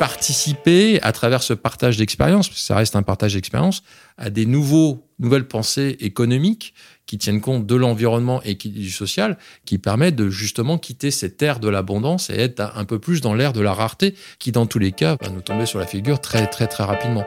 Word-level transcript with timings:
participer 0.00 0.98
à 1.02 1.12
travers 1.12 1.42
ce 1.42 1.52
partage 1.52 1.98
d'expérience, 1.98 2.48
parce 2.48 2.58
que 2.58 2.66
ça 2.66 2.74
reste 2.74 2.96
un 2.96 3.02
partage 3.02 3.34
d'expérience, 3.34 3.82
à 4.16 4.30
des 4.30 4.46
nouveaux, 4.46 5.06
nouvelles 5.18 5.46
pensées 5.46 5.98
économiques 6.00 6.72
qui 7.04 7.18
tiennent 7.18 7.42
compte 7.42 7.66
de 7.66 7.74
l'environnement 7.74 8.40
et 8.42 8.54
du 8.54 8.90
social, 8.90 9.36
qui 9.66 9.76
permettent 9.76 10.16
de 10.16 10.30
justement 10.30 10.78
quitter 10.78 11.10
cette 11.10 11.42
ère 11.42 11.60
de 11.60 11.68
l'abondance 11.68 12.30
et 12.30 12.40
être 12.40 12.72
un 12.76 12.86
peu 12.86 12.98
plus 12.98 13.20
dans 13.20 13.34
l'ère 13.34 13.52
de 13.52 13.60
la 13.60 13.74
rareté, 13.74 14.14
qui 14.38 14.52
dans 14.52 14.64
tous 14.64 14.78
les 14.78 14.92
cas 14.92 15.18
va 15.20 15.28
nous 15.28 15.42
tomber 15.42 15.66
sur 15.66 15.78
la 15.78 15.86
figure 15.86 16.18
très 16.18 16.46
très 16.46 16.66
très 16.66 16.84
rapidement. 16.84 17.26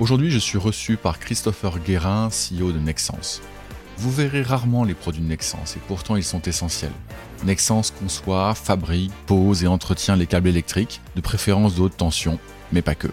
Aujourd'hui, 0.00 0.30
je 0.30 0.38
suis 0.38 0.56
reçu 0.56 0.96
par 0.96 1.18
Christopher 1.18 1.78
Guérin, 1.78 2.30
CEO 2.30 2.72
de 2.72 2.78
Nexence. 2.78 3.42
Vous 3.98 4.10
verrez 4.10 4.40
rarement 4.40 4.82
les 4.82 4.94
produits 4.94 5.20
de 5.20 5.28
Nexence 5.28 5.76
et 5.76 5.80
pourtant 5.86 6.16
ils 6.16 6.24
sont 6.24 6.40
essentiels. 6.40 6.90
Nexence 7.44 7.90
conçoit, 7.90 8.54
fabrique, 8.54 9.12
pose 9.26 9.62
et 9.62 9.66
entretient 9.66 10.16
les 10.16 10.26
câbles 10.26 10.48
électriques, 10.48 11.02
de 11.16 11.20
préférence 11.20 11.74
de 11.74 11.82
haute 11.82 11.98
tension, 11.98 12.38
mais 12.72 12.80
pas 12.80 12.94
que. 12.94 13.08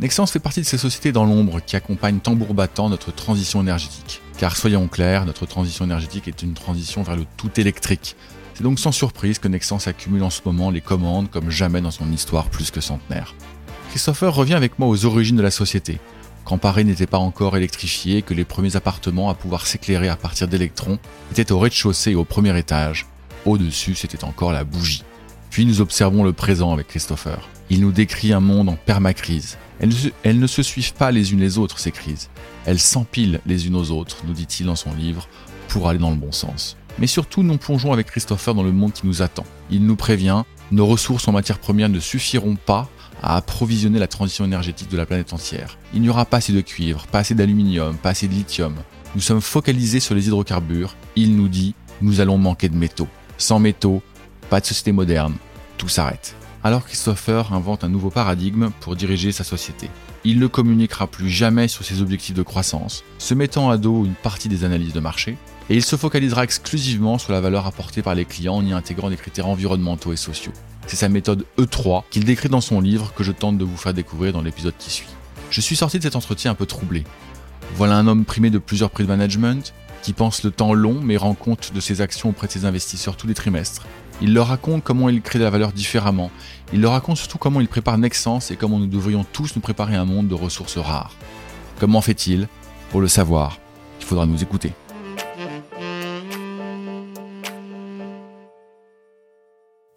Nexence 0.00 0.30
fait 0.30 0.40
partie 0.40 0.60
de 0.60 0.66
ces 0.66 0.76
sociétés 0.76 1.10
dans 1.10 1.24
l'ombre 1.24 1.60
qui 1.64 1.74
accompagnent 1.74 2.20
tambour 2.20 2.52
battant 2.52 2.90
notre 2.90 3.12
transition 3.12 3.62
énergétique. 3.62 4.20
Car 4.36 4.58
soyons 4.58 4.88
clairs, 4.88 5.24
notre 5.24 5.46
transition 5.46 5.86
énergétique 5.86 6.28
est 6.28 6.42
une 6.42 6.52
transition 6.52 7.02
vers 7.02 7.16
le 7.16 7.24
tout 7.38 7.58
électrique. 7.58 8.14
C'est 8.52 8.64
donc 8.64 8.78
sans 8.78 8.92
surprise 8.92 9.38
que 9.38 9.48
Nexence 9.48 9.86
accumule 9.86 10.22
en 10.22 10.28
ce 10.28 10.42
moment 10.44 10.70
les 10.70 10.82
commandes 10.82 11.30
comme 11.30 11.48
jamais 11.48 11.80
dans 11.80 11.90
son 11.90 12.12
histoire 12.12 12.50
plus 12.50 12.70
que 12.70 12.82
centenaire. 12.82 13.34
Christopher 13.90 14.32
revient 14.32 14.54
avec 14.54 14.78
moi 14.78 14.86
aux 14.86 15.04
origines 15.04 15.36
de 15.36 15.42
la 15.42 15.50
société, 15.50 15.98
quand 16.44 16.58
Paris 16.58 16.84
n'était 16.84 17.08
pas 17.08 17.18
encore 17.18 17.56
électrifié 17.56 18.18
et 18.18 18.22
que 18.22 18.34
les 18.34 18.44
premiers 18.44 18.76
appartements 18.76 19.30
à 19.30 19.34
pouvoir 19.34 19.66
s'éclairer 19.66 20.08
à 20.08 20.14
partir 20.14 20.46
d'électrons 20.46 21.00
étaient 21.32 21.50
au 21.50 21.58
rez-de-chaussée 21.58 22.12
et 22.12 22.14
au 22.14 22.24
premier 22.24 22.56
étage. 22.56 23.06
Au-dessus, 23.44 23.96
c'était 23.96 24.22
encore 24.22 24.52
la 24.52 24.62
bougie. 24.62 25.02
Puis 25.50 25.66
nous 25.66 25.80
observons 25.80 26.22
le 26.22 26.32
présent 26.32 26.72
avec 26.72 26.86
Christopher. 26.86 27.48
Il 27.68 27.80
nous 27.80 27.90
décrit 27.90 28.32
un 28.32 28.38
monde 28.38 28.68
en 28.68 28.76
permacrise. 28.76 29.58
Elles, 29.80 29.92
elles 30.22 30.38
ne 30.38 30.46
se 30.46 30.62
suivent 30.62 30.94
pas 30.94 31.10
les 31.10 31.32
unes 31.32 31.40
les 31.40 31.58
autres, 31.58 31.80
ces 31.80 31.90
crises. 31.90 32.30
Elles 32.66 32.78
s'empilent 32.78 33.40
les 33.44 33.66
unes 33.66 33.74
aux 33.74 33.90
autres, 33.90 34.18
nous 34.24 34.34
dit-il 34.34 34.66
dans 34.66 34.76
son 34.76 34.94
livre, 34.94 35.26
pour 35.66 35.88
aller 35.88 35.98
dans 35.98 36.10
le 36.10 36.16
bon 36.16 36.30
sens. 36.30 36.76
Mais 37.00 37.08
surtout, 37.08 37.42
nous 37.42 37.56
plongeons 37.58 37.92
avec 37.92 38.06
Christopher 38.06 38.54
dans 38.54 38.62
le 38.62 38.70
monde 38.70 38.92
qui 38.92 39.08
nous 39.08 39.20
attend. 39.20 39.46
Il 39.68 39.84
nous 39.84 39.96
prévient, 39.96 40.44
nos 40.70 40.86
ressources 40.86 41.26
en 41.26 41.32
matière 41.32 41.58
première 41.58 41.88
ne 41.88 41.98
suffiront 41.98 42.54
pas 42.54 42.88
à 43.22 43.36
approvisionner 43.36 43.98
la 43.98 44.06
transition 44.06 44.44
énergétique 44.44 44.90
de 44.90 44.96
la 44.96 45.06
planète 45.06 45.32
entière. 45.32 45.78
Il 45.94 46.00
n'y 46.00 46.08
aura 46.08 46.24
pas 46.24 46.38
assez 46.38 46.52
de 46.52 46.60
cuivre, 46.60 47.06
pas 47.06 47.20
assez 47.20 47.34
d'aluminium, 47.34 47.96
pas 47.96 48.10
assez 48.10 48.28
de 48.28 48.34
lithium. 48.34 48.74
Nous 49.14 49.20
sommes 49.20 49.40
focalisés 49.40 50.00
sur 50.00 50.14
les 50.14 50.28
hydrocarbures. 50.28 50.96
Il 51.16 51.36
nous 51.36 51.48
dit, 51.48 51.74
nous 52.00 52.20
allons 52.20 52.38
manquer 52.38 52.68
de 52.68 52.76
métaux. 52.76 53.08
Sans 53.38 53.58
métaux, 53.58 54.02
pas 54.48 54.60
de 54.60 54.66
société 54.66 54.92
moderne. 54.92 55.34
Tout 55.78 55.88
s'arrête. 55.88 56.34
Alors 56.62 56.84
Christopher 56.84 57.52
invente 57.52 57.84
un 57.84 57.88
nouveau 57.88 58.10
paradigme 58.10 58.70
pour 58.80 58.94
diriger 58.94 59.32
sa 59.32 59.44
société. 59.44 59.88
Il 60.24 60.38
ne 60.38 60.46
communiquera 60.46 61.06
plus 61.06 61.30
jamais 61.30 61.68
sur 61.68 61.84
ses 61.84 62.02
objectifs 62.02 62.34
de 62.34 62.42
croissance, 62.42 63.02
se 63.18 63.32
mettant 63.32 63.70
à 63.70 63.78
dos 63.78 64.04
une 64.04 64.14
partie 64.14 64.50
des 64.50 64.64
analyses 64.64 64.92
de 64.92 65.00
marché, 65.00 65.38
et 65.70 65.76
il 65.76 65.82
se 65.82 65.96
focalisera 65.96 66.44
exclusivement 66.44 67.16
sur 67.16 67.32
la 67.32 67.40
valeur 67.40 67.66
apportée 67.66 68.02
par 68.02 68.14
les 68.14 68.26
clients 68.26 68.56
en 68.56 68.66
y 68.66 68.72
intégrant 68.72 69.08
des 69.08 69.16
critères 69.16 69.46
environnementaux 69.46 70.12
et 70.12 70.16
sociaux. 70.16 70.52
C'est 70.90 70.96
sa 70.96 71.08
méthode 71.08 71.46
E3 71.56 72.02
qu'il 72.10 72.24
décrit 72.24 72.48
dans 72.48 72.60
son 72.60 72.80
livre 72.80 73.12
que 73.14 73.22
je 73.22 73.30
tente 73.30 73.56
de 73.56 73.64
vous 73.64 73.76
faire 73.76 73.94
découvrir 73.94 74.32
dans 74.32 74.42
l'épisode 74.42 74.74
qui 74.76 74.90
suit. 74.90 75.06
Je 75.48 75.60
suis 75.60 75.76
sorti 75.76 75.98
de 75.98 76.02
cet 76.02 76.16
entretien 76.16 76.50
un 76.50 76.56
peu 76.56 76.66
troublé. 76.66 77.04
Voilà 77.76 77.94
un 77.94 78.08
homme 78.08 78.24
primé 78.24 78.50
de 78.50 78.58
plusieurs 78.58 78.90
prix 78.90 79.04
de 79.04 79.08
management, 79.08 79.72
qui 80.02 80.12
pense 80.12 80.42
le 80.42 80.50
temps 80.50 80.74
long 80.74 80.98
mais 81.00 81.16
rend 81.16 81.34
compte 81.34 81.72
de 81.72 81.78
ses 81.78 82.00
actions 82.00 82.30
auprès 82.30 82.48
de 82.48 82.52
ses 82.52 82.64
investisseurs 82.64 83.16
tous 83.16 83.28
les 83.28 83.34
trimestres. 83.34 83.86
Il 84.20 84.34
leur 84.34 84.48
raconte 84.48 84.82
comment 84.82 85.08
il 85.08 85.22
crée 85.22 85.38
de 85.38 85.44
la 85.44 85.50
valeur 85.50 85.70
différemment. 85.70 86.32
Il 86.72 86.80
leur 86.80 86.90
raconte 86.90 87.18
surtout 87.18 87.38
comment 87.38 87.60
il 87.60 87.68
prépare 87.68 87.96
Nexence 87.96 88.50
et 88.50 88.56
comment 88.56 88.80
nous 88.80 88.88
devrions 88.88 89.24
tous 89.32 89.54
nous 89.54 89.62
préparer 89.62 89.94
un 89.94 90.04
monde 90.04 90.26
de 90.26 90.34
ressources 90.34 90.76
rares. 90.76 91.14
Comment 91.78 92.00
fait-il? 92.00 92.48
Pour 92.90 93.00
le 93.00 93.06
savoir, 93.06 93.60
il 94.00 94.06
faudra 94.06 94.26
nous 94.26 94.42
écouter. 94.42 94.72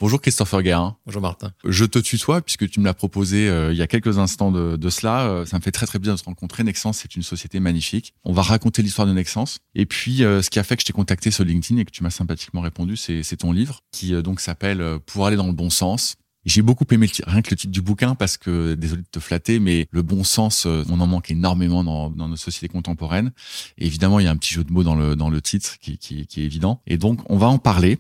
Bonjour 0.03 0.19
Christopher 0.19 0.63
Guérin. 0.63 0.97
Bonjour 1.05 1.21
Martin. 1.21 1.53
Je 1.63 1.85
te 1.85 1.97
tutoie 1.97 2.41
puisque 2.41 2.69
tu 2.69 2.81
me 2.81 2.85
l'as 2.85 2.93
proposé 2.93 3.47
euh, 3.47 3.71
il 3.71 3.77
y 3.77 3.81
a 3.81 3.87
quelques 3.87 4.17
instants 4.17 4.51
de, 4.51 4.75
de 4.75 4.89
cela. 4.89 5.21
Euh, 5.21 5.45
ça 5.45 5.57
me 5.57 5.61
fait 5.61 5.71
très 5.71 5.85
très 5.85 5.97
plaisir 5.97 6.15
de 6.15 6.19
te 6.19 6.25
rencontrer. 6.25 6.65
Nexence, 6.65 6.97
c'est 6.97 7.15
une 7.15 7.23
société 7.23 7.61
magnifique. 7.61 8.13
On 8.25 8.33
va 8.33 8.41
raconter 8.41 8.81
l'histoire 8.81 9.07
de 9.07 9.13
Nexence. 9.13 9.59
Et 9.75 9.85
puis, 9.85 10.25
euh, 10.25 10.41
ce 10.41 10.49
qui 10.49 10.59
a 10.59 10.63
fait 10.63 10.75
que 10.75 10.81
je 10.81 10.87
t'ai 10.87 10.91
contacté 10.91 11.31
sur 11.31 11.45
LinkedIn 11.45 11.79
et 11.79 11.85
que 11.85 11.91
tu 11.91 12.03
m'as 12.03 12.09
sympathiquement 12.09 12.59
répondu, 12.59 12.97
c'est 12.97 13.37
ton 13.37 13.53
livre 13.53 13.79
qui 13.93 14.11
donc 14.21 14.41
s'appelle 14.41 14.83
Pour 15.05 15.25
aller 15.25 15.37
dans 15.37 15.47
le 15.47 15.53
bon 15.53 15.69
sens. 15.69 16.15
J'ai 16.43 16.63
beaucoup 16.63 16.83
aimé 16.91 17.07
le, 17.07 17.31
rien 17.31 17.41
que 17.41 17.51
le 17.51 17.55
titre 17.55 17.71
du 17.71 17.81
bouquin 17.81 18.13
parce 18.13 18.35
que, 18.35 18.73
désolé 18.73 19.03
de 19.03 19.07
te 19.09 19.21
flatter, 19.21 19.59
mais 19.59 19.87
le 19.91 20.01
bon 20.01 20.25
sens, 20.25 20.65
on 20.65 20.99
en 20.99 21.07
manque 21.07 21.31
énormément 21.31 21.85
dans, 21.85 22.09
dans 22.09 22.27
nos 22.27 22.35
sociétés 22.35 22.67
contemporaines. 22.67 23.31
Et 23.77 23.85
évidemment, 23.85 24.19
il 24.19 24.25
y 24.25 24.27
a 24.27 24.31
un 24.31 24.35
petit 24.35 24.53
jeu 24.53 24.65
de 24.65 24.73
mots 24.73 24.83
dans 24.83 24.95
le, 24.95 25.15
dans 25.15 25.29
le 25.29 25.39
titre 25.39 25.77
qui, 25.79 25.97
qui, 25.97 26.27
qui 26.27 26.41
est 26.41 26.43
évident. 26.43 26.81
Et 26.87 26.97
donc, 26.97 27.21
on 27.29 27.37
va 27.37 27.47
en 27.47 27.59
parler. 27.59 27.99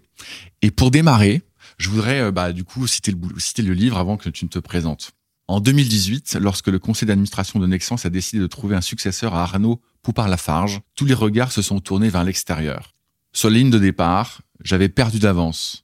Et 0.61 0.71
pour 0.71 0.91
démarrer, 0.91 1.41
je 1.77 1.89
voudrais 1.89 2.21
euh, 2.21 2.31
bah, 2.31 2.53
du 2.53 2.63
coup 2.63 2.87
citer 2.87 3.11
le, 3.11 3.17
citer 3.39 3.61
le 3.61 3.73
livre 3.73 3.97
avant 3.97 4.17
que 4.17 4.29
tu 4.29 4.45
ne 4.45 4.49
te 4.49 4.59
présentes. 4.59 5.11
En 5.47 5.59
2018, 5.59 6.37
lorsque 6.39 6.67
le 6.67 6.79
conseil 6.79 7.07
d'administration 7.07 7.59
de 7.59 7.67
Nexence 7.67 8.05
a 8.05 8.09
décidé 8.09 8.41
de 8.41 8.47
trouver 8.47 8.75
un 8.75 8.81
successeur 8.81 9.35
à 9.35 9.43
Arnaud 9.43 9.81
Poupard-Lafarge, 10.01 10.81
tous 10.95 11.05
les 11.05 11.13
regards 11.13 11.51
se 11.51 11.61
sont 11.61 11.79
tournés 11.79 12.09
vers 12.09 12.23
l'extérieur. 12.23 12.93
Sur 13.33 13.49
la 13.49 13.57
ligne 13.57 13.69
de 13.69 13.79
départ, 13.79 14.41
j'avais 14.63 14.89
perdu 14.89 15.19
d'avance. 15.19 15.83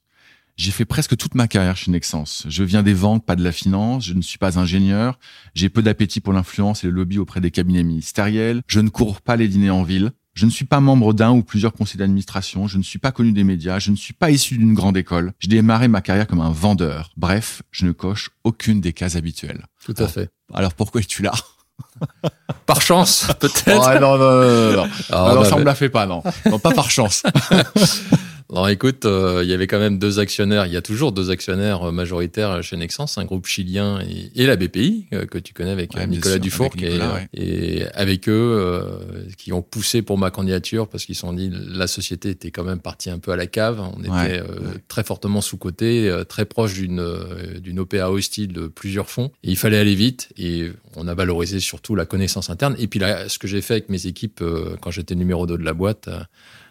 J'ai 0.60 0.72
fait 0.72 0.84
presque 0.84 1.16
toute 1.16 1.36
ma 1.36 1.48
carrière 1.48 1.78
chez 1.78 1.90
Nexence. 1.90 2.46
Je 2.50 2.64
viens 2.64 2.84
des 2.84 2.94
ventes, 2.94 3.26
pas 3.26 3.38
de 3.38 3.44
la 3.44 3.54
finance. 3.54 4.06
Je 4.06 4.14
ne 4.14 4.22
suis 4.22 4.38
pas 4.38 4.60
ingénieur. 4.60 5.18
J'ai 5.56 5.70
peu 5.70 5.82
d'appétit 5.82 6.20
pour 6.20 6.34
l'influence 6.34 6.84
et 6.84 6.88
le 6.88 6.94
lobby 6.94 7.18
auprès 7.18 7.40
des 7.40 7.50
cabinets 7.50 7.84
ministériels. 7.84 8.62
Je 8.68 8.82
ne 8.82 8.90
cours 8.90 9.22
pas 9.22 9.38
les 9.38 9.48
dîners 9.48 9.70
en 9.70 9.84
ville. 9.84 10.12
Je 10.34 10.46
ne 10.46 10.52
suis 10.52 10.66
pas 10.66 10.80
membre 10.80 11.14
d'un 11.14 11.32
ou 11.32 11.44
plusieurs 11.44 11.74
conseils 11.74 11.98
d'administration, 11.98 12.68
je 12.68 12.78
ne 12.78 12.84
suis 12.84 13.00
pas 13.00 13.12
connu 13.12 13.32
des 13.32 13.44
médias, 13.44 13.80
je 13.80 13.92
ne 13.92 13.96
suis 13.96 14.14
pas 14.14 14.32
issu 14.32 14.58
d'une 14.58 14.74
grande 14.74 14.96
école. 14.96 15.34
J'ai 15.40 15.50
démarré 15.50 15.88
ma 15.88 16.02
carrière 16.02 16.28
comme 16.28 16.42
un 16.42 16.52
vendeur. 16.52 17.12
Bref, 17.18 17.62
je 17.72 17.86
ne 17.86 17.92
coche 17.92 18.30
aucune 18.44 18.80
des 18.80 18.94
cases 18.94 19.16
habituelles. 19.16 19.66
Tout 19.84 19.96
à 19.98 20.08
fait. 20.08 20.30
Alors 20.54 20.74
pourquoi 20.74 21.02
es-tu 21.02 21.24
là? 21.24 21.34
Par 22.66 22.82
chance, 22.82 23.28
peut-être. 23.40 23.92
Oh, 23.96 24.00
non, 24.00 24.18
non, 24.18 24.42
non, 24.42 24.72
non. 24.84 24.90
Ah, 25.12 25.34
non, 25.36 25.44
ça 25.44 25.58
me 25.58 25.64
la 25.64 25.76
fait 25.76 25.90
pas, 25.90 26.06
non. 26.06 26.22
Non, 26.46 26.60
pas 26.60 26.72
par 26.72 26.92
chance. 26.92 27.24
Alors 28.52 28.68
écoute, 28.70 29.06
euh, 29.06 29.42
il 29.44 29.50
y 29.50 29.54
avait 29.54 29.68
quand 29.68 29.78
même 29.78 30.00
deux 30.00 30.20
actionnaires, 30.20 30.66
il 30.66 30.74
y 30.74 30.78
a 30.78 30.82
toujours 30.82 31.12
deux 31.12 31.30
actionnaires 31.30 31.90
euh, 31.90 31.92
majoritaires 31.92 32.64
chez 32.64 32.78
Nexence, 32.78 33.20
un 33.20 33.26
groupe 33.26 33.46
chilien 33.46 34.00
et, 34.36 34.48
la 34.48 34.56
BPI, 34.56 35.06
euh, 35.14 35.28
que 35.28 35.38
tu 35.38 35.54
connais 35.54 35.70
avec 35.70 35.96
Nicolas 36.08 36.40
Dufour, 36.40 36.72
et, 37.32 37.84
avec 37.94 38.28
eux, 38.28 38.90
qui 39.38 39.54
ont 39.54 39.62
poussé 39.62 40.02
pour 40.02 40.18
ma 40.18 40.32
candidature 40.32 40.88
parce 40.88 41.06
qu'ils 41.06 41.13
se 41.13 41.22
sont 41.22 41.34
dit 41.34 41.51
la 41.54 41.86
société 41.86 42.31
était 42.31 42.50
quand 42.50 42.63
même 42.63 42.80
partie 42.80 43.12
un 43.12 43.19
peu 43.19 43.31
à 43.31 43.36
la 43.36 43.46
cave, 43.46 43.81
on 43.96 44.01
était 44.04 44.42
très 44.88 45.04
fortement 45.04 45.42
sous-coté, 45.42 46.12
très 46.28 46.46
proche 46.46 46.74
d'une 46.74 47.06
d'une 47.60 47.80
OPA 47.80 48.10
hostile 48.10 48.51
de 48.51 48.68
plusieurs 48.68 49.12
fonds, 49.12 49.31
et 49.44 49.51
il 49.51 49.57
fallait 49.57 49.78
aller 49.78 49.96
vite, 49.96 50.30
et 50.38 50.72
on 50.96 51.07
a 51.07 51.13
valorisé 51.13 51.60
surtout 51.60 51.94
la 51.94 52.06
connaissance 52.06 52.50
interne, 52.50 52.75
et 52.80 52.88
puis 52.88 53.00
là, 53.00 53.30
ce 53.30 53.38
que 53.38 53.48
j'ai 53.48 53.62
fait 53.62 53.75
avec 53.75 53.90
mes 53.90 54.07
équipes 54.07 54.44
quand 54.81 54.90
j'étais 54.90 55.13
numéro 55.13 55.46
2 55.46 55.56
de 55.56 55.63
la 55.63 55.74
boîte, 55.74 56.10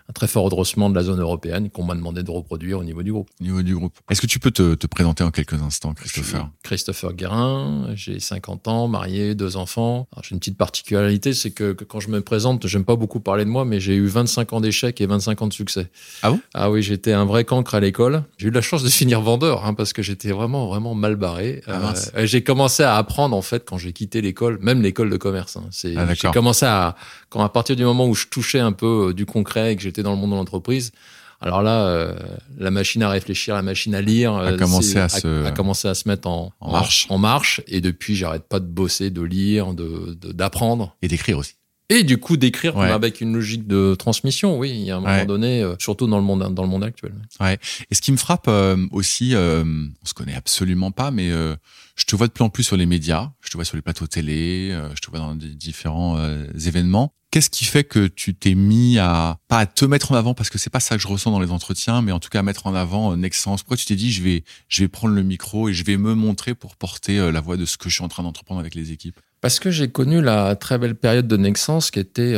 un 0.08 0.12
très 0.12 0.26
fort 0.26 0.44
redressement 0.44 0.88
de 0.88 0.94
la 0.94 1.02
zone 1.02 1.20
européenne 1.20 1.68
qu'on 1.70 1.84
m'a 1.84 1.94
demandé 1.94 2.22
de 2.22 2.30
reproduire 2.30 2.78
au 2.78 2.84
niveau 2.84 3.02
du 3.02 3.12
groupe. 3.12 3.28
Au 3.40 3.44
niveau 3.44 3.62
du 3.62 3.74
groupe. 3.74 3.92
Est-ce 4.10 4.20
que 4.20 4.26
tu 4.26 4.38
peux 4.38 4.50
te, 4.50 4.74
te, 4.74 4.86
présenter 4.86 5.22
en 5.22 5.30
quelques 5.30 5.60
instants, 5.60 5.92
Christopher? 5.92 6.48
Christopher 6.62 7.12
Guérin, 7.12 7.90
j'ai 7.94 8.18
50 8.18 8.68
ans, 8.68 8.88
marié, 8.88 9.34
deux 9.34 9.56
enfants. 9.56 10.08
J'ai 10.22 10.32
une 10.34 10.38
petite 10.38 10.56
particularité, 10.56 11.34
c'est 11.34 11.50
que, 11.50 11.72
quand 11.72 12.00
je 12.00 12.08
me 12.08 12.22
présente, 12.22 12.66
j'aime 12.66 12.84
pas 12.84 12.96
beaucoup 12.96 13.20
parler 13.20 13.44
de 13.44 13.50
moi, 13.50 13.64
mais 13.66 13.80
j'ai 13.80 13.94
eu 13.94 14.06
25 14.06 14.52
ans 14.54 14.60
d'échecs 14.60 15.00
et 15.00 15.06
25 15.06 15.42
ans 15.42 15.46
de 15.46 15.52
succès. 15.52 15.90
Ah 16.22 16.30
bon? 16.30 16.40
Ah 16.54 16.70
oui, 16.70 16.82
j'étais 16.82 17.12
un 17.12 17.26
vrai 17.26 17.44
cancre 17.44 17.74
à 17.74 17.80
l'école. 17.80 18.24
J'ai 18.38 18.48
eu 18.48 18.50
la 18.50 18.62
chance 18.62 18.82
de 18.82 18.88
finir 18.88 19.20
vendeur, 19.20 19.66
hein, 19.66 19.74
parce 19.74 19.92
que 19.92 20.02
j'étais 20.02 20.30
vraiment, 20.30 20.68
vraiment 20.68 20.94
mal 20.94 21.16
barré. 21.16 21.62
Ah, 21.66 21.92
euh, 22.16 22.24
j'ai 22.24 22.42
commencé 22.42 22.82
à 22.82 22.96
apprendre, 22.96 23.36
en 23.36 23.42
fait, 23.42 23.68
quand 23.68 23.76
j'ai 23.76 23.92
quitté 23.92 24.22
l'école, 24.22 24.58
même 24.62 24.80
l'école 24.80 25.10
de 25.10 25.18
commerce. 25.18 25.56
Hein. 25.56 25.66
C'est, 25.70 25.94
ah, 25.96 26.14
j'ai 26.14 26.30
commencé 26.30 26.64
à, 26.64 26.96
quand 27.28 27.42
à 27.42 27.48
partir 27.50 27.76
du 27.76 27.84
moment 27.84 28.06
où 28.06 28.14
je 28.14 28.26
touchais 28.26 28.60
un 28.60 28.72
peu 28.72 29.08
euh, 29.08 29.14
du 29.14 29.26
concret 29.26 29.72
et 29.72 29.76
que 29.76 29.82
j'étais 29.82 29.97
dans 30.00 30.12
le 30.12 30.18
monde 30.18 30.30
de 30.30 30.36
l'entreprise, 30.36 30.92
alors 31.40 31.62
là, 31.62 31.86
euh, 31.86 32.14
la 32.58 32.70
machine 32.70 33.02
à 33.02 33.08
réfléchir, 33.08 33.54
la 33.54 33.62
machine 33.62 33.94
à 33.94 34.00
lire, 34.00 34.34
a 34.34 34.54
commencé 34.54 34.98
à, 34.98 35.08
se... 35.08 35.44
a, 35.44 35.52
commencé 35.52 35.86
à 35.86 35.94
se 35.94 36.08
mettre 36.08 36.26
en, 36.28 36.52
marche. 36.60 37.06
En, 37.10 37.18
marche. 37.18 37.62
Et 37.68 37.80
depuis, 37.80 38.16
j'arrête 38.16 38.48
pas 38.48 38.58
de 38.58 38.66
bosser, 38.66 39.10
de 39.10 39.22
lire, 39.22 39.72
de 39.72 40.18
d'apprendre. 40.32 40.96
Et 41.00 41.06
d'écrire 41.06 41.38
aussi. 41.38 41.54
Et 41.90 42.02
du 42.02 42.18
coup, 42.18 42.36
d'écrire 42.36 42.78
avec 42.78 43.20
une 43.20 43.34
logique 43.34 43.66
de 43.66 43.94
transmission, 43.94 44.58
oui, 44.58 44.70
il 44.70 44.82
y 44.82 44.90
a 44.90 44.96
un 44.96 45.00
moment 45.00 45.24
donné, 45.24 45.62
euh, 45.62 45.74
surtout 45.78 46.06
dans 46.06 46.18
le 46.18 46.24
monde 46.24 46.54
dans 46.54 46.62
le 46.62 46.68
monde 46.68 46.84
actuel. 46.84 47.14
Ouais. 47.40 47.58
Et 47.90 47.94
ce 47.94 48.02
qui 48.02 48.12
me 48.12 48.18
frappe 48.18 48.50
aussi, 48.90 49.34
on 49.34 50.06
se 50.06 50.14
connaît 50.14 50.34
absolument 50.34 50.90
pas, 50.90 51.10
mais 51.10 51.30
je 51.30 52.04
te 52.04 52.14
vois 52.14 52.26
de 52.26 52.32
plus 52.32 52.44
en 52.44 52.50
plus 52.50 52.62
sur 52.62 52.76
les 52.76 52.86
médias, 52.86 53.30
je 53.40 53.50
te 53.50 53.56
vois 53.56 53.64
sur 53.64 53.76
les 53.76 53.82
plateaux 53.82 54.06
télé, 54.06 54.76
je 54.94 55.00
te 55.00 55.10
vois 55.10 55.18
dans 55.18 55.34
des 55.34 55.54
différents 55.54 56.18
événements. 56.54 57.12
Qu'est-ce 57.30 57.50
qui 57.50 57.66
fait 57.66 57.84
que 57.84 58.06
tu 58.06 58.34
t'es 58.34 58.54
mis 58.54 58.98
à 58.98 59.38
pas 59.48 59.58
à 59.58 59.66
te 59.66 59.84
mettre 59.84 60.12
en 60.12 60.14
avant? 60.14 60.32
Parce 60.32 60.48
que 60.48 60.56
c'est 60.56 60.70
pas 60.70 60.80
ça 60.80 60.96
que 60.96 61.02
je 61.02 61.08
ressens 61.08 61.30
dans 61.30 61.40
les 61.40 61.50
entretiens, 61.50 62.00
mais 62.00 62.10
en 62.10 62.20
tout 62.20 62.30
cas 62.30 62.38
à 62.38 62.42
mettre 62.42 62.66
en 62.66 62.74
avant 62.74 63.12
euh, 63.12 63.16
Nexence. 63.16 63.62
Pourquoi 63.62 63.76
tu 63.76 63.84
t'es 63.84 63.96
dit 63.96 64.10
je 64.12 64.22
vais 64.22 64.44
je 64.68 64.82
vais 64.82 64.88
prendre 64.88 65.14
le 65.14 65.22
micro 65.22 65.68
et 65.68 65.74
je 65.74 65.84
vais 65.84 65.98
me 65.98 66.14
montrer 66.14 66.54
pour 66.54 66.76
porter 66.76 67.18
euh, 67.18 67.30
la 67.30 67.42
voix 67.42 67.58
de 67.58 67.66
ce 67.66 67.76
que 67.76 67.90
je 67.90 67.96
suis 67.96 68.04
en 68.04 68.08
train 68.08 68.22
d'entreprendre 68.22 68.60
avec 68.60 68.74
les 68.74 68.92
équipes? 68.92 69.20
Parce 69.40 69.60
que 69.60 69.70
j'ai 69.70 69.88
connu 69.88 70.20
la 70.20 70.56
très 70.56 70.78
belle 70.78 70.94
période 70.96 71.28
de 71.28 71.36
Nexence 71.36 71.90
qui 71.90 72.00
était 72.00 72.36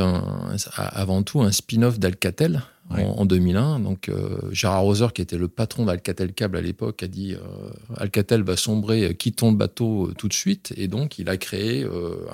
avant 0.76 1.22
tout 1.22 1.40
un 1.40 1.50
spin-off 1.50 1.98
d'Alcatel 1.98 2.62
en, 2.98 3.24
2001. 3.24 3.80
Donc 3.80 4.08
euh, 4.08 4.38
Gérard 4.52 4.82
Roser, 4.82 5.06
qui 5.14 5.22
était 5.22 5.38
le 5.38 5.48
patron 5.48 5.84
d'Alcatel 5.84 6.32
Cable 6.32 6.56
à 6.56 6.60
l'époque, 6.60 7.02
a 7.02 7.06
dit 7.06 7.34
euh, 7.34 7.70
Alcatel 7.96 8.42
va 8.42 8.56
sombrer, 8.56 9.04
euh, 9.04 9.12
quittons 9.12 9.50
le 9.50 9.56
bateau 9.56 10.12
tout 10.18 10.28
de 10.28 10.32
suite. 10.32 10.72
Et 10.76 10.88
donc 10.88 11.18
il 11.18 11.28
a 11.28 11.36
créé 11.36 11.86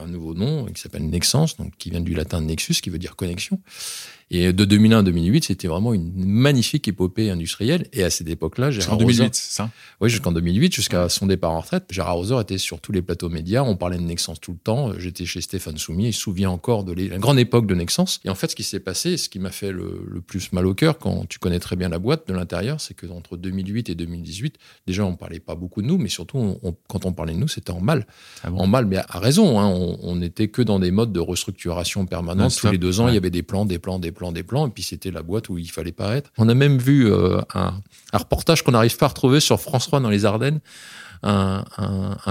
un 0.03 0.07
nouveau 0.07 0.35
nom 0.35 0.67
qui 0.67 0.81
s'appelle 0.81 1.09
Nexence, 1.09 1.57
donc 1.57 1.73
qui 1.79 1.91
vient 1.91 2.01
du 2.01 2.15
latin 2.15 2.41
Nexus, 2.41 2.75
qui 2.75 2.91
veut 2.91 2.99
dire 2.99 3.17
connexion. 3.17 3.61
Et 4.31 4.53
de 4.53 4.65
2001 4.65 4.99
à 4.99 5.03
2008, 5.05 5.45
c'était 5.45 5.69
vraiment 5.69 5.95
une 5.95 6.13
magnifique 6.17 6.89
épopée 6.89 7.31
industrielle. 7.31 7.87
Et 7.93 8.03
à 8.03 8.11
cette 8.11 8.29
époque-là, 8.29 8.73
Gérard 8.73 8.97
2008, 8.99 9.35
c'est 9.37 9.53
ça? 9.53 9.71
Oui, 10.01 10.11
jusqu'en 10.11 10.33
2008, 10.33 10.75
jusqu'à 10.75 11.09
son 11.09 11.27
départ 11.27 11.53
en 11.53 11.61
retraite. 11.61 11.85
Gérard 11.91 12.17
Roser 12.17 12.41
était 12.41 12.59
sur 12.59 12.81
tous 12.81 12.91
les 12.91 13.03
plateaux 13.03 13.29
médias. 13.29 13.63
On 13.63 13.77
parlait 13.77 13.99
de 13.99 14.03
Nexence 14.03 14.41
tout 14.41 14.51
le 14.51 14.59
temps. 14.59 14.99
J'étais 14.99 15.27
chez 15.27 15.41
Stéphane 15.41 15.79
Soumier. 15.79 16.09
Il 16.09 16.13
se 16.13 16.21
souvient 16.21 16.51
encore 16.51 16.83
de 16.83 16.93
la 16.93 17.19
grande 17.19 17.39
époque 17.39 17.69
de 17.69 17.75
Nexence. 17.77 18.21
Et 18.25 18.29
en 18.29 18.35
fait, 18.35 18.51
ce 18.51 18.57
qui 18.57 18.65
s'est 18.65 18.81
passé, 18.81 19.17
ce 19.17 19.29
qui 19.29 19.39
m'a 19.39 19.53
fait 19.53 19.71
le, 19.71 20.21
plus 20.27 20.53
mal 20.53 20.67
au 20.67 20.75
cœur, 20.75 20.99
quand 20.99 21.29
tu 21.29 21.39
connais 21.39 21.61
très 21.61 21.77
bien 21.77 21.89
la 21.89 22.01
boîte 22.01 22.27
de 22.27 22.35
l'intérieur, 22.35 22.81
c'est 22.81 22.95
que 22.95 23.07
entre 23.07 23.37
2008 23.37 23.91
et 23.91 23.95
2018, 23.95 24.57
déjà, 24.89 25.05
on 25.05 25.15
parlait 25.15 25.39
pas 25.39 25.55
beaucoup 25.55 25.83
de 25.83 25.87
nous, 25.87 25.99
mais 25.99 26.09
surtout, 26.09 26.59
quand 26.89 27.05
on 27.05 27.13
parlait 27.13 27.35
de 27.35 27.39
nous, 27.39 27.49
c'était 27.49 27.71
en 27.71 27.81
mal. 27.81 28.09
Ah 28.43 28.51
en 28.53 28.67
mal, 28.67 28.87
mais 28.87 28.97
à 28.97 29.21
raison. 29.21 29.61
Hein. 29.61 29.69
on 30.03 30.17
n'était 30.17 30.49
que 30.49 30.63
dans 30.63 30.81
des 30.81 30.91
modes 30.91 31.13
de 31.13 31.21
restructuration 31.21 32.07
permanente. 32.07 32.57
Tous 32.57 32.73
les 32.73 32.79
deux 32.79 32.99
ans, 32.99 33.07
il 33.07 33.15
y 33.15 33.17
avait 33.17 33.31
des 33.31 33.45
plans, 33.45 33.65
des 33.65 33.79
plans, 33.79 34.01
des 34.01 34.16
plans, 34.17 34.33
des 34.33 34.43
plans, 34.43 34.67
et 34.67 34.71
puis 34.71 34.83
c'était 34.83 35.11
la 35.11 35.23
boîte 35.23 35.49
où 35.49 35.59
il 35.59 35.71
fallait 35.71 35.93
pas 35.93 36.17
être. 36.17 36.33
On 36.39 36.49
a 36.49 36.55
même 36.55 36.79
vu 36.79 37.11
euh, 37.11 37.41
un, 37.55 37.81
reportage 38.13 38.63
qu'on 38.63 38.73
n'arrive 38.73 38.97
pas 38.97 39.07
à 39.07 39.09
retrouver 39.11 39.41
sur 39.41 39.61
France 39.61 39.87
3 39.87 40.01
dans 40.01 40.11
les 40.11 40.25
Ardennes. 40.25 40.61
Un, 41.23 41.65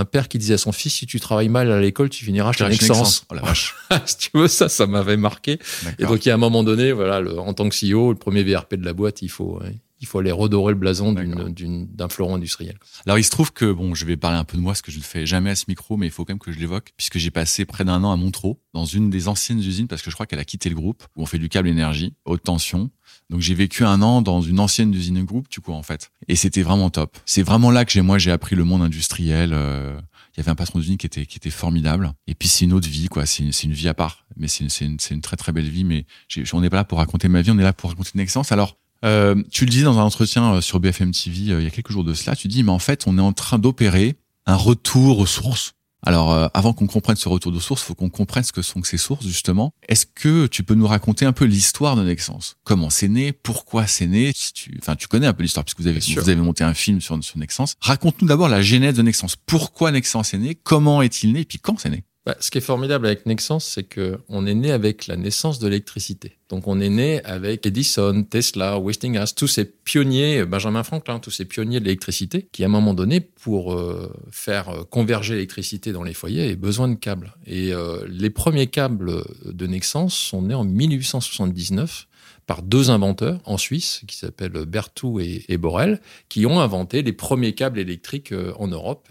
père 0.10 0.28
qui 0.28 0.38
disait 0.38 0.54
à 0.54 0.58
son 0.58 0.72
fils 0.72 0.94
si 0.94 1.06
tu 1.06 1.20
travailles 1.20 1.50
mal 1.50 1.70
à 1.72 1.82
l'école 1.82 2.10
tu 2.10 2.24
finiras 2.24 2.54
chez 2.54 2.68
Nexence. 2.68 3.26
Oh 3.30 3.34
la 3.34 3.42
vache. 3.42 3.76
si 4.06 4.18
tu 4.18 4.30
veux 4.36 4.48
ça 4.48 4.70
ça 4.70 4.86
m'avait 4.88 5.18
marqué 5.18 5.60
et 6.00 6.06
donc 6.06 6.26
il 6.26 6.30
y 6.30 6.32
a 6.32 6.36
un 6.36 6.38
moment 6.38 6.64
donné 6.64 6.94
voilà 6.94 7.20
en 7.40 7.54
tant 7.54 7.68
que 7.68 7.76
CEO 7.76 8.12
le 8.12 8.18
premier 8.18 8.44
VRP 8.44 8.76
de 8.76 8.86
la 8.86 8.94
boîte 8.94 9.22
il 9.22 9.30
faut 9.30 9.60
il 10.01 10.07
faut 10.07 10.19
aller 10.19 10.31
redorer 10.31 10.74
le 10.74 10.80
blason 10.80 11.13
d'un 11.13 12.09
fleuron 12.09 12.36
industriel. 12.36 12.77
Alors 13.06 13.18
il 13.18 13.24
se 13.24 13.30
trouve 13.30 13.53
que, 13.53 13.71
bon, 13.71 13.95
je 13.95 14.06
vais 14.06 14.18
parler 14.18 14.38
un 14.38 14.44
peu 14.44 14.57
de 14.57 14.62
moi, 14.62 14.75
ce 14.75 14.81
que 14.81 14.92
je 14.92 14.97
ne 14.97 15.03
fais 15.03 15.25
jamais 15.25 15.50
à 15.50 15.56
ce 15.56 15.65
micro, 15.68 15.97
mais 15.97 16.07
il 16.07 16.12
faut 16.12 16.25
quand 16.25 16.33
même 16.33 16.39
que 16.39 16.51
je 16.51 16.59
l'évoque, 16.59 16.92
puisque 16.97 17.18
j'ai 17.18 17.31
passé 17.31 17.65
près 17.65 17.86
d'un 17.86 18.03
an 18.03 18.12
à 18.12 18.15
Montreux, 18.15 18.56
dans 18.74 18.86
une 18.86 19.09
des 19.09 19.27
anciennes 19.27 19.59
usines, 19.59 19.88
parce 19.88 20.01
que 20.01 20.09
je 20.09 20.15
crois 20.15 20.25
qu'elle 20.25 20.39
a 20.39 20.45
quitté 20.45 20.69
le 20.69 20.75
groupe, 20.75 21.03
où 21.15 21.24
on 21.24 21.25
fait 21.25 21.39
du 21.39 21.50
câble 21.50 21.68
énergie, 21.68 22.13
haute 22.25 22.44
tension. 22.44 22.89
Donc 23.30 23.42
j'ai 23.42 23.56
vécu 23.56 23.86
un 23.86 24.01
an 24.01 24.21
dans 24.21 24.42
une 24.42 24.59
ancienne 24.59 24.94
usine 24.94 25.24
groupe, 25.24 25.50
du 25.50 25.59
coup, 25.62 25.71
en 25.71 25.83
fait. 25.83 26.12
Et 26.27 26.36
c'était 26.36 26.62
vraiment 26.62 26.89
top. 26.89 27.18
C'est 27.25 27.44
vraiment 27.44 27.71
là 27.71 27.86
que 27.86 27.91
j'ai, 27.91 28.01
moi, 28.01 28.18
j'ai 28.18 28.31
appris 28.31 28.56
le 28.56 28.63
monde 28.63 28.81
industriel. 28.81 29.51
Euh, 29.53 30.00
il 30.36 30.39
y 30.39 30.41
avait 30.41 30.51
un 30.51 30.56
patron 30.56 30.80
d'usine 30.80 30.98
qui 30.98 31.06
était 31.06 31.25
qui 31.25 31.38
était 31.38 31.50
formidable 31.50 32.12
et 32.27 32.36
puis 32.36 32.50
c'est 32.50 32.65
une 32.65 32.74
autre 32.74 32.89
vie 32.89 33.07
quoi 33.07 33.25
c'est 33.25 33.44
une, 33.44 33.51
une 33.63 33.71
vie 33.71 33.88
à 33.88 33.94
part 33.94 34.25
mais 34.36 34.50
c'est 34.50 34.65
une, 34.65 34.89
une, 34.89 34.98
une, 35.12 35.21
très 35.21 35.38
très 35.38 35.53
belle 35.53 35.69
vie 35.69 35.86
mais 35.86 36.06
on 36.51 36.59
n'est 36.59 36.69
pas 36.69 36.75
là 36.75 36.83
pour 36.83 36.98
raconter 36.98 37.30
ma 37.30 37.41
vie 37.41 37.51
on 37.51 37.57
est 37.57 37.63
là 37.63 37.71
pour 37.71 37.89
raconter 37.89 38.12
une 38.15 38.19
excellence 38.19 38.51
alors 38.51 38.77
euh, 39.06 39.36
tu 39.52 39.66
le 39.66 39.72
dis 39.72 39.84
dans 39.84 40.00
un 40.00 40.04
entretien 40.04 40.56
euh, 40.56 40.62
sur 40.62 40.80
BFM 40.80 41.12
TV 41.12 41.52
euh, 41.52 41.62
il 41.62 41.63
y 41.63 41.68
a 41.68 41.69
quelques 41.69 41.92
jours 41.92 42.04
de 42.04 42.13
cela, 42.13 42.36
tu 42.36 42.48
dis 42.48 42.63
mais 42.63 42.72
en 42.72 42.80
fait 42.80 43.04
on 43.06 43.18
est 43.18 43.22
en 43.22 43.34
train 43.34 43.60
d'opérer 43.60 44.16
un 44.46 44.56
retour 44.56 45.19
aux 45.19 45.25
sources. 45.25 45.74
Alors 46.07 46.52
avant 46.54 46.74
qu'on 46.74 46.86
comprenne 46.86 47.16
ce 47.16 47.28
retour 47.28 47.52
aux 47.52 47.60
sources, 47.60 47.81
faut 47.81 47.96
qu'on 47.96 48.12
comprenne 48.12 48.44
ce 48.44 48.52
que 48.52 48.62
sont 48.62 48.84
ces 48.84 48.98
sources 48.98 49.25
justement. 49.25 49.74
Est-ce 49.90 50.06
que 50.06 50.46
tu 50.46 50.62
peux 50.62 50.75
nous 50.75 50.86
raconter 50.86 51.25
un 51.25 51.31
peu 51.31 51.46
l'histoire 51.46 51.96
de 51.96 52.04
Nexence? 52.04 52.57
Comment 52.63 52.92
c'est 52.92 53.07
né? 53.07 53.31
Pourquoi 53.31 53.88
c'est 53.88 54.06
né? 54.06 54.31
Tu, 54.54 54.78
Enfin, 54.80 54.96
tu 54.96 55.08
connais 55.08 55.25
un 55.25 55.34
peu 55.34 55.42
l'histoire 55.42 55.66
puisque 55.66 55.81
vous 55.81 55.88
avez 55.88 56.00
vous 56.00 56.30
avez 56.30 56.36
monté 56.36 56.63
un 56.63 56.75
film 56.75 57.01
sur, 57.01 57.24
sur 57.24 57.40
Nexence. 57.40 57.74
Raconte-nous 57.81 58.28
d'abord 58.28 58.50
la 58.50 58.62
genèse 58.62 58.94
de 58.94 59.01
Nexence. 59.01 59.36
Pourquoi 59.36 59.90
Nexence 59.90 60.36
est 60.36 60.38
né? 60.38 60.54
Comment 60.54 61.01
est-il 61.01 61.34
né? 61.34 61.40
Et 61.40 61.46
puis 61.46 61.58
quand 61.58 61.80
c'est 61.80 61.90
né? 61.90 62.04
Bah, 62.25 62.36
ce 62.39 62.50
qui 62.50 62.57
est 62.57 62.62
formidable 62.62 63.06
avec 63.06 63.27
Nexence, 63.27 63.66
c'est 63.66 63.83
que 63.83 64.18
on 64.30 64.48
est 64.48 64.56
né 64.56 64.72
avec 64.72 65.06
la 65.06 65.16
naissance 65.16 65.60
de 65.60 65.68
l'électricité. 65.68 66.39
Donc 66.50 66.68
on 66.68 66.80
est 66.80 66.89
né 66.89 67.24
avec 67.24 67.68
Edison, 67.68 68.24
Tesla, 68.24 68.80
Westinghouse, 68.80 69.36
tous 69.36 69.48
ces 69.48 69.66
pionniers, 69.66 70.44
Benjamin 70.44 70.81
Franklin, 70.81 71.19
tous 71.19 71.30
ces 71.30 71.45
pionniers 71.45 71.80
de 71.80 71.86
l'électricité, 71.86 72.48
qui 72.51 72.63
à 72.63 72.66
un 72.66 72.69
moment 72.69 72.95
donné, 72.95 73.19
pour 73.22 73.74
euh, 73.74 74.12
faire 74.31 74.69
euh, 74.69 74.83
converger 74.83 75.36
l'électricité 75.36 75.92
dans 75.92 76.01
les 76.01 76.16
foyers, 76.16 76.45
avaient 76.45 76.56
besoin 76.56 76.88
de 76.88 76.95
câbles. 76.95 77.36
Et 77.45 77.74
euh, 77.74 78.04
les 78.10 78.31
premiers 78.31 78.68
câbles 78.68 79.24
de 79.45 79.68
Nexence 79.68 80.16
sont 80.16 80.42
nés 80.42 80.56
en 80.56 80.63
1879 80.63 82.07
par 82.48 82.63
deux 82.63 82.89
inventeurs 82.89 83.39
en 83.45 83.57
Suisse 83.60 84.01
qui 84.07 84.18
s'appellent 84.18 84.66
Berthoud 84.66 85.22
et, 85.22 85.45
et, 85.48 85.57
Borel, 85.57 86.01
qui 86.30 86.48
ont 86.48 86.60
inventé 86.60 87.04
les 87.04 87.13
premiers 87.13 87.54
câbles 87.54 87.77
électriques 87.77 88.33
en 88.57 88.68
Europe. 88.68 89.10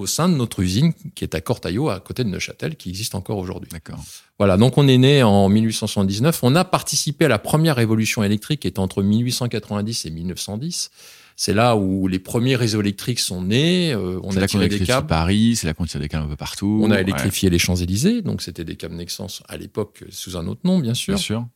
Au 0.00 0.06
sein 0.06 0.28
de 0.28 0.34
notre 0.34 0.60
usine 0.60 0.92
qui 1.14 1.24
est 1.24 1.34
à 1.34 1.40
Cortaillot, 1.40 1.90
à 1.90 2.00
côté 2.00 2.24
de 2.24 2.28
Neuchâtel, 2.28 2.76
qui 2.76 2.88
existe 2.88 3.14
encore 3.14 3.38
aujourd'hui. 3.38 3.70
D'accord. 3.70 4.02
Voilà, 4.38 4.56
donc 4.56 4.78
on 4.78 4.88
est 4.88 4.98
né 4.98 5.22
en 5.22 5.48
1879. 5.48 6.40
On 6.42 6.54
a 6.56 6.64
participé 6.64 7.26
à 7.26 7.28
la 7.28 7.38
première 7.38 7.76
révolution 7.76 8.22
électrique 8.22 8.60
qui 8.60 8.66
est 8.66 8.78
entre 8.78 9.02
1890 9.02 10.06
et 10.06 10.10
1910. 10.10 10.90
C'est 11.36 11.54
là 11.54 11.76
où 11.76 12.06
les 12.06 12.18
premiers 12.18 12.56
réseaux 12.56 12.80
électriques 12.80 13.20
sont 13.20 13.42
nés. 13.42 13.92
Euh, 13.92 14.20
on 14.22 14.36
a 14.36 14.46
tiré 14.46 14.68
des 14.68 14.80
câbles. 14.80 15.06
Paris, 15.06 15.56
c'est 15.56 15.66
là 15.66 15.74
qu'on 15.74 15.86
tire 15.86 16.00
des 16.00 16.08
câbles 16.08 16.26
un 16.26 16.28
peu 16.28 16.36
partout. 16.36 16.80
On 16.82 16.90
a 16.90 17.00
électrifié 17.00 17.48
les 17.48 17.58
Champs-Élysées, 17.58 18.22
donc 18.22 18.42
c'était 18.42 18.64
des 18.64 18.76
câbles 18.76 18.94
Nexence 18.94 19.42
à 19.48 19.56
l'époque 19.56 20.04
sous 20.10 20.36
un 20.36 20.46
autre 20.46 20.60
nom, 20.64 20.78
bien 20.78 20.94
sûr. 20.94 21.14
Bien 21.14 21.22
sûr. 21.22 21.46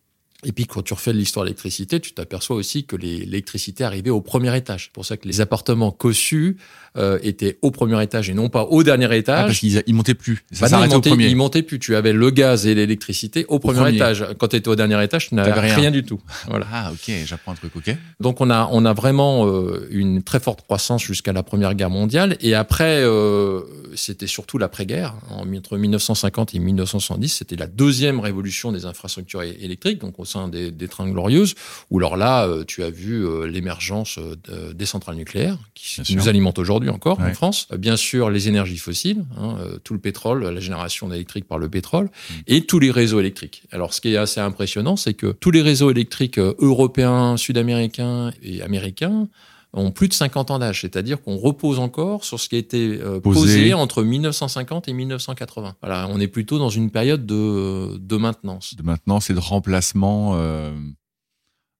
Et 0.44 0.52
puis 0.52 0.66
quand 0.66 0.82
tu 0.82 0.94
refais 0.94 1.12
l'histoire 1.12 1.44
de 1.44 1.48
l'électricité, 1.48 2.00
tu 2.00 2.12
t'aperçois 2.12 2.56
aussi 2.56 2.84
que 2.84 2.96
l'électricité 2.96 3.84
arrivait 3.84 4.10
au 4.10 4.20
premier 4.20 4.54
étage. 4.56 4.84
C'est 4.84 4.92
pour 4.92 5.06
ça 5.06 5.16
que 5.16 5.26
les 5.26 5.40
appartements 5.40 5.90
cossus 5.90 6.58
euh, 6.96 7.18
étaient 7.22 7.58
au 7.62 7.70
premier 7.70 8.02
étage 8.02 8.30
et 8.30 8.34
non 8.34 8.48
pas 8.48 8.64
au 8.64 8.82
dernier 8.82 9.16
étage. 9.16 9.38
Ah, 9.38 9.44
parce 9.46 9.58
qu'ils 9.58 9.94
montaient 9.94 10.14
plus. 10.14 10.44
Ça 10.52 10.68
bah 10.68 10.76
non, 10.76 10.84
ils, 10.84 11.36
montaient, 11.36 11.62
plus. 11.62 11.78
Tu 11.78 11.96
avais 11.96 12.12
le 12.12 12.30
gaz 12.30 12.66
et 12.66 12.74
l'électricité 12.74 13.44
au, 13.48 13.58
premier, 13.58 13.94
étage. 13.94 14.24
Quand 14.38 14.48
tu 14.48 14.56
étais 14.56 14.68
au 14.68 14.76
dernier 14.76 15.02
étage, 15.02 15.28
tu 15.28 15.34
n'avais 15.34 15.52
rien. 15.52 15.90
du 15.90 16.04
tout. 16.04 16.20
Voilà. 16.48 16.66
Ah 16.72 16.92
ok, 16.92 17.14
j'apprends 17.24 17.52
un 17.52 17.56
truc. 17.56 17.74
Ok. 17.76 17.94
Donc 18.20 18.40
on 18.40 18.50
a 18.50 18.68
on 18.72 18.84
a 18.84 18.92
vraiment 18.92 19.46
euh, 19.46 19.86
une 19.90 20.22
très 20.22 20.40
forte 20.40 20.62
croissance 20.62 21.02
jusqu'à 21.02 21.32
la 21.32 21.42
Première 21.42 21.74
Guerre 21.74 21.90
mondiale 21.90 22.36
et 22.40 22.54
après 22.54 23.02
euh, 23.02 23.60
c'était 23.94 24.26
surtout 24.26 24.58
l'après-guerre. 24.58 25.14
Entre 25.30 25.76
1950 25.76 26.54
et 26.54 26.58
1970, 26.58 27.28
c'était 27.28 27.56
la 27.56 27.66
deuxième 27.66 28.20
révolution 28.20 28.72
des 28.72 28.84
infrastructures 28.84 29.42
électriques. 29.42 30.00
Donc 30.00 30.18
au 30.18 30.24
des, 30.48 30.70
des 30.70 30.88
trains 30.88 31.08
glorieuses, 31.08 31.54
où 31.90 31.98
alors 31.98 32.16
là, 32.16 32.46
euh, 32.46 32.64
tu 32.66 32.82
as 32.82 32.90
vu 32.90 33.24
euh, 33.24 33.46
l'émergence 33.46 34.18
euh, 34.18 34.72
des 34.72 34.86
centrales 34.86 35.16
nucléaires, 35.16 35.58
qui 35.74 36.14
nous 36.14 36.28
alimentent 36.28 36.58
aujourd'hui 36.58 36.83
encore 36.90 37.20
en 37.20 37.32
France. 37.32 37.68
Bien 37.76 37.96
sûr, 37.96 38.30
les 38.30 38.48
énergies 38.48 38.78
fossiles, 38.78 39.24
hein, 39.38 39.56
tout 39.84 39.94
le 39.94 40.00
pétrole, 40.00 40.44
la 40.44 40.60
génération 40.60 41.12
électrique 41.12 41.46
par 41.46 41.58
le 41.58 41.68
pétrole, 41.68 42.06
mm. 42.06 42.34
et 42.46 42.60
tous 42.62 42.78
les 42.78 42.90
réseaux 42.90 43.20
électriques. 43.20 43.64
Alors, 43.70 43.94
ce 43.94 44.00
qui 44.00 44.14
est 44.14 44.16
assez 44.16 44.40
impressionnant, 44.40 44.96
c'est 44.96 45.14
que 45.14 45.28
tous 45.28 45.50
les 45.50 45.62
réseaux 45.62 45.90
électriques 45.90 46.38
européens, 46.38 47.36
sud-américains 47.36 48.32
et 48.42 48.62
américains 48.62 49.28
ont 49.74 49.90
plus 49.90 50.08
de 50.08 50.14
50 50.14 50.50
ans 50.50 50.58
d'âge, 50.58 50.82
c'est-à-dire 50.82 51.20
qu'on 51.20 51.36
repose 51.36 51.78
encore 51.78 52.24
sur 52.24 52.38
ce 52.38 52.48
qui 52.48 52.56
a 52.56 52.58
été 52.58 52.98
euh, 53.00 53.20
posé. 53.20 53.74
entre 53.74 54.02
1950 54.02 54.88
et 54.88 54.92
1980. 54.92 55.74
Voilà, 55.82 56.08
on 56.10 56.20
est 56.20 56.28
plutôt 56.28 56.58
dans 56.58 56.68
une 56.68 56.90
période 56.90 57.26
de, 57.26 57.96
de 57.98 58.16
maintenance. 58.16 58.76
De 58.76 58.82
maintenance 58.82 59.30
et 59.30 59.34
de 59.34 59.40
remplacement. 59.40 60.34
Euh, 60.36 60.72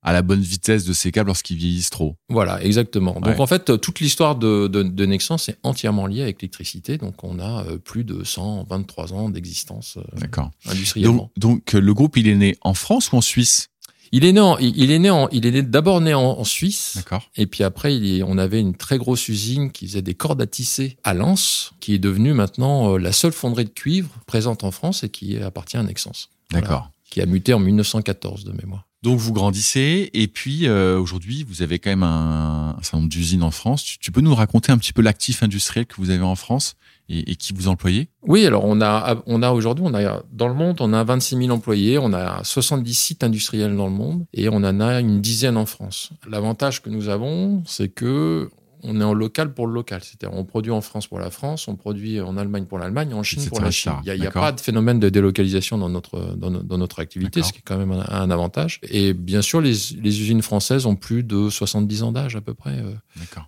à 0.04 0.12
la 0.12 0.22
bonne 0.22 0.40
vitesse 0.40 0.84
de 0.84 0.92
ces 0.92 1.10
câbles 1.10 1.28
lorsqu'ils 1.28 1.56
vieillissent 1.56 1.90
trop. 1.90 2.16
Voilà, 2.28 2.62
exactement. 2.62 3.18
Donc 3.20 3.40
en 3.40 3.46
fait, 3.46 3.80
toute 3.80 4.00
l'histoire 4.00 4.36
de, 4.36 4.68
de, 4.68 4.82
de 4.82 5.06
Nexans 5.06 5.36
est 5.48 5.56
entièrement 5.62 6.06
liée 6.06 6.22
avec 6.22 6.42
l'électricité. 6.42 6.98
Donc 6.98 7.24
on 7.24 7.38
a 7.38 7.64
euh, 7.64 7.78
plus 7.78 8.04
de 8.04 8.22
123 8.22 9.14
ans 9.14 9.30
d'existence 9.30 9.96
euh, 9.96 10.26
industriellement. 10.66 11.30
Donc, 11.36 11.54
donc, 11.54 11.72
le 11.72 11.94
groupe, 11.94 12.16
il 12.16 12.28
est 12.28 12.34
né 12.34 12.56
en 12.60 12.74
France 12.74 13.12
ou 13.12 13.16
en 13.16 13.20
Suisse? 13.22 13.70
Il 14.12 14.24
est 14.24 14.32
né, 14.32 14.40
il 14.60 14.90
est 14.90 14.98
né, 14.98 15.10
en, 15.10 15.28
il 15.30 15.46
est 15.46 15.50
né 15.50 15.62
d'abord 15.62 16.00
né 16.00 16.14
en, 16.14 16.44
Suisse. 16.44 16.92
D'accord. 16.96 17.28
Et 17.36 17.46
puis 17.46 17.64
après, 17.64 17.96
il 17.96 18.22
on 18.22 18.38
avait 18.38 18.60
une 18.60 18.76
très 18.76 18.98
grosse 18.98 19.28
usine 19.28 19.72
qui 19.72 19.88
faisait 19.88 20.02
des 20.02 20.14
cordes 20.14 20.40
à 20.40 20.46
tisser 20.46 20.98
à 21.02 21.14
Lens, 21.14 21.72
qui 21.80 21.94
est 21.94 21.98
devenue 21.98 22.32
maintenant 22.32 22.94
euh, 22.94 22.98
la 22.98 23.10
seule 23.10 23.32
fonderie 23.32 23.64
de 23.64 23.70
cuivre 23.70 24.10
présente 24.26 24.62
en 24.62 24.70
France 24.70 25.02
et 25.02 25.08
qui 25.08 25.38
appartient 25.38 25.78
à 25.78 25.82
Nexans. 25.82 26.28
D'accord. 26.52 26.90
Qui 27.10 27.22
a 27.22 27.26
muté 27.26 27.54
en 27.54 27.58
1914 27.58 28.44
de 28.44 28.52
mémoire. 28.52 28.86
Donc 29.04 29.18
vous 29.18 29.34
grandissez 29.34 30.08
et 30.14 30.28
puis 30.28 30.66
euh, 30.66 30.98
aujourd'hui 30.98 31.44
vous 31.46 31.60
avez 31.60 31.78
quand 31.78 31.90
même 31.90 32.02
un, 32.02 32.74
certain 32.80 32.96
nombre 32.96 33.10
d'usines 33.10 33.42
en 33.42 33.50
France. 33.50 33.84
Tu, 34.00 34.10
peux 34.10 34.22
nous 34.22 34.34
raconter 34.34 34.72
un 34.72 34.78
petit 34.78 34.94
peu 34.94 35.02
l'actif 35.02 35.42
industriel 35.42 35.84
que 35.84 35.96
vous 35.98 36.08
avez 36.08 36.22
en 36.22 36.36
France 36.36 36.76
et, 37.10 37.36
qui 37.36 37.52
vous 37.52 37.68
employez? 37.68 38.08
Oui, 38.22 38.46
alors 38.46 38.64
on 38.64 38.80
a 38.80 39.22
on 39.26 39.42
a 39.42 39.50
aujourd'hui 39.50 39.84
on 39.86 39.92
a 39.92 40.22
dans 40.32 40.48
le 40.48 40.54
monde 40.54 40.78
on 40.80 40.94
a 40.94 41.04
26 41.04 41.36
000 41.36 41.50
employés, 41.50 41.98
on 41.98 42.14
a 42.14 42.42
70 42.44 42.94
sites 42.94 43.24
industriels 43.24 43.76
dans 43.76 43.88
le 43.88 43.92
monde 43.92 44.24
et 44.32 44.48
on 44.48 44.56
en 44.56 44.80
a 44.80 45.00
une 45.00 45.20
dizaine 45.20 45.58
en 45.58 45.66
France. 45.66 46.08
L'avantage 46.26 46.80
que 46.80 46.88
nous 46.88 47.10
avons, 47.10 47.62
c'est 47.66 47.90
que 47.90 48.48
on 48.84 49.00
est 49.00 49.04
en 49.04 49.14
local 49.14 49.54
pour 49.54 49.66
le 49.66 49.72
local. 49.72 50.02
C'est-à-dire, 50.02 50.36
on 50.36 50.44
produit 50.44 50.70
en 50.70 50.80
France 50.80 51.06
pour 51.06 51.18
la 51.18 51.30
France, 51.30 51.66
on 51.68 51.74
produit 51.74 52.20
en 52.20 52.36
Allemagne 52.36 52.66
pour 52.66 52.78
l'Allemagne, 52.78 53.14
en 53.14 53.22
Chine 53.22 53.44
pour 53.48 53.60
la 53.60 53.70
Chine. 53.70 53.92
Il 54.04 54.20
n'y 54.20 54.26
a, 54.26 54.30
pas 54.30 54.52
de 54.52 54.60
phénomène 54.60 55.00
de 55.00 55.08
délocalisation 55.08 55.78
dans 55.78 55.88
notre, 55.88 56.36
dans, 56.36 56.78
notre 56.78 57.00
activité, 57.00 57.42
ce 57.42 57.52
qui 57.52 57.58
est 57.58 57.62
quand 57.64 57.78
même 57.78 57.92
un, 57.92 58.30
avantage. 58.30 58.80
Et 58.88 59.14
bien 59.14 59.42
sûr, 59.42 59.60
les, 59.60 59.72
les, 60.00 60.20
usines 60.20 60.42
françaises 60.42 60.86
ont 60.86 60.96
plus 60.96 61.22
de 61.22 61.48
70 61.48 62.02
ans 62.02 62.12
d'âge 62.12 62.36
à 62.36 62.40
peu 62.40 62.54
près, 62.54 62.78
euh, 62.78 62.92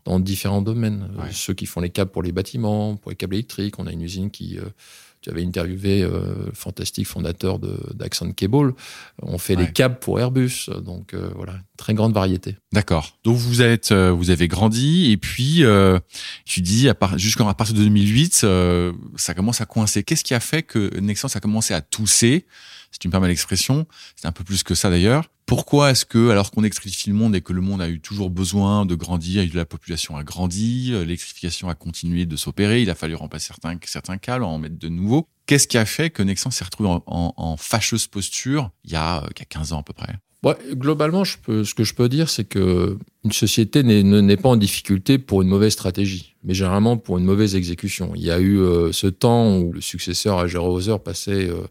dans 0.04 0.18
différents 0.18 0.62
domaines. 0.62 1.08
ceux 1.30 1.54
qui 1.54 1.66
font 1.66 1.80
les 1.80 1.90
câbles 1.90 2.10
pour 2.10 2.22
les 2.22 2.32
bâtiments, 2.32 2.96
pour 2.96 3.10
les 3.10 3.16
câbles 3.16 3.34
électriques. 3.34 3.78
On 3.78 3.86
a 3.86 3.92
une 3.92 4.02
usine 4.02 4.30
qui... 4.30 4.58
Euh, 4.58 4.64
j'avais 5.26 5.44
interviewé 5.44 6.02
euh, 6.02 6.50
fantastique 6.54 7.06
fondateur 7.06 7.58
d'Axon 7.58 8.32
Cable. 8.32 8.74
On 9.22 9.38
fait 9.38 9.56
des 9.56 9.70
câbles 9.72 9.98
pour 9.98 10.20
Airbus, 10.20 10.70
donc 10.84 11.14
euh, 11.14 11.30
voilà, 11.34 11.54
très 11.76 11.94
grande 11.94 12.12
variété. 12.12 12.56
D'accord. 12.72 13.18
Donc 13.24 13.36
vous 13.36 13.60
êtes, 13.60 13.90
euh, 13.90 14.10
vous 14.10 14.30
avez 14.30 14.46
grandi 14.46 15.10
et 15.10 15.16
puis 15.16 15.64
euh, 15.64 15.98
tu 16.44 16.60
dis 16.60 16.88
à 16.88 16.94
part, 16.94 17.16
partir 17.56 17.74
de 17.74 17.82
2008, 17.82 18.46
ça 19.16 19.34
commence 19.34 19.60
à 19.60 19.66
coincer. 19.66 20.04
Qu'est-ce 20.04 20.24
qui 20.24 20.34
a 20.34 20.40
fait 20.40 20.62
que 20.62 20.98
Nexans 21.00 21.28
a 21.34 21.40
commencé 21.40 21.74
à 21.74 21.80
tousser 21.80 22.46
si 22.90 22.98
tu 22.98 23.08
me 23.08 23.12
permets 23.12 23.28
l'expression, 23.28 23.86
c'est 24.16 24.26
un 24.26 24.32
peu 24.32 24.44
plus 24.44 24.62
que 24.62 24.74
ça 24.74 24.90
d'ailleurs. 24.90 25.24
Pourquoi 25.46 25.92
est-ce 25.92 26.04
que, 26.04 26.30
alors 26.30 26.50
qu'on 26.50 26.62
électrifie 26.62 27.08
le 27.08 27.14
monde 27.14 27.36
et 27.36 27.40
que 27.40 27.52
le 27.52 27.60
monde 27.60 27.80
a 27.80 27.88
eu 27.88 28.00
toujours 28.00 28.30
besoin 28.30 28.84
de 28.84 28.96
grandir, 28.96 29.48
la 29.54 29.64
population 29.64 30.16
a 30.16 30.24
grandi, 30.24 30.90
euh, 30.92 31.02
l'électrification 31.02 31.68
a 31.68 31.74
continué 31.74 32.26
de 32.26 32.36
s'opérer, 32.36 32.82
il 32.82 32.90
a 32.90 32.96
fallu 32.96 33.14
remplacer 33.14 33.46
certains, 33.46 33.78
certains 33.84 34.18
câbles, 34.18 34.42
en 34.42 34.58
mettre 34.58 34.76
de 34.76 34.88
nouveaux. 34.88 35.28
Qu'est-ce 35.46 35.68
qui 35.68 35.78
a 35.78 35.84
fait 35.84 36.10
que 36.10 36.24
Nexans 36.24 36.50
s'est 36.50 36.64
retrouvé 36.64 36.90
en, 37.06 37.56
fâcheuse 37.56 38.08
posture 38.08 38.70
il 38.84 38.90
y, 38.90 38.96
a, 38.96 39.24
15 39.48 39.72
ans 39.72 39.80
à 39.80 39.82
peu 39.84 39.92
près? 39.92 40.16
Globalement, 40.72 41.24
ce 41.24 41.74
que 41.74 41.84
je 41.84 41.94
peux 41.94 42.08
dire, 42.08 42.28
c'est 42.28 42.44
que 42.44 42.98
une 43.24 43.32
société 43.32 43.82
n'est 43.82 44.36
pas 44.36 44.50
en 44.50 44.56
difficulté 44.56 45.18
pour 45.18 45.42
une 45.42 45.48
mauvaise 45.48 45.72
stratégie, 45.72 46.34
mais 46.44 46.54
généralement 46.54 46.96
pour 46.96 47.18
une 47.18 47.24
mauvaise 47.24 47.56
exécution. 47.56 48.12
Il 48.14 48.22
y 48.22 48.30
a 48.30 48.38
eu 48.38 48.60
euh, 48.60 48.92
ce 48.92 49.08
temps 49.08 49.58
où 49.58 49.72
le 49.72 49.80
successeur 49.80 50.38
à 50.38 50.46
Gérard 50.46 51.00
passait 51.00 51.48
euh, 51.48 51.66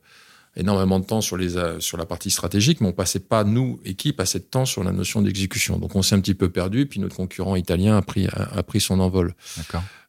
énormément 0.55 1.00
de 1.00 1.05
temps 1.05 1.21
sur, 1.21 1.38
les, 1.38 1.57
euh, 1.57 1.79
sur 1.79 1.97
la 1.97 2.05
partie 2.05 2.31
stratégique, 2.31 2.79
mais 2.79 2.88
on 2.88 2.93
passait 2.93 3.19
pas, 3.19 3.43
nous, 3.43 3.79
équipe, 3.83 4.19
assez 4.19 4.39
de 4.39 4.45
temps 4.45 4.65
sur 4.65 4.83
la 4.83 4.91
notion 4.91 5.21
d'exécution. 5.21 5.77
Donc 5.77 5.95
on 5.95 6.01
s'est 6.01 6.15
un 6.15 6.19
petit 6.19 6.33
peu 6.33 6.50
perdu, 6.50 6.85
puis 6.85 7.00
notre 7.00 7.15
concurrent 7.15 7.55
italien 7.55 7.97
a 7.97 8.01
pris, 8.01 8.27
a, 8.27 8.63
pris 8.63 8.79
son 8.79 9.00
envol. 9.00 9.35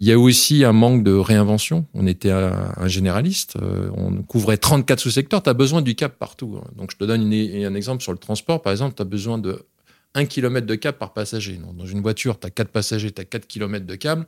Il 0.01 0.07
y 0.07 0.13
a 0.13 0.19
aussi 0.19 0.65
un 0.65 0.73
manque 0.73 1.03
de 1.03 1.13
réinvention. 1.13 1.87
On 1.95 2.07
était 2.07 2.31
un, 2.31 2.87
généraliste, 2.87 3.57
euh, 3.61 3.91
on 3.97 4.23
couvrait 4.23 4.59
34 4.59 5.01
sous-secteurs, 5.01 5.43
tu 5.43 5.51
as 5.51 5.55
besoin 5.55 5.83
du 5.83 5.95
cap 5.95 6.17
partout. 6.19 6.61
Hein. 6.61 6.69
Donc 6.77 6.93
je 6.93 6.97
te 6.97 7.05
donne 7.05 7.23
un 7.33 7.75
exemple 7.75 8.03
sur 8.03 8.13
le 8.13 8.19
transport, 8.19 8.63
par 8.63 8.73
exemple, 8.73 8.95
tu 8.95 9.03
as 9.03 9.07
besoin 9.07 9.39
de 9.39 9.67
1 10.15 10.27
km 10.27 10.67
de 10.67 10.75
câble 10.77 10.99
par 10.99 11.13
passager. 11.13 11.61
dans 11.77 11.87
une 11.87 12.01
voiture, 12.01 12.39
tu 12.39 12.47
as 12.47 12.51
4 12.51 12.69
passagers, 12.69 13.11
tu 13.11 13.21
as 13.21 13.25
4 13.25 13.47
km 13.47 13.85
de 13.85 13.95
câble. 13.97 14.27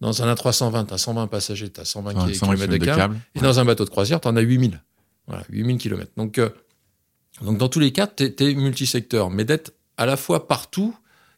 Dans 0.00 0.22
un 0.22 0.34
A320, 0.34 0.88
tu 0.88 0.94
as 0.94 0.98
120 0.98 1.28
passagers, 1.28 1.70
tu 1.70 1.80
as 1.80 1.84
120 1.84 2.26
km 2.26 2.66
de 2.66 2.78
câble. 2.78 3.16
Et 3.34 3.40
dans 3.40 3.60
un 3.60 3.64
bateau 3.64 3.84
de 3.84 3.90
croisière, 3.90 4.20
tu 4.20 4.28
en 4.28 4.36
as 4.36 4.40
8000. 4.40 4.82
Voilà, 5.26 5.44
8000 5.48 5.78
km. 5.78 6.10
Donc, 6.16 6.38
euh, 6.38 6.50
donc 7.42 7.58
dans 7.58 7.68
tous 7.68 7.80
les 7.80 7.92
cas, 7.92 8.06
tu 8.06 8.24
es, 8.24 8.54
multisecteur. 8.54 9.30
Mais 9.30 9.44
d'être 9.44 9.72
à 9.96 10.06
la 10.06 10.16
fois 10.16 10.48
partout, 10.48 10.94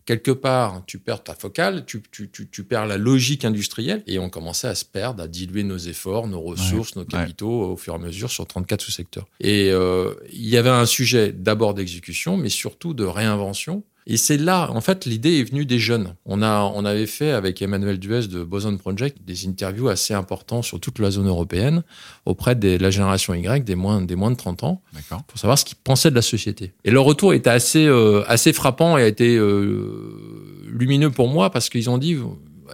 quelque 0.06 0.30
part, 0.30 0.82
tu 0.86 0.98
perds 0.98 1.24
ta 1.24 1.34
focale, 1.34 1.84
tu, 1.84 2.02
tu, 2.10 2.30
tu, 2.30 2.48
tu, 2.48 2.64
perds 2.64 2.86
la 2.86 2.96
logique 2.96 3.44
industrielle, 3.44 4.02
et 4.06 4.18
on 4.18 4.30
commençait 4.30 4.68
à 4.68 4.74
se 4.74 4.84
perdre, 4.84 5.22
à 5.22 5.28
diluer 5.28 5.64
nos 5.64 5.78
efforts, 5.78 6.26
nos 6.28 6.40
ressources, 6.40 6.96
nos 6.96 7.04
capitaux 7.04 7.72
au 7.72 7.76
fur 7.76 7.92
et 7.92 7.96
à 7.96 7.98
mesure 7.98 8.30
sur 8.30 8.46
34 8.46 8.80
sous-secteurs. 8.80 9.26
Et 9.40 9.70
euh, 9.70 10.14
il 10.32 10.48
y 10.48 10.56
avait 10.56 10.70
un 10.70 10.86
sujet 10.86 11.32
d'abord 11.32 11.74
d'exécution, 11.74 12.36
mais 12.36 12.48
surtout 12.48 12.94
de 12.94 13.04
réinvention. 13.04 13.82
Et 14.08 14.16
c'est 14.16 14.36
là, 14.36 14.70
en 14.70 14.80
fait, 14.80 15.04
l'idée 15.04 15.40
est 15.40 15.42
venue 15.42 15.66
des 15.66 15.80
jeunes. 15.80 16.14
On, 16.26 16.40
a, 16.40 16.62
on 16.62 16.84
avait 16.84 17.06
fait 17.06 17.32
avec 17.32 17.60
Emmanuel 17.60 17.98
Duez 17.98 18.28
de 18.28 18.44
Boson 18.44 18.76
Project 18.76 19.18
des 19.26 19.48
interviews 19.48 19.88
assez 19.88 20.14
importantes 20.14 20.62
sur 20.62 20.78
toute 20.78 21.00
la 21.00 21.10
zone 21.10 21.26
européenne 21.26 21.82
auprès 22.24 22.54
de 22.54 22.78
la 22.78 22.90
génération 22.90 23.34
Y, 23.34 23.64
des 23.64 23.74
moins, 23.74 24.00
des 24.00 24.14
moins 24.14 24.30
de 24.30 24.36
30 24.36 24.62
ans, 24.62 24.80
pour 25.26 25.40
savoir 25.40 25.58
ce 25.58 25.64
qu'ils 25.64 25.76
pensaient 25.76 26.10
de 26.10 26.14
la 26.14 26.22
société. 26.22 26.72
Et 26.84 26.92
leur 26.92 27.04
retour 27.04 27.34
était 27.34 27.50
assez, 27.50 27.84
euh, 27.86 28.22
assez 28.28 28.52
frappant 28.52 28.96
et 28.96 29.02
a 29.02 29.08
été 29.08 29.36
euh, 29.36 30.62
lumineux 30.70 31.10
pour 31.10 31.28
moi 31.28 31.50
parce 31.50 31.68
qu'ils 31.68 31.90
ont 31.90 31.98
dit, 31.98 32.16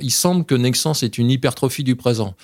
il 0.02 0.10
semble 0.10 0.44
que 0.44 0.54
Nexans 0.54 0.92
est 1.00 1.16
une 1.16 1.30
hypertrophie 1.30 1.84
du 1.84 1.96
présent. 1.96 2.34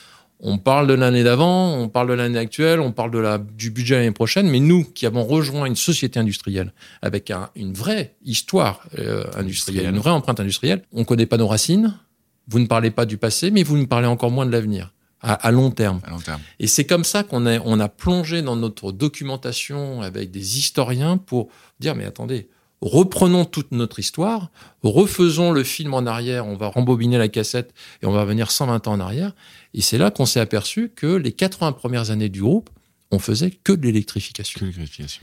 On 0.40 0.58
parle 0.58 0.86
de 0.86 0.94
l'année 0.94 1.24
d'avant, 1.24 1.74
on 1.74 1.88
parle 1.88 2.08
de 2.08 2.14
l'année 2.14 2.38
actuelle, 2.38 2.78
on 2.78 2.92
parle 2.92 3.10
de 3.10 3.18
la, 3.18 3.38
du 3.38 3.70
budget 3.70 3.96
l'année 3.96 4.12
prochaine, 4.12 4.48
mais 4.48 4.60
nous 4.60 4.84
qui 4.84 5.04
avons 5.04 5.24
rejoint 5.24 5.66
une 5.66 5.76
société 5.76 6.20
industrielle 6.20 6.72
avec 7.02 7.32
une 7.56 7.72
vraie 7.72 8.14
histoire 8.24 8.86
euh, 8.98 9.24
industrielle, 9.36 9.86
une 9.86 9.98
vraie 9.98 10.12
empreinte 10.12 10.38
industrielle, 10.38 10.82
on 10.92 11.00
ne 11.00 11.04
connaît 11.04 11.26
pas 11.26 11.38
nos 11.38 11.48
racines, 11.48 11.98
vous 12.46 12.60
ne 12.60 12.66
parlez 12.66 12.92
pas 12.92 13.04
du 13.04 13.18
passé, 13.18 13.50
mais 13.50 13.64
vous 13.64 13.76
ne 13.76 13.84
parlez 13.84 14.06
encore 14.06 14.30
moins 14.30 14.46
de 14.46 14.52
l'avenir. 14.52 14.92
À, 15.20 15.50
long 15.50 15.72
terme. 15.72 16.00
À 16.04 16.10
long 16.10 16.20
terme. 16.20 16.40
Et 16.60 16.68
c'est 16.68 16.86
comme 16.86 17.02
ça 17.02 17.24
qu'on 17.24 17.44
a, 17.44 17.58
on 17.64 17.80
a 17.80 17.88
plongé 17.88 18.40
dans 18.40 18.54
notre 18.54 18.92
documentation 18.92 20.00
avec 20.00 20.30
des 20.30 20.58
historiens 20.58 21.16
pour 21.16 21.48
dire, 21.80 21.96
mais 21.96 22.04
attendez, 22.04 22.48
reprenons 22.80 23.44
toute 23.44 23.72
notre 23.72 23.98
histoire, 23.98 24.50
refaisons 24.82 25.50
le 25.52 25.64
film 25.64 25.94
en 25.94 26.06
arrière, 26.06 26.46
on 26.46 26.56
va 26.56 26.68
rembobiner 26.68 27.18
la 27.18 27.28
cassette 27.28 27.74
et 28.02 28.06
on 28.06 28.12
va 28.12 28.22
revenir 28.22 28.50
120 28.50 28.86
ans 28.86 28.92
en 28.92 29.00
arrière. 29.00 29.34
Et 29.74 29.80
c'est 29.80 29.98
là 29.98 30.10
qu'on 30.10 30.26
s'est 30.26 30.40
aperçu 30.40 30.90
que 30.94 31.06
les 31.06 31.32
80 31.32 31.72
premières 31.72 32.10
années 32.10 32.28
du 32.28 32.40
groupe, 32.40 32.70
on 33.10 33.18
faisait 33.18 33.50
que 33.50 33.72
de 33.72 33.82
l'électrification. 33.82 34.60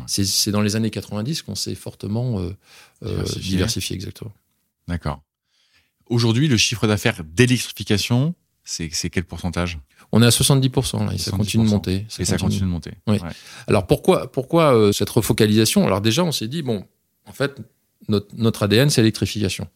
C'est 0.08 0.52
dans 0.52 0.62
les 0.62 0.76
années 0.76 0.90
90 0.90 1.44
qu'on 1.44 1.56
s'est 1.56 1.76
fortement 1.76 2.40
euh, 2.40 2.56
euh, 3.04 3.24
diversifié. 3.38 3.96
exactement. 3.96 4.34
D'accord. 4.88 5.22
Aujourd'hui, 6.08 6.48
le 6.48 6.58
chiffre 6.58 6.88
d'affaires 6.88 7.24
d'électrification, 7.24 8.36
c'est 8.64 8.90
quel 8.90 9.24
pourcentage? 9.24 9.80
On 10.12 10.22
est 10.22 10.26
à 10.26 10.30
70%, 10.30 11.06
là, 11.06 11.14
et 11.14 11.18
ça 11.18 11.32
continue 11.32 11.66
de 11.66 11.70
monter. 11.70 12.06
et 12.20 12.26
ça 12.26 12.38
continue 12.38 12.62
de 12.62 12.66
monter. 12.66 12.92
Oui. 13.08 13.18
Alors 13.68 13.88
pourquoi, 13.88 14.32
pourquoi 14.32 14.76
euh, 14.76 14.92
cette 14.92 15.10
refocalisation? 15.10 15.86
Alors 15.86 16.02
déjà, 16.02 16.24
on 16.24 16.32
s'est 16.32 16.48
dit, 16.48 16.62
bon, 16.62 16.86
en 17.26 17.34
fait, 17.34 17.60
notre, 18.08 18.64
ADN, 18.64 18.90
c'est 18.90 19.02
l'électrification. 19.02 19.68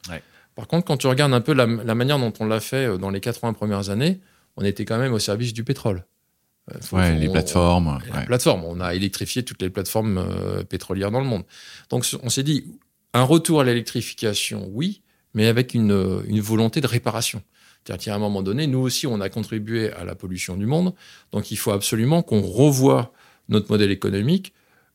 Par 0.55 0.67
contre, 0.67 0.85
quand 0.85 0.97
tu 0.97 1.07
regardes 1.07 1.33
un 1.33 1.41
peu 1.41 1.53
la, 1.53 1.65
manière 1.67 2.19
dont 2.19 2.33
on 2.39 2.45
l'a 2.45 2.59
fait 2.59 2.87
euh, 2.87 2.97
dans 2.97 3.09
les 3.09 3.21
80 3.21 3.53
premières 3.53 3.89
années, 3.89 4.19
on 4.57 4.63
était 4.63 4.85
quand 4.85 4.97
même 4.97 5.13
au 5.13 5.19
service 5.19 5.53
du 5.53 5.63
pétrole. 5.63 6.05
Euh, 6.93 7.15
les 7.17 7.29
plateformes. 7.29 7.99
On, 8.65 8.77
On 8.77 8.81
a 8.81 8.93
électrifié 8.93 9.43
toutes 9.43 9.61
les 9.61 9.69
plateformes 9.69 10.17
euh, 10.17 10.63
pétrolières 10.63 11.11
dans 11.11 11.21
le 11.21 11.25
monde. 11.25 11.43
Donc, 11.89 12.05
on 12.21 12.29
s'est 12.29 12.43
dit, 12.43 12.65
un 13.13 13.23
retour 13.23 13.61
à 13.61 13.63
l'électrification, 13.63 14.67
oui, 14.71 15.01
mais 15.33 15.47
avec 15.47 15.73
une, 15.73 16.23
une 16.27 16.41
volonté 16.41 16.81
de 16.81 16.87
réparation. 16.87 17.41
C'est-à-dire 17.83 18.05
qu'à 18.05 18.15
un 18.15 18.19
moment 18.19 18.43
donné, 18.43 18.67
nous 18.67 18.79
aussi, 18.79 19.07
on 19.07 19.21
a 19.21 19.29
contribué 19.29 19.91
à 19.93 20.03
la 20.03 20.13
pollution 20.13 20.57
du 20.57 20.65
monde. 20.65 20.93
Donc, 21.31 21.51
il 21.51 21.55
faut 21.55 21.71
absolument 21.71 22.21
qu'on 22.21 22.41
revoie 22.41 23.13
notre 23.47 23.71
modèle 23.71 23.91
économique 23.91 24.53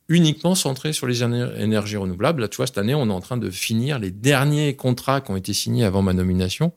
uniquement 0.09 0.55
centré 0.55 0.93
sur 0.93 1.07
les 1.07 1.23
énergies 1.23 1.97
renouvelables. 1.97 2.43
Là, 2.43 2.49
tu 2.49 2.57
vois, 2.57 2.67
cette 2.67 2.79
année, 2.79 2.95
on 2.95 3.09
est 3.09 3.13
en 3.13 3.21
train 3.21 3.37
de 3.37 3.51
finir 3.51 3.99
les 3.99 4.11
derniers 4.11 4.77
contrats 4.77 5.21
qui 5.21 5.31
ont 5.31 5.37
été 5.37 5.53
signés 5.53 5.85
avant 5.85 6.03
ma 6.03 6.13
nomination 6.13 6.73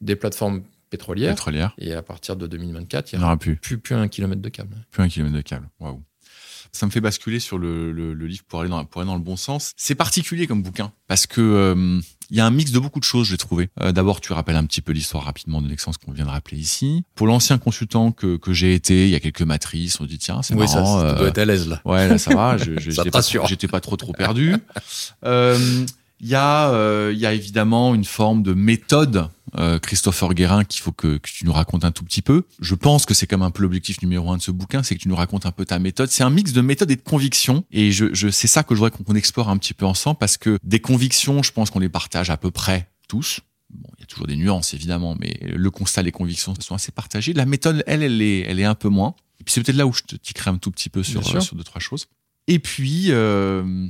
des 0.00 0.16
plateformes 0.16 0.62
pétrolières. 0.90 1.30
Et 1.78 1.94
à 1.94 2.02
partir 2.02 2.36
de 2.36 2.46
2024, 2.46 3.12
il 3.12 3.18
n'y 3.18 3.24
aura, 3.24 3.36
plus. 3.36 3.56
Plus, 3.56 3.80
un 3.94 4.08
kilomètre 4.08 4.42
de 4.42 4.48
câble. 4.48 4.76
Plus 4.90 5.02
un 5.02 5.08
kilomètre 5.08 5.36
de 5.36 5.42
câble. 5.42 5.68
Waouh. 5.80 6.02
Ça 6.72 6.86
me 6.86 6.90
fait 6.90 7.00
basculer 7.00 7.38
sur 7.38 7.58
le, 7.58 8.14
livre 8.14 8.44
pour 8.48 8.60
aller, 8.60 8.70
dans, 8.70 8.84
pour 8.84 9.02
aller 9.02 9.08
dans 9.08 9.16
le 9.16 9.22
bon 9.22 9.36
sens. 9.36 9.72
C'est 9.76 9.94
particulier 9.94 10.46
comme 10.46 10.62
bouquin 10.62 10.92
parce 11.06 11.26
que 11.26 11.40
euh, 11.40 12.00
il 12.30 12.38
y 12.38 12.40
a 12.40 12.46
un 12.46 12.50
mix 12.50 12.72
de 12.72 12.78
beaucoup 12.78 12.98
de 12.98 13.04
choses, 13.04 13.28
j'ai 13.28 13.36
trouvé. 13.36 13.68
Euh, 13.82 13.92
d'abord, 13.92 14.22
tu 14.22 14.32
rappelles 14.32 14.56
un 14.56 14.64
petit 14.64 14.80
peu 14.80 14.92
l'histoire 14.92 15.24
rapidement 15.24 15.60
de 15.60 15.68
l'excellence 15.68 15.98
qu'on 15.98 16.12
vient 16.12 16.24
de 16.24 16.30
rappeler 16.30 16.56
ici. 16.56 17.04
Pour 17.14 17.26
l'ancien 17.26 17.58
consultant 17.58 18.10
que, 18.10 18.38
que 18.38 18.54
j'ai 18.54 18.74
été, 18.74 19.04
il 19.04 19.10
y 19.10 19.14
a 19.14 19.20
quelques 19.20 19.42
matrices, 19.42 20.00
on 20.00 20.06
dit 20.06 20.16
tiens, 20.16 20.40
c'est 20.40 20.54
oui, 20.54 20.60
marrant. 20.60 21.00
Ça, 21.00 21.10
ça 21.10 21.14
doit 21.18 21.28
être 21.28 21.36
à 21.36 21.44
l'aise 21.44 21.68
là. 21.68 21.82
Ouais, 21.84 22.08
là 22.08 22.16
ça 22.16 22.34
va. 22.34 22.56
J'étais 22.78 23.68
pas, 23.68 23.80
trop 23.80 23.96
trop 23.96 24.12
perdu. 24.12 24.56
Euh, 25.24 25.84
Il 26.22 26.28
y 26.28 26.36
a, 26.36 26.70
euh, 26.70 27.10
il 27.12 27.18
y 27.18 27.26
a 27.26 27.34
évidemment 27.34 27.96
une 27.96 28.04
forme 28.04 28.44
de 28.44 28.54
méthode, 28.54 29.28
euh, 29.56 29.80
Christopher 29.80 30.34
Guérin, 30.34 30.62
qu'il 30.62 30.80
faut 30.80 30.92
que, 30.92 31.18
que, 31.18 31.28
tu 31.28 31.44
nous 31.44 31.52
racontes 31.52 31.84
un 31.84 31.90
tout 31.90 32.04
petit 32.04 32.22
peu. 32.22 32.44
Je 32.60 32.76
pense 32.76 33.06
que 33.06 33.12
c'est 33.12 33.26
comme 33.26 33.42
un 33.42 33.50
peu 33.50 33.64
l'objectif 33.64 34.00
numéro 34.02 34.30
un 34.30 34.36
de 34.36 34.42
ce 34.42 34.52
bouquin, 34.52 34.84
c'est 34.84 34.94
que 34.94 35.00
tu 35.00 35.08
nous 35.08 35.16
racontes 35.16 35.46
un 35.46 35.50
peu 35.50 35.64
ta 35.64 35.80
méthode. 35.80 36.10
C'est 36.10 36.22
un 36.22 36.30
mix 36.30 36.52
de 36.52 36.60
méthode 36.60 36.92
et 36.92 36.96
de 36.96 37.02
conviction, 37.02 37.64
et 37.72 37.90
je, 37.90 38.14
je 38.14 38.28
c'est 38.28 38.46
ça 38.46 38.62
que 38.62 38.76
je 38.76 38.80
voudrais 38.80 38.96
qu'on 38.96 39.14
explore 39.16 39.48
un 39.48 39.56
petit 39.58 39.74
peu 39.74 39.84
ensemble, 39.84 40.16
parce 40.18 40.36
que 40.36 40.58
des 40.62 40.78
convictions, 40.78 41.42
je 41.42 41.50
pense 41.50 41.70
qu'on 41.70 41.80
les 41.80 41.88
partage 41.88 42.30
à 42.30 42.36
peu 42.36 42.52
près 42.52 42.88
tous. 43.08 43.40
Bon, 43.70 43.90
il 43.98 44.02
y 44.02 44.04
a 44.04 44.06
toujours 44.06 44.28
des 44.28 44.36
nuances 44.36 44.74
évidemment, 44.74 45.16
mais 45.18 45.36
le 45.42 45.70
constat, 45.72 46.02
les 46.02 46.12
convictions 46.12 46.54
sont 46.60 46.76
assez 46.76 46.92
partagées. 46.92 47.32
La 47.32 47.46
méthode, 47.46 47.82
elle, 47.88 48.04
elle 48.04 48.22
est, 48.22 48.40
elle 48.40 48.60
est 48.60 48.64
un 48.64 48.76
peu 48.76 48.88
moins. 48.88 49.16
Et 49.40 49.44
puis 49.44 49.52
c'est 49.52 49.62
peut-être 49.62 49.76
là 49.76 49.88
où 49.88 49.92
je 49.92 50.02
te 50.02 50.14
tiquerai 50.14 50.50
un 50.50 50.58
tout 50.58 50.70
petit 50.70 50.88
peu 50.88 51.02
sur, 51.02 51.26
sur 51.42 51.56
deux 51.56 51.64
trois 51.64 51.80
choses. 51.80 52.06
Et 52.46 52.60
puis, 52.60 53.06
euh, 53.08 53.88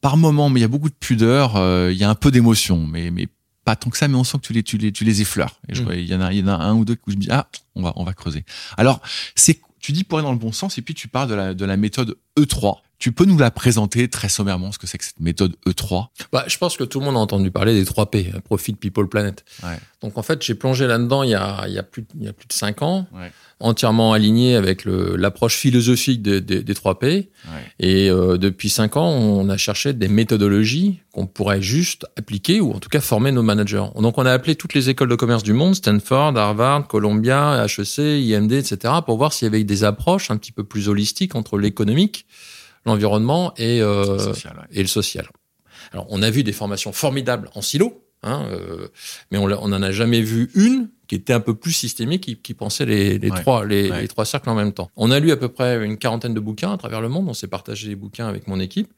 par 0.00 0.16
moment, 0.16 0.48
mais 0.48 0.60
il 0.60 0.62
y 0.62 0.66
a 0.66 0.68
beaucoup 0.68 0.88
de 0.88 0.94
pudeur, 0.94 1.56
euh, 1.56 1.90
il 1.92 1.98
y 1.98 2.04
a 2.04 2.10
un 2.10 2.14
peu 2.14 2.30
d'émotion, 2.30 2.86
mais, 2.86 3.10
mais 3.10 3.28
pas 3.64 3.76
tant 3.76 3.90
que 3.90 3.98
ça, 3.98 4.08
mais 4.08 4.16
on 4.16 4.24
sent 4.24 4.38
que 4.38 4.46
tu 4.46 4.52
les, 4.52 4.62
tu 4.62 4.78
les, 4.78 4.92
tu 4.92 5.04
les 5.04 5.20
effleures. 5.20 5.60
Et 5.68 5.74
je 5.74 5.82
mm. 5.82 5.92
il 5.92 6.06
y 6.06 6.14
en 6.14 6.20
a, 6.20 6.32
il 6.32 6.38
y 6.38 6.42
en 6.42 6.48
a 6.48 6.56
un 6.56 6.74
ou 6.74 6.84
deux 6.84 6.96
où 7.06 7.10
je 7.10 7.16
me 7.16 7.20
dis, 7.20 7.28
ah, 7.30 7.48
on 7.74 7.82
va, 7.82 7.92
on 7.96 8.04
va 8.04 8.14
creuser. 8.14 8.44
Alors, 8.76 9.00
c'est, 9.34 9.60
tu 9.80 9.92
dis 9.92 10.04
pour 10.04 10.18
aller 10.18 10.26
dans 10.26 10.32
le 10.32 10.38
bon 10.38 10.52
sens, 10.52 10.78
et 10.78 10.82
puis 10.82 10.94
tu 10.94 11.08
parles 11.08 11.28
de 11.28 11.34
la, 11.34 11.54
de 11.54 11.64
la 11.64 11.76
méthode 11.76 12.16
E3. 12.38 12.78
Tu 12.98 13.12
peux 13.12 13.24
nous 13.24 13.38
la 13.38 13.52
présenter 13.52 14.08
très 14.08 14.28
sommairement, 14.28 14.72
ce 14.72 14.78
que 14.78 14.88
c'est 14.88 14.98
que 14.98 15.04
cette 15.04 15.20
méthode 15.20 15.54
E3 15.66 16.08
bah, 16.32 16.44
Je 16.48 16.58
pense 16.58 16.76
que 16.76 16.82
tout 16.82 16.98
le 16.98 17.06
monde 17.06 17.14
a 17.16 17.20
entendu 17.20 17.50
parler 17.52 17.74
des 17.74 17.84
3 17.84 18.10
P, 18.10 18.32
Profit, 18.44 18.72
People, 18.72 19.08
Planet. 19.08 19.44
Ouais. 19.62 19.78
Donc 20.00 20.18
en 20.18 20.22
fait, 20.22 20.42
j'ai 20.42 20.54
plongé 20.56 20.88
là-dedans 20.88 21.22
il 21.22 21.30
y 21.30 21.34
a, 21.34 21.64
il 21.68 21.74
y 21.74 21.78
a, 21.78 21.84
plus, 21.84 22.04
il 22.16 22.24
y 22.24 22.28
a 22.28 22.32
plus 22.32 22.48
de 22.48 22.52
5 22.52 22.82
ans. 22.82 23.06
Ouais 23.12 23.30
entièrement 23.60 24.12
aligné 24.12 24.54
avec 24.54 24.84
l'approche 24.84 25.56
philosophique 25.56 26.22
des, 26.22 26.40
des, 26.40 26.62
des 26.62 26.74
3 26.74 26.98
P. 26.98 27.30
Et 27.80 28.08
euh, 28.08 28.38
depuis 28.38 28.70
cinq 28.70 28.96
ans, 28.96 29.08
on 29.08 29.48
a 29.48 29.56
cherché 29.56 29.92
des 29.92 30.08
méthodologies 30.08 31.00
qu'on 31.12 31.26
pourrait 31.26 31.60
juste 31.60 32.06
appliquer 32.16 32.60
ou 32.60 32.72
en 32.72 32.78
tout 32.78 32.88
cas 32.88 33.00
former 33.00 33.32
nos 33.32 33.42
managers. 33.42 33.84
Donc 33.96 34.18
on 34.18 34.26
a 34.26 34.32
appelé 34.32 34.54
toutes 34.54 34.74
les 34.74 34.90
écoles 34.90 35.08
de 35.08 35.16
commerce 35.16 35.42
du 35.42 35.52
monde, 35.52 35.74
Stanford, 35.74 36.36
Harvard, 36.36 36.86
Columbia, 36.86 37.66
HEC, 37.66 37.98
IMD, 37.98 38.52
etc., 38.52 38.94
pour 39.04 39.18
voir 39.18 39.32
s'il 39.32 39.46
y 39.46 39.48
avait 39.48 39.64
des 39.64 39.84
approches 39.84 40.30
un 40.30 40.36
petit 40.36 40.52
peu 40.52 40.64
plus 40.64 40.88
holistiques 40.88 41.34
entre 41.34 41.58
l'économique, 41.58 42.26
l'environnement 42.86 43.52
et, 43.56 43.80
euh, 43.82 44.32
et 44.70 44.82
le 44.82 44.88
social. 44.88 45.28
Alors 45.92 46.06
on 46.10 46.22
a 46.22 46.30
vu 46.30 46.44
des 46.44 46.52
formations 46.52 46.92
formidables 46.92 47.50
en 47.54 47.62
silo, 47.62 48.04
hein, 48.22 48.46
euh, 48.50 48.88
mais 49.30 49.38
on 49.38 49.68
n'en 49.68 49.82
a 49.82 49.90
jamais 49.90 50.22
vu 50.22 50.50
une 50.54 50.88
qui 51.06 51.14
était 51.14 51.32
un 51.32 51.40
peu 51.40 51.54
plus 51.54 51.72
systémique, 51.72 52.22
qui, 52.24 52.36
qui 52.36 52.54
pensait 52.54 52.84
les, 52.84 53.18
les 53.18 53.30
trois, 53.30 53.64
les, 53.64 53.90
les, 53.90 54.08
trois 54.08 54.26
cercles 54.26 54.50
en 54.50 54.54
même 54.54 54.72
temps. 54.72 54.90
On 54.94 55.10
a 55.10 55.18
lu 55.18 55.30
à 55.32 55.36
peu 55.36 55.48
près 55.48 55.84
une 55.84 55.96
quarantaine 55.96 56.34
de 56.34 56.40
bouquins 56.40 56.72
à 56.72 56.76
travers 56.76 57.00
le 57.00 57.08
monde. 57.08 57.28
On 57.28 57.34
s'est 57.34 57.46
partagé 57.46 57.88
les 57.88 57.96
bouquins 57.96 58.28
avec 58.28 58.46
mon 58.46 58.60
équipe. 58.60 58.92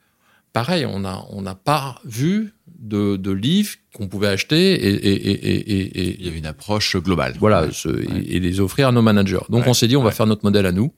Pareil, 0.53 0.85
on 0.85 0.99
n'a 1.01 1.25
on 1.31 1.43
n'a 1.43 1.55
pas 1.55 2.01
vu 2.05 2.55
de, 2.67 3.15
de 3.17 3.31
livres 3.31 3.77
qu'on 3.95 4.09
pouvait 4.09 4.27
acheter 4.27 4.75
et, 4.75 4.89
et, 4.89 5.31
et, 5.31 6.01
et, 6.01 6.17
il 6.19 6.25
y 6.25 6.29
avait 6.29 6.39
une 6.39 6.47
approche 6.47 6.97
globale. 6.97 7.35
Voilà, 7.39 7.69
et, 7.87 8.41
les 8.41 8.59
offrir 8.59 8.89
à 8.89 8.93
nos 8.93 9.03
managers. 9.03 9.47
Donc 9.49 9.69
on 9.69 9.75
s'est 9.75 9.87
dit, 9.87 9.97
on 9.97 10.03
va 10.03 10.11
faire 10.11 10.27
notre 10.27 10.45
modèle 10.45 10.67
à 10.67 10.73
nous. 10.73 10.93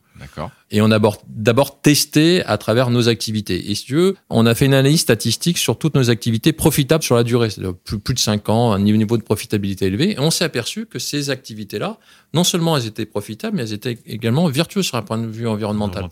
Et 0.71 0.81
on 0.81 0.91
a 0.91 0.99
d'abord 1.29 1.81
testé 1.81 2.45
à 2.45 2.57
travers 2.59 2.91
nos 2.91 3.09
activités. 3.09 3.71
Et 3.71 3.75
si 3.75 3.85
tu 3.85 3.95
veux, 3.95 4.17
on 4.31 4.47
a 4.47 4.55
fait 4.55 4.67
une 4.67 4.75
analyse 4.75 5.01
statistique 5.01 5.59
sur 5.59 5.79
toutes 5.79 5.95
nos 5.95 6.11
activités 6.11 6.53
profitables 6.53 7.05
sur 7.05 7.15
la 7.17 7.25
durée, 7.25 7.51
c'est-à-dire 7.51 7.75
plus, 7.75 7.99
plus 7.99 8.15
de 8.15 8.19
5 8.19 8.49
ans, 8.49 8.73
un 8.73 8.79
niveau 8.79 9.17
de 9.17 9.23
profitabilité 9.23 9.87
élevé. 9.87 10.13
Et 10.13 10.19
on 10.19 10.31
s'est 10.31 10.45
aperçu 10.45 10.87
que 10.87 10.99
ces 10.99 11.31
activités-là, 11.31 11.99
non 12.35 12.45
seulement 12.45 12.77
elles 12.77 12.87
étaient 12.87 13.07
profitables, 13.07 13.57
mais 13.57 13.63
elles 13.63 13.73
étaient 13.73 13.99
également 14.07 14.49
vertueuses 14.49 14.87
sur 14.87 14.97
un 14.97 15.03
point 15.03 15.19
de 15.19 15.27
vue 15.27 15.47
environnemental. 15.47 16.09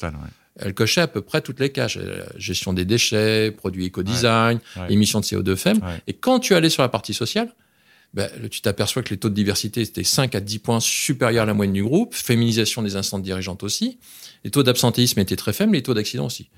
Elles 0.58 0.74
cochaient 0.74 1.00
à 1.00 1.06
peu 1.06 1.22
près 1.22 1.40
toutes 1.40 1.60
les 1.60 1.70
caches. 1.70 1.98
Gestion 2.36 2.72
des 2.72 2.84
déchets, 2.84 3.50
produits 3.50 3.86
éco-design, 3.86 4.58
émissions 4.88 5.20
de 5.20 5.24
CO2 5.24 5.56
faibles. 5.56 5.80
Et 6.06 6.12
quand 6.12 6.38
tu 6.40 6.54
allais 6.54 6.70
sur 6.70 6.82
la 6.82 6.88
partie 6.88 7.14
sociale, 7.14 7.54
ben, 8.12 8.28
tu 8.50 8.60
t'aperçois 8.60 9.02
que 9.02 9.10
les 9.10 9.18
taux 9.18 9.28
de 9.28 9.34
diversité 9.34 9.82
étaient 9.82 10.04
5 10.04 10.34
à 10.34 10.40
10 10.40 10.58
points 10.58 10.80
supérieurs 10.80 11.44
à 11.44 11.46
la 11.46 11.54
moyenne 11.54 11.74
du 11.74 11.84
groupe, 11.84 12.14
féminisation 12.14 12.82
des 12.82 12.96
instances 12.96 13.22
dirigeantes 13.22 13.62
aussi, 13.62 13.98
les 14.44 14.50
taux 14.50 14.62
d'absentéisme 14.62 15.20
étaient 15.20 15.36
très 15.36 15.52
faibles, 15.52 15.72
les 15.72 15.82
taux 15.82 15.94
d'accident 15.94 16.26
aussi. 16.26 16.50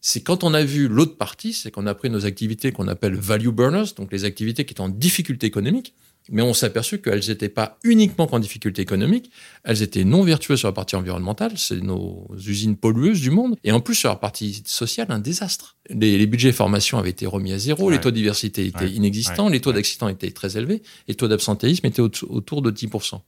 C'est 0.00 0.22
quand 0.22 0.42
on 0.42 0.52
a 0.52 0.64
vu 0.64 0.88
l'autre 0.88 1.16
partie, 1.16 1.52
c'est 1.52 1.70
qu'on 1.70 1.86
a 1.86 1.94
pris 1.94 2.10
nos 2.10 2.26
activités 2.26 2.72
qu'on 2.72 2.88
appelle 2.88 3.14
value 3.14 3.50
burners, 3.50 3.94
donc 3.96 4.10
les 4.10 4.24
activités 4.24 4.64
qui 4.64 4.72
étaient 4.74 4.80
en 4.80 4.88
difficulté 4.88 5.46
économique, 5.46 5.94
mais 6.30 6.42
on 6.42 6.54
s'est 6.54 6.66
aperçu 6.66 7.00
qu'elles 7.00 7.26
n'étaient 7.28 7.48
pas 7.48 7.78
uniquement 7.82 8.28
en 8.30 8.38
difficulté 8.38 8.82
économique, 8.82 9.30
elles 9.64 9.82
étaient 9.82 10.04
non 10.04 10.22
vertueuses 10.22 10.60
sur 10.60 10.68
la 10.68 10.72
partie 10.72 10.96
environnementale, 10.96 11.52
c'est 11.56 11.80
nos 11.80 12.28
usines 12.46 12.76
pollueuses 12.76 13.20
du 13.20 13.30
monde, 13.30 13.56
et 13.64 13.72
en 13.72 13.80
plus 13.80 13.94
sur 13.94 14.08
la 14.08 14.16
partie 14.16 14.62
sociale, 14.66 15.08
un 15.10 15.18
désastre. 15.18 15.76
Les, 15.90 16.18
les 16.18 16.26
budgets 16.26 16.52
formation 16.52 16.98
avaient 16.98 17.10
été 17.10 17.26
remis 17.26 17.52
à 17.52 17.58
zéro, 17.58 17.90
les 17.90 18.00
taux 18.00 18.10
de 18.10 18.16
diversité 18.16 18.66
étaient 18.66 18.90
inexistants, 18.90 19.48
les 19.48 19.60
taux 19.60 19.72
d'accident 19.72 20.08
étaient 20.08 20.30
très 20.30 20.56
élevés, 20.56 20.76
et 20.76 20.82
les 21.08 21.14
taux 21.14 21.28
d'absentéisme 21.28 21.86
étaient 21.86 22.02
autour 22.02 22.62
de 22.62 22.70
10%. 22.70 23.20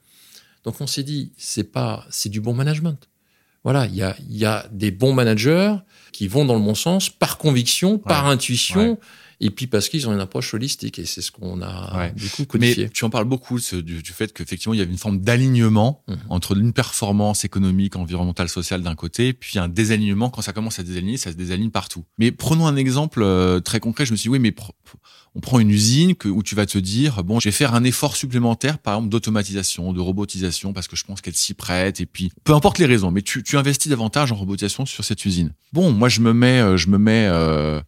Donc 0.64 0.80
on 0.80 0.86
s'est 0.86 1.02
dit, 1.02 1.32
c'est 1.36 1.70
pas, 1.72 2.06
c'est 2.10 2.30
du 2.30 2.40
bon 2.40 2.54
management. 2.54 3.08
Voilà, 3.64 3.86
il 3.86 3.94
y 3.94 4.02
a, 4.02 4.14
y 4.28 4.44
a 4.44 4.66
des 4.72 4.90
bons 4.90 5.14
managers 5.14 5.74
qui 6.12 6.28
vont 6.28 6.44
dans 6.44 6.54
le 6.54 6.60
bon 6.60 6.74
sens 6.74 7.08
par 7.08 7.38
conviction, 7.38 7.98
par 7.98 8.26
intuition 8.26 8.98
et 9.44 9.50
puis 9.50 9.66
parce 9.66 9.90
qu'ils 9.90 10.08
ont 10.08 10.12
une 10.14 10.20
approche 10.20 10.54
holistique 10.54 10.98
et 10.98 11.04
c'est 11.04 11.20
ce 11.20 11.30
qu'on 11.30 11.60
a 11.60 12.08
du 12.16 12.30
coup 12.30 12.46
codifié. 12.46 12.84
Mais 12.84 12.90
tu 12.90 13.04
en 13.04 13.10
parles 13.10 13.26
beaucoup 13.26 13.60
du, 13.60 14.02
du 14.02 14.12
fait 14.12 14.32
qu'effectivement 14.32 14.72
il 14.72 14.78
y 14.78 14.80
avait 14.80 14.90
une 14.90 14.96
forme 14.96 15.20
d'alignement 15.20 16.02
mhm. 16.08 16.16
entre 16.30 16.56
une 16.56 16.72
performance 16.72 17.44
économique, 17.44 17.94
environnementale, 17.94 18.48
sociale 18.48 18.80
d'un 18.80 18.94
côté, 18.94 19.34
puis 19.34 19.58
un 19.58 19.68
désalignement 19.68 20.30
quand 20.30 20.40
ça 20.40 20.54
commence 20.54 20.78
à 20.78 20.82
désaligner, 20.82 21.18
ça 21.18 21.30
se 21.30 21.36
désaligne 21.36 21.68
partout. 21.68 22.06
Mais 22.16 22.32
prenons 22.32 22.66
un 22.66 22.76
exemple 22.76 23.20
euh, 23.22 23.60
très 23.60 23.80
concret. 23.80 24.06
Je 24.06 24.12
me 24.12 24.16
suis 24.16 24.30
dit 24.30 24.32
oui, 24.32 24.38
mais 24.38 24.54
on 25.34 25.40
prend 25.40 25.60
une 25.60 25.70
usine 25.70 26.14
que, 26.14 26.28
où 26.28 26.42
tu 26.42 26.54
vas 26.54 26.64
te 26.64 26.78
dire 26.78 27.22
bon, 27.22 27.38
je 27.38 27.48
vais 27.48 27.52
faire 27.52 27.74
un 27.74 27.84
effort 27.84 28.16
supplémentaire, 28.16 28.78
par 28.78 28.94
exemple 28.94 29.10
d'automatisation, 29.10 29.92
de 29.92 30.00
robotisation, 30.00 30.72
parce 30.72 30.88
que 30.88 30.96
je 30.96 31.04
pense 31.04 31.20
qu'elle 31.20 31.36
s'y 31.36 31.52
prête. 31.52 32.00
Et 32.00 32.06
puis 32.06 32.32
peu 32.44 32.54
importe 32.54 32.78
les 32.78 32.86
raisons, 32.86 33.10
mais 33.10 33.20
tu, 33.20 33.42
tu 33.42 33.58
investis 33.58 33.90
davantage 33.90 34.32
en 34.32 34.36
robotisation 34.36 34.86
sur 34.86 35.04
cette 35.04 35.22
usine. 35.26 35.52
Bon, 35.74 35.92
moi 35.92 36.08
je 36.08 36.20
me 36.20 36.32
mets, 36.32 36.60
euh, 36.60 36.78
je 36.78 36.88
me 36.88 36.96
mets 36.96 37.28
euh, 37.30 37.82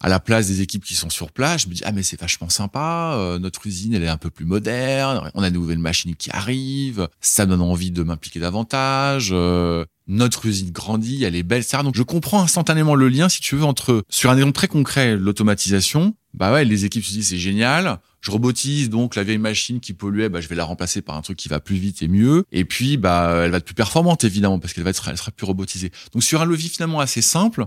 à 0.00 0.08
la 0.08 0.20
place 0.20 0.46
des 0.46 0.60
équipes 0.60 0.84
qui 0.84 0.94
sont 0.94 1.10
sur 1.10 1.32
place, 1.32 1.62
je 1.62 1.68
me 1.68 1.74
dis 1.74 1.82
ah 1.84 1.92
mais 1.92 2.02
c'est 2.02 2.20
vachement 2.20 2.48
sympa, 2.48 3.14
euh, 3.16 3.38
notre 3.38 3.66
usine 3.66 3.94
elle 3.94 4.02
est 4.02 4.08
un 4.08 4.16
peu 4.16 4.30
plus 4.30 4.44
moderne, 4.44 5.30
on 5.34 5.42
a 5.42 5.50
de 5.50 5.54
nouvelles 5.54 5.78
machines 5.78 6.14
qui 6.16 6.30
arrivent, 6.30 7.08
ça 7.20 7.46
donne 7.46 7.60
envie 7.60 7.90
de 7.90 8.02
m'impliquer 8.02 8.40
davantage. 8.40 9.30
Euh, 9.32 9.84
notre 10.08 10.46
usine 10.46 10.70
grandit, 10.70 11.24
elle 11.24 11.34
est 11.34 11.42
belle, 11.42 11.64
ça. 11.64 11.82
Donc 11.82 11.96
je 11.96 12.02
comprends 12.02 12.40
instantanément 12.42 12.94
le 12.94 13.08
lien, 13.08 13.28
si 13.28 13.40
tu 13.40 13.56
veux, 13.56 13.64
entre 13.64 14.04
sur 14.08 14.30
un 14.30 14.36
exemple 14.36 14.52
très 14.52 14.68
concret, 14.68 15.16
l'automatisation. 15.16 16.14
Bah 16.32 16.52
ouais, 16.52 16.64
les 16.64 16.84
équipes 16.84 17.04
se 17.04 17.12
disent 17.12 17.28
c'est 17.28 17.38
génial. 17.38 17.98
Je 18.20 18.30
robotise 18.30 18.90
donc 18.90 19.16
la 19.16 19.24
vieille 19.24 19.38
machine 19.38 19.80
qui 19.80 19.94
polluait, 19.94 20.28
bah 20.28 20.40
je 20.40 20.48
vais 20.48 20.54
la 20.54 20.64
remplacer 20.64 21.02
par 21.02 21.16
un 21.16 21.22
truc 21.22 21.38
qui 21.38 21.48
va 21.48 21.60
plus 21.60 21.76
vite 21.76 22.02
et 22.02 22.08
mieux. 22.08 22.44
Et 22.52 22.64
puis 22.64 22.96
bah 22.96 23.42
elle 23.44 23.50
va 23.50 23.56
être 23.56 23.64
plus 23.64 23.74
performante 23.74 24.24
évidemment 24.24 24.58
parce 24.58 24.72
qu'elle 24.72 24.84
va 24.84 24.90
être, 24.90 25.08
elle 25.08 25.16
sera 25.16 25.32
plus 25.32 25.46
robotisée. 25.46 25.90
Donc 26.12 26.22
sur 26.22 26.40
un 26.40 26.44
levier 26.44 26.68
finalement 26.68 27.00
assez 27.00 27.22
simple, 27.22 27.66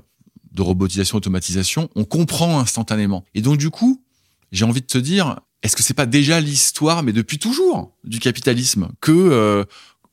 de 0.51 0.61
robotisation, 0.61 1.17
automatisation, 1.17 1.89
on 1.95 2.05
comprend 2.05 2.59
instantanément. 2.59 3.25
Et 3.33 3.41
donc 3.41 3.57
du 3.57 3.69
coup, 3.69 4.03
j'ai 4.51 4.65
envie 4.65 4.81
de 4.81 4.87
te 4.87 4.97
dire, 4.97 5.39
est-ce 5.63 5.75
que 5.75 5.83
c'est 5.83 5.93
pas 5.93 6.05
déjà 6.05 6.39
l'histoire, 6.39 7.03
mais 7.03 7.13
depuis 7.13 7.37
toujours, 7.37 7.95
du 8.03 8.19
capitalisme 8.19 8.89
que 9.01 9.11
euh, 9.11 9.63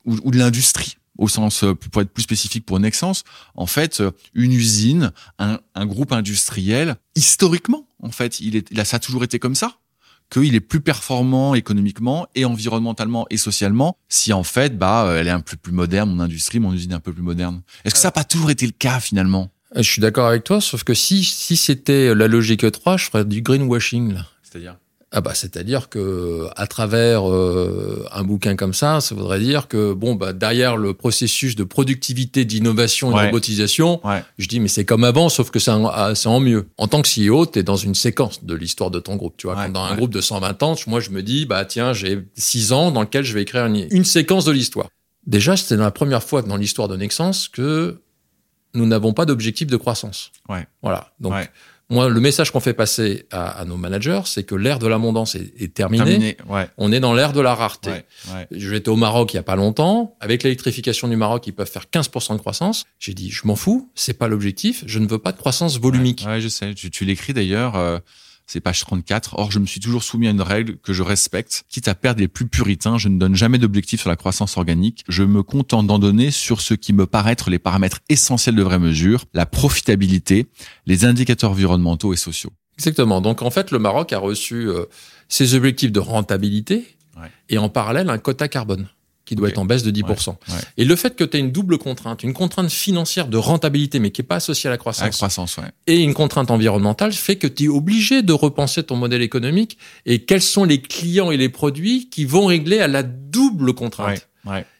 ou, 0.05 0.31
de 0.31 0.37
l'industrie 0.37 0.97
au 1.17 1.27
sens 1.27 1.63
euh, 1.63 1.73
pour 1.73 2.01
être 2.01 2.11
plus 2.11 2.23
spécifique 2.23 2.65
pour 2.65 2.79
Nexens, 2.79 3.23
en 3.55 3.65
fait, 3.65 4.01
euh, 4.01 4.11
une 4.33 4.53
usine, 4.53 5.11
un, 5.39 5.59
groupe 5.85 6.11
industriel, 6.11 6.95
historiquement, 7.15 7.87
en 8.03 8.11
fait, 8.11 8.39
il 8.39 8.55
est, 8.55 8.71
là, 8.71 8.85
ça 8.85 8.97
a 8.97 8.99
toujours 8.99 9.23
été 9.23 9.39
comme 9.39 9.55
ça 9.55 9.79
qu'il 10.29 10.55
est 10.55 10.59
plus 10.59 10.81
performant 10.81 11.55
économiquement 11.55 12.27
et 12.35 12.43
environnementalement 12.43 13.25
et 13.29 13.37
socialement 13.37 13.97
si 14.09 14.33
en 14.33 14.43
fait 14.43 14.77
bah 14.77 15.13
elle 15.15 15.27
est 15.27 15.31
un 15.31 15.39
peu 15.39 15.55
plus 15.55 15.71
moderne 15.71 16.09
mon 16.09 16.19
industrie 16.19 16.59
mon 16.59 16.73
usine 16.73 16.91
est 16.91 16.95
un 16.95 16.99
peu 16.99 17.13
plus 17.13 17.23
moderne. 17.23 17.61
Est-ce 17.85 17.93
que 17.93 17.99
ça 18.01 18.09
n'a 18.09 18.11
pas 18.11 18.25
toujours 18.25 18.51
été 18.51 18.65
le 18.65 18.73
cas 18.73 18.99
finalement? 18.99 19.49
Je 19.75 19.81
suis 19.81 20.01
d'accord 20.01 20.27
avec 20.27 20.43
toi, 20.43 20.61
sauf 20.61 20.83
que 20.83 20.93
si, 20.93 21.23
si 21.23 21.57
c'était 21.57 22.13
la 22.15 22.27
logique 22.27 22.69
3, 22.69 22.97
je 22.97 23.05
ferais 23.05 23.25
du 23.25 23.41
greenwashing. 23.41 24.17
C'est-à-dire? 24.43 24.77
Ah 25.13 25.21
bah 25.21 25.33
c'est-à-dire 25.33 25.87
que 25.87 26.47
à 26.57 26.67
travers 26.67 27.31
euh, 27.31 28.05
un 28.11 28.25
bouquin 28.25 28.57
comme 28.57 28.73
ça, 28.73 28.99
ça 28.99 29.15
voudrait 29.15 29.39
dire 29.39 29.69
que 29.69 29.93
bon 29.93 30.15
bah 30.15 30.33
derrière 30.33 30.75
le 30.75 30.93
processus 30.93 31.55
de 31.55 31.63
productivité, 31.63 32.43
d'innovation 32.43 33.11
et 33.11 33.21
de 33.21 33.25
robotisation, 33.27 34.01
je 34.37 34.47
dis 34.49 34.59
mais 34.59 34.67
c'est 34.67 34.83
comme 34.83 35.05
avant 35.05 35.29
sauf 35.29 35.49
que 35.49 35.59
c'est 35.59 35.71
en 35.71 36.39
mieux. 36.41 36.67
En 36.77 36.89
tant 36.89 37.01
que 37.01 37.07
CEO, 37.07 37.45
tu 37.45 37.59
es 37.59 37.63
dans 37.63 37.77
une 37.77 37.95
séquence 37.95 38.43
de 38.43 38.53
l'histoire 38.53 38.91
de 38.91 38.99
ton 38.99 39.15
groupe, 39.15 39.35
tu 39.37 39.47
vois. 39.47 39.69
dans 39.69 39.85
un 39.85 39.95
groupe 39.95 40.11
de 40.13 40.19
120 40.19 40.61
ans, 40.63 40.75
moi 40.87 40.99
je 40.99 41.11
me 41.11 41.23
dis 41.23 41.45
bah 41.45 41.63
tiens, 41.63 41.93
j'ai 41.93 42.19
6 42.35 42.73
ans 42.73 42.91
dans 42.91 43.01
lequel 43.01 43.23
je 43.23 43.33
vais 43.33 43.43
écrire 43.43 43.65
une, 43.65 43.87
une 43.89 44.05
séquence 44.05 44.43
de 44.43 44.51
l'histoire. 44.51 44.89
Déjà, 45.25 45.57
c'était 45.57 45.75
la 45.75 45.91
première 45.91 46.23
fois 46.23 46.41
dans 46.41 46.55
l'histoire 46.55 46.87
de 46.87 46.95
Nexence 46.95 47.49
que 47.49 47.99
nous 48.73 48.85
n'avons 48.85 49.13
pas 49.13 49.25
d'objectif 49.25 49.67
de 49.67 49.77
croissance. 49.77 50.31
Ouais. 50.49 50.67
Voilà. 50.81 51.11
Donc, 51.19 51.33
moi, 51.89 52.09
le 52.09 52.19
message 52.19 52.51
qu'on 52.51 52.59
fait 52.59 52.73
passer 52.73 53.25
à, 53.31 53.63
nos 53.65 53.77
managers, 53.77 54.21
c'est 54.25 54.43
que 54.43 54.55
l'ère 54.55 54.77
de 54.77 54.87
l'abondance 54.87 55.35
est, 55.35 55.53
est 55.57 55.73
terminée. 55.73 56.35
Ouais. 56.49 56.67
On 56.77 56.91
est 56.91 56.99
dans 56.99 57.13
l'ère 57.13 57.31
de 57.31 57.39
la 57.39 57.55
rareté. 57.55 57.91
J'étais 58.51 58.89
au 58.89 58.97
Maroc 58.97 59.33
il 59.33 59.37
y 59.37 59.39
a 59.39 59.43
pas 59.43 59.55
longtemps. 59.55 60.17
Avec 60.19 60.43
l'électrification 60.43 61.07
du 61.07 61.15
Maroc, 61.15 61.47
ils 61.47 61.53
peuvent 61.53 61.69
faire 61.69 61.85
15% 61.91 62.33
de 62.33 62.39
croissance. 62.39 62.85
J'ai 62.99 63.13
dit, 63.13 63.31
je 63.31 63.47
m'en 63.47 63.55
fous. 63.55 63.89
C'est 63.95 64.17
pas 64.17 64.27
l'objectif. 64.27 64.83
Je 64.85 64.99
ne 64.99 65.07
veux 65.07 65.19
pas 65.19 65.31
de 65.31 65.37
croissance 65.37 65.79
volumique. 65.79 66.25
Je 66.39 66.47
sais. 66.49 66.73
Tu, 66.73 66.91
tu 66.91 67.05
l'écris 67.05 67.33
d'ailleurs. 67.33 67.77
Euh, 67.77 67.99
c'est 68.47 68.61
page 68.61 68.79
34. 68.79 69.35
Or, 69.37 69.51
je 69.51 69.59
me 69.59 69.65
suis 69.65 69.79
toujours 69.79 70.03
soumis 70.03 70.27
à 70.27 70.31
une 70.31 70.41
règle 70.41 70.77
que 70.77 70.93
je 70.93 71.03
respecte, 71.03 71.65
quitte 71.69 71.87
à 71.87 71.95
perdre 71.95 72.21
les 72.21 72.27
plus 72.27 72.47
puritains. 72.47 72.97
Je 72.97 73.09
ne 73.09 73.19
donne 73.19 73.35
jamais 73.35 73.57
d'objectif 73.57 73.99
sur 73.99 74.09
la 74.09 74.15
croissance 74.15 74.57
organique. 74.57 75.03
Je 75.07 75.23
me 75.23 75.43
contente 75.43 75.85
d'en 75.85 75.99
donner 75.99 76.31
sur 76.31 76.61
ce 76.61 76.73
qui 76.73 76.93
me 76.93 77.05
paraît 77.05 77.33
être 77.33 77.49
les 77.49 77.59
paramètres 77.59 77.99
essentiels 78.09 78.55
de 78.55 78.63
vraie 78.63 78.79
mesure, 78.79 79.25
la 79.33 79.45
profitabilité, 79.45 80.47
les 80.85 81.05
indicateurs 81.05 81.51
environnementaux 81.51 82.13
et 82.13 82.17
sociaux. 82.17 82.51
Exactement. 82.77 83.21
Donc, 83.21 83.41
en 83.41 83.51
fait, 83.51 83.71
le 83.71 83.79
Maroc 83.79 84.13
a 84.13 84.19
reçu 84.19 84.69
euh, 84.69 84.85
ses 85.27 85.55
objectifs 85.55 85.91
de 85.91 85.99
rentabilité 85.99 86.97
et 87.49 87.57
en 87.57 87.67
parallèle 87.67 88.09
un 88.09 88.19
quota 88.19 88.47
carbone 88.47 88.87
qui 89.27 89.35
doit 89.35 89.49
être 89.49 89.57
en 89.57 89.65
baisse 89.65 89.83
de 89.83 89.91
10%. 89.91 90.35
Et 90.77 90.85
le 90.85 90.95
fait 90.95 91.15
que 91.15 91.25
tu 91.25 91.37
aies 91.37 91.39
une 91.41 91.51
double 91.51 91.77
contrainte, 91.77 92.23
une 92.23 92.33
contrainte 92.33 92.71
financière 92.71 93.27
de 93.27 93.37
rentabilité, 93.37 93.99
mais 93.99 94.11
qui 94.11 94.21
est 94.21 94.23
pas 94.23 94.37
associée 94.37 94.69
à 94.69 94.71
la 94.71 94.77
croissance, 94.77 95.15
croissance 95.17 95.59
et 95.85 96.01
une 96.01 96.13
contrainte 96.13 96.49
environnementale, 96.49 97.11
fait 97.11 97.35
que 97.35 97.47
tu 97.47 97.65
es 97.65 97.67
obligé 97.67 98.21
de 98.21 98.31
repenser 98.31 98.83
ton 98.83 98.95
modèle 98.95 99.21
économique 99.21 99.77
et 100.05 100.23
quels 100.23 100.41
sont 100.41 100.63
les 100.63 100.81
clients 100.81 101.29
et 101.29 101.37
les 101.37 101.49
produits 101.49 102.09
qui 102.09 102.23
vont 102.23 102.45
régler 102.45 102.79
à 102.79 102.87
la 102.87 103.03
double 103.03 103.73
contrainte. 103.73 104.29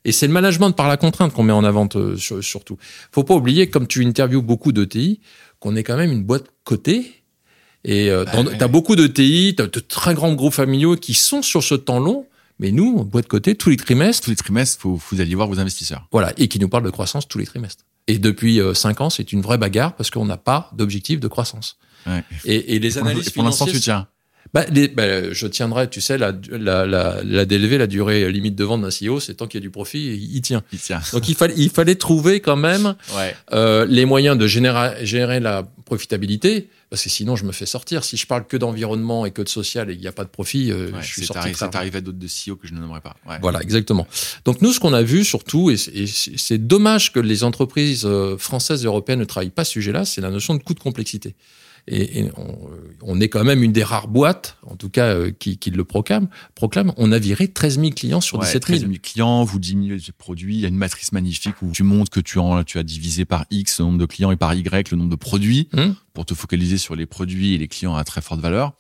Et 0.06 0.14
c'est 0.14 0.28
le 0.28 0.34
management 0.34 0.72
par 0.72 0.88
la 0.88 0.96
contrainte 0.96 1.34
qu'on 1.34 1.44
met 1.44 1.52
en 1.52 1.66
avant 1.66 1.90
euh, 1.96 2.16
surtout. 2.16 2.78
Faut 3.12 3.26
pas 3.26 3.36
oublier, 3.36 3.70
comme 3.70 3.86
tu 3.86 4.06
interviews 4.06 4.42
beaucoup 4.42 4.72
de 4.72 4.86
TI, 4.86 5.20
qu'on 5.60 5.76
est 5.76 5.84
quand 5.84 5.98
même 5.98 6.14
une 6.14 6.24
boîte 6.24 6.46
cotée. 6.64 7.24
Et 7.84 8.10
euh, 8.10 8.24
tu 8.26 8.64
as 8.64 8.68
beaucoup 8.70 8.96
de 8.96 9.08
TI, 9.08 9.56
tu 9.58 9.64
as 9.64 9.68
de 9.68 9.80
très 9.82 10.14
grands 10.14 10.34
groupes 10.34 10.54
familiaux 10.54 10.96
qui 10.96 11.14
sont 11.14 11.42
sur 11.42 11.64
ce 11.64 11.76
temps 11.76 12.00
long 12.00 12.27
mais 12.60 12.72
nous, 12.72 12.96
on 12.98 13.04
boit 13.04 13.22
de 13.22 13.28
côté 13.28 13.56
tous 13.56 13.70
les 13.70 13.78
trimestres. 13.78 14.26
Tous 14.26 14.30
les 14.32 14.36
trimestres, 14.36 14.80
vous, 14.84 15.02
vous 15.12 15.22
allez 15.22 15.36
voir 15.36 15.48
vos 15.48 15.60
investisseurs. 15.60 16.08
Voilà, 16.12 16.34
et 16.38 16.48
qui 16.48 16.60
nous 16.60 16.70
parlent 16.70 16.86
de 16.86 16.90
croissance 16.90 17.28
tous 17.28 17.38
les 17.38 17.46
trimestres. 17.46 17.84
Et 18.08 18.20
depuis 18.20 18.60
euh, 18.60 18.74
cinq 18.74 19.02
ans, 19.02 19.10
c'est 19.10 19.32
une 19.32 19.42
vraie 19.42 19.58
bagarre 19.58 19.96
parce 19.96 20.10
qu'on 20.10 20.26
n'a 20.26 20.38
pas 20.38 20.72
d'objectif 20.74 21.20
de 21.20 21.28
croissance. 21.28 21.78
Ouais. 22.06 22.24
Et, 22.46 22.76
et, 22.76 22.80
les 22.80 22.98
analyses 22.98 23.28
et 23.28 23.32
pour 23.32 23.44
l'instant, 23.44 23.66
tu 23.66 23.80
tiens. 23.80 24.08
Bah, 24.54 24.66
les, 24.72 24.88
bah, 24.88 25.34
je 25.34 25.46
tiendrai, 25.48 25.90
tu 25.90 26.00
sais, 26.00 26.18
la, 26.18 26.32
la, 26.50 26.86
la, 26.86 27.22
la 27.24 27.46
DLV, 27.46 27.78
la 27.78 27.88
durée 27.88 28.32
limite 28.32 28.56
de 28.56 28.64
vente 28.64 28.82
d'un 28.82 28.90
CEO, 28.90 29.20
c'est 29.20 29.36
tant 29.36 29.48
qu'il 29.48 29.60
y 29.60 29.62
a 29.62 29.66
du 29.66 29.72
profit, 29.72 30.16
il 30.16 30.42
tient. 30.42 30.64
Il 30.72 30.80
tient. 30.80 31.02
Donc 31.12 31.28
il 31.28 31.36
fallait, 31.36 31.54
il 31.58 31.70
fallait 31.70 31.96
trouver 31.96 32.40
quand 32.40 32.56
même 32.56 32.96
ouais. 33.18 33.36
euh, 33.52 33.86
les 33.86 34.06
moyens 34.06 34.38
de 34.38 34.48
générer, 34.48 35.06
générer 35.06 35.40
la 35.40 35.64
profitabilité 35.86 36.70
parce 36.90 37.04
que 37.04 37.10
sinon 37.10 37.36
je 37.36 37.46
me 37.46 37.52
fais 37.52 37.66
sortir. 37.66 38.04
Si 38.04 38.18
je 38.18 38.26
parle 38.26 38.48
que 38.48 38.58
d'environnement 38.58 39.26
et 39.26 39.32
que 39.32 39.42
de 39.42 39.50
social 39.50 39.90
et 39.90 39.94
qu'il 39.94 40.02
n'y 40.02 40.08
a 40.08 40.14
pas 40.14 40.24
de 40.24 40.30
profit, 40.30 40.72
euh, 40.72 40.92
je 41.02 41.08
suis 41.08 41.26
sorti. 41.26 41.50
C'est 41.54 41.76
arrivé 41.76 41.98
à 41.98 42.02
d'autres 42.02 42.18
de 42.18 42.28
CEO 42.28 42.56
que 42.56 42.68
je 42.68 42.74
ne 42.74 42.80
nommerai 42.80 43.02
pas. 43.02 43.16
Ouais. 43.28 43.38
Voilà, 43.42 43.62
exactement. 43.62 44.08
Donc 44.46 44.62
nous, 44.62 44.72
ce 44.72 44.80
qu'on 44.80 44.94
a 44.94 45.02
vu 45.02 45.24
surtout, 45.24 45.70
et 45.70 45.78
c'est 45.78 46.68
dommage 46.68 47.12
que 47.12 47.20
les 47.20 47.44
entreprises 47.44 48.06
euh, 48.06 48.38
françaises 48.38 48.84
et 48.84 48.88
européennes 48.88 49.20
ne 49.20 49.26
travaillent 49.26 49.50
pas 49.50 49.66
ce 49.66 49.74
sujet-là, 49.74 50.06
c'est 50.06 50.22
la 50.22 50.32
notion 50.32 50.56
de 50.56 50.64
coût 50.64 50.74
de 50.74 50.80
complexité 50.80 51.36
et, 51.88 52.30
on, 53.02 53.20
est 53.22 53.30
quand 53.30 53.44
même 53.44 53.64
une 53.64 53.72
des 53.72 53.84
rares 53.84 54.08
boîtes, 54.08 54.58
en 54.64 54.76
tout 54.76 54.90
cas, 54.90 55.08
euh, 55.08 55.32
qui, 55.32 55.58
qui, 55.58 55.72
le 55.72 55.84
proclame, 55.84 56.28
proclame. 56.54 56.92
On 56.98 57.12
a 57.12 57.20
viré 57.20 57.48
13 57.48 57.80
000 57.80 57.92
clients 57.92 58.22
sur 58.22 58.40
17 58.40 58.68
000. 58.68 58.80
13 58.80 58.90
000 58.90 59.02
clients, 59.02 59.44
vous 59.44 59.60
diminuez 59.60 59.96
les 59.96 60.12
produits. 60.18 60.56
Il 60.56 60.62
y 60.62 60.66
a 60.66 60.68
une 60.68 60.76
matrice 60.76 61.12
magnifique 61.12 61.62
où 61.62 61.72
tu 61.72 61.84
montres 61.84 62.12
que 62.12 62.20
tu, 62.20 62.40
en, 62.40 62.64
tu 62.64 62.78
as 62.78 62.84
divisé 62.84 63.26
par 63.26 63.46
X 63.52 63.80
le 63.80 63.86
nombre 63.86 64.00
de 64.00 64.06
clients 64.06 64.32
et 64.32 64.36
par 64.36 64.54
Y 64.54 64.92
le 64.92 64.98
nombre 64.98 65.10
de 65.10 65.16
produits 65.16 65.70
mmh. 65.74 65.82
Pour 66.18 66.26
te 66.26 66.34
focaliser 66.34 66.80
sur 66.80 66.96
les 66.96 67.06
produits 67.06 67.54
et 67.54 67.60
les 67.60 67.68
clients 67.68 67.96
à 67.96 68.04
très 68.04 68.22
forte 68.22 68.40
valeur. 68.40 68.74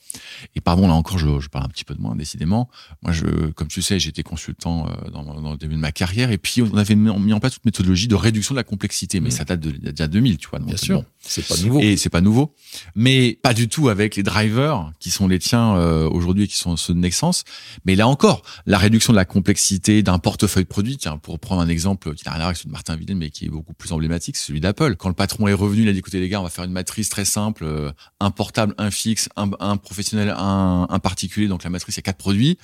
Et 0.56 0.60
pardon, 0.60 0.88
là 0.88 0.96
encore, 0.96 1.20
je, 1.20 1.40
je 1.40 1.50
parle 1.50 1.66
un 1.66 1.70
petit 1.70 1.84
peu 1.84 1.94
de 1.94 2.02
moi, 2.02 2.16
décidément. 2.18 2.68
Moi, 3.04 3.12
je, 3.12 3.52
comme 3.52 3.68
tu 3.68 3.84
sais, 3.84 4.00
j'étais 4.00 4.24
consultant 4.24 4.88
euh, 4.88 5.12
dans, 5.12 5.24
dans, 5.24 5.52
le 5.52 5.58
début 5.58 5.76
de 5.76 5.80
ma 5.80 5.92
carrière 5.92 6.32
et 6.32 6.40
puis 6.40 6.64
on 6.64 6.76
avait 6.76 6.96
mis 6.96 7.34
en 7.34 7.40
place 7.40 7.54
toute 7.54 7.66
méthodologie 7.66 8.08
de 8.08 8.16
réduction 8.16 8.56
de 8.56 8.58
la 8.58 8.64
complexité. 8.64 9.20
Mais 9.20 9.28
mmh. 9.28 9.32
ça 9.34 9.44
date 9.44 9.60
de, 9.60 9.70
de, 9.70 10.06
2000, 10.08 10.40
tu 10.40 10.50
vois. 10.50 10.58
Bien 10.58 10.78
sûr. 10.78 11.04
C'est 11.20 11.48
pas 11.48 11.58
nouveau. 11.58 11.80
Et 11.80 11.96
c'est 11.96 12.10
pas 12.10 12.22
nouveau 12.22 12.56
mais 12.96 13.38
pas 13.42 13.54
du 13.54 13.68
tout 13.68 13.90
avec 13.90 14.16
les 14.16 14.24
drivers 14.24 14.92
qui 15.00 15.10
sont 15.10 15.28
les 15.28 15.40
tiens 15.40 15.76
euh, 15.76 16.10
aujourd'hui 16.10 16.46
et 16.46 16.48
qui 16.48 16.58
sont 16.58 16.76
ceux 16.78 16.94
de 16.94 17.00
Nexens. 17.00 17.44
Mais 17.86 17.96
là 17.96 18.08
encore, 18.08 18.44
la 18.66 18.78
réduction 18.78 19.14
de 19.14 19.18
la 19.18 19.26
complexité 19.26 20.04
d'un 20.04 20.20
portefeuille 20.20 20.64
de 20.64 20.70
produits, 20.70 20.98
tiens, 20.98 21.18
pour 21.18 21.40
prendre 21.40 21.62
un 21.62 21.68
exemple 21.68 22.14
qui 22.16 22.26
n'a 22.26 22.32
rien 22.32 22.40
à 22.40 22.44
voir 22.44 22.48
avec 22.48 22.58
celui 22.58 22.70
de 22.70 22.74
Martin 22.74 22.96
Vidal, 22.96 23.16
mais 23.16 23.30
qui 23.30 23.46
est 23.46 23.50
beaucoup 23.50 23.74
plus 23.74 23.92
emblématique, 23.92 24.36
c'est 24.36 24.48
celui 24.48 24.60
d'Apple. 24.60 24.96
Quand 24.96 25.10
le 25.10 25.16
patron 25.16 25.48
est 25.48 25.54
revenu, 25.54 25.84
il 25.84 25.90
a 25.90 25.94
dit, 25.94 26.00
écoutez 26.00 26.20
les 26.20 26.30
gars, 26.30 26.40
on 26.40 26.44
va 26.44 26.50
faire 26.50 26.66
une 26.66 26.72
matrice 26.72 27.10
très 27.10 27.26
simple, 27.28 27.64
euh, 27.64 27.92
un 28.20 28.32
portable, 28.32 28.74
un 28.78 28.92
fixe, 28.92 29.30
un, 29.36 29.52
un 29.60 29.78
professionnel, 29.78 30.34
un, 30.36 30.88
un, 30.90 31.00
particulier, 31.00 31.48
donc 31.48 31.64
la 31.64 31.70
matrice, 31.70 31.96
il 31.96 32.00
y 32.00 32.02
a 32.02 32.04
quatre 32.04 32.18
produits. 32.18 32.58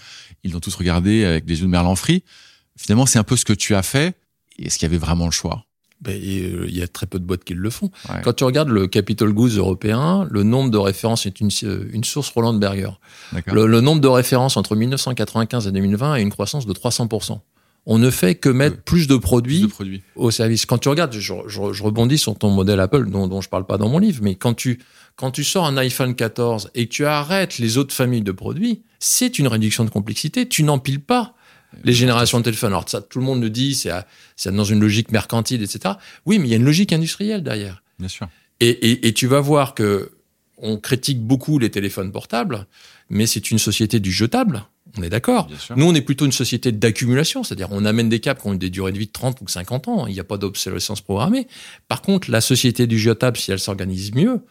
Ils 0.44 0.52
l'ont 0.52 0.60
tous 0.60 0.76
regardé 0.76 1.26
avec 1.26 1.46
des 1.46 1.60
yeux 1.60 1.66
de 1.66 1.72
merlan 1.72 1.96
frit. 1.96 2.24
Finalement, 2.78 3.06
c'est 3.06 3.20
un 3.20 3.24
peu 3.24 3.36
ce 3.36 3.46
que 3.46 3.54
tu 3.54 3.76
as 3.76 3.84
fait. 3.84 4.18
Est-ce 4.58 4.80
qu'il 4.80 4.88
y 4.88 4.92
avait 4.92 4.98
vraiment 4.98 5.26
le 5.26 5.32
choix? 5.32 5.66
Ben, 6.02 6.20
euh, 6.22 6.66
il 6.68 6.78
y 6.78 6.82
a 6.82 6.88
très 6.88 7.06
peu 7.06 7.18
de 7.18 7.24
boîtes 7.24 7.46
qui 7.46 7.54
le 7.54 7.70
font. 7.70 7.90
Quand 8.24 8.34
tu 8.34 8.44
regardes 8.44 8.70
le 8.70 8.88
Capital 8.88 9.32
Goods 9.32 9.56
européen, 9.56 10.28
le 10.30 10.44
nombre 10.44 10.70
de 10.70 10.78
références 10.78 11.26
est 11.26 11.40
une, 11.40 11.50
euh, 11.64 11.90
une 11.94 12.04
source 12.04 12.30
Roland 12.30 12.54
Berger. 12.54 12.90
Le, 13.46 13.68
le, 13.68 13.80
nombre 13.80 14.02
de 14.02 14.08
références 14.10 14.58
entre 14.58 14.76
1995 14.76 15.68
et 15.68 15.72
2020 15.72 16.14
a 16.14 16.20
une 16.20 16.30
croissance 16.30 16.66
de 16.66 16.74
300%. 16.74 17.40
On 17.86 17.98
ne 17.98 18.10
fait 18.10 18.36
que 18.36 18.50
mettre 18.50 18.82
plus, 18.82 19.08
de 19.08 19.18
produits 19.18 19.60
plus, 19.60 19.68
de 19.68 19.72
produits 19.72 20.04
au 20.16 20.32
service. 20.32 20.66
Quand 20.66 20.78
tu 20.78 20.88
regardes, 20.88 21.14
je, 21.14 21.34
je, 21.48 21.74
je, 21.74 21.84
rebondis 21.84 22.18
sur 22.18 22.38
ton 22.38 22.50
modèle 22.50 22.80
Apple 22.80 23.10
dont, 23.10 23.28
dont 23.28 23.42
je 23.42 23.50
parle 23.50 23.66
pas 23.66 23.78
dans 23.78 23.90
mon 23.90 24.00
livre, 24.00 24.22
mais 24.24 24.36
quand 24.36 24.54
tu 24.54 24.80
quand 25.16 25.32
tu 25.32 25.44
sors 25.44 25.66
un 25.66 25.78
iPhone 25.78 26.16
14 26.16 26.72
et 26.74 26.88
que 26.88 26.94
tu 26.94 27.06
arrêtes 27.06 27.60
les 27.60 27.78
autres 27.78 27.94
familles 27.94 28.24
de 28.24 28.32
produits, 28.32 28.82
c'est 29.00 29.38
une 29.38 29.48
réduction 29.48 29.86
de 29.86 29.90
complexité. 29.90 30.48
Tu 30.48 30.64
n'empiles 30.64 31.02
pas 31.02 31.36
les 31.84 31.94
générations 31.94 32.40
de 32.40 32.44
téléphones. 32.44 32.72
Alors 32.72 32.90
ça, 32.90 33.02
tout 33.02 33.20
le 33.20 33.26
monde 33.26 33.42
le 33.42 33.50
dit, 33.50 33.76
c'est 33.76 34.52
dans 34.52 34.64
une 34.64 34.80
logique 34.80 35.12
mercantile, 35.12 35.62
etc. 35.62 35.96
Oui, 36.26 36.40
mais 36.40 36.48
il 36.48 36.52
y 36.52 36.54
a 36.54 36.58
une 36.58 36.66
logique 36.66 36.94
industrielle 36.94 37.44
derrière. 37.44 37.84
Bien 38.00 38.08
sûr. 38.08 38.28
Et, 38.60 38.70
et, 38.70 39.08
et 39.08 39.14
tu 39.14 39.28
vas 39.28 39.40
voir 39.40 39.76
que 39.76 40.12
on 40.58 40.78
critique 40.78 41.22
beaucoup 41.22 41.60
les 41.60 41.70
téléphones 41.70 42.12
portables, 42.12 42.68
mais 43.10 43.28
c'est 43.28 43.52
une 43.52 43.60
société 43.60 44.00
du 44.00 44.12
jetable. 44.12 44.64
On 44.98 45.02
est 45.02 45.10
d'accord. 45.10 45.50
Nous, 45.76 45.86
on 45.86 45.96
est 45.96 46.02
plutôt 46.02 46.26
une 46.26 46.32
société 46.32 46.72
d'accumulation, 46.72 47.44
c'est-à-dire 47.44 47.70
on 47.72 47.84
amène 47.86 48.10
des 48.10 48.20
câbles 48.20 48.40
qui 48.40 48.48
ont 48.48 48.54
des 48.54 48.70
durées 48.70 48.92
de 48.92 49.00
vie 49.00 49.08
de 49.08 49.12
30 49.12 49.42
ou 49.42 49.48
50 49.48 49.88
ans. 49.88 50.08
Il 50.08 50.14
n'y 50.14 50.20
a 50.20 50.24
pas 50.24 50.38
d'obsolescence 50.38 51.02
programmée. 51.02 51.48
Par 51.88 52.02
contre, 52.02 52.30
la 52.30 52.42
société 52.42 52.86
du 52.86 53.00
jetable, 53.00 53.38
si 53.38 53.52
elle 53.52 53.60
s'organise 53.60 54.14
mieux, 54.14 54.42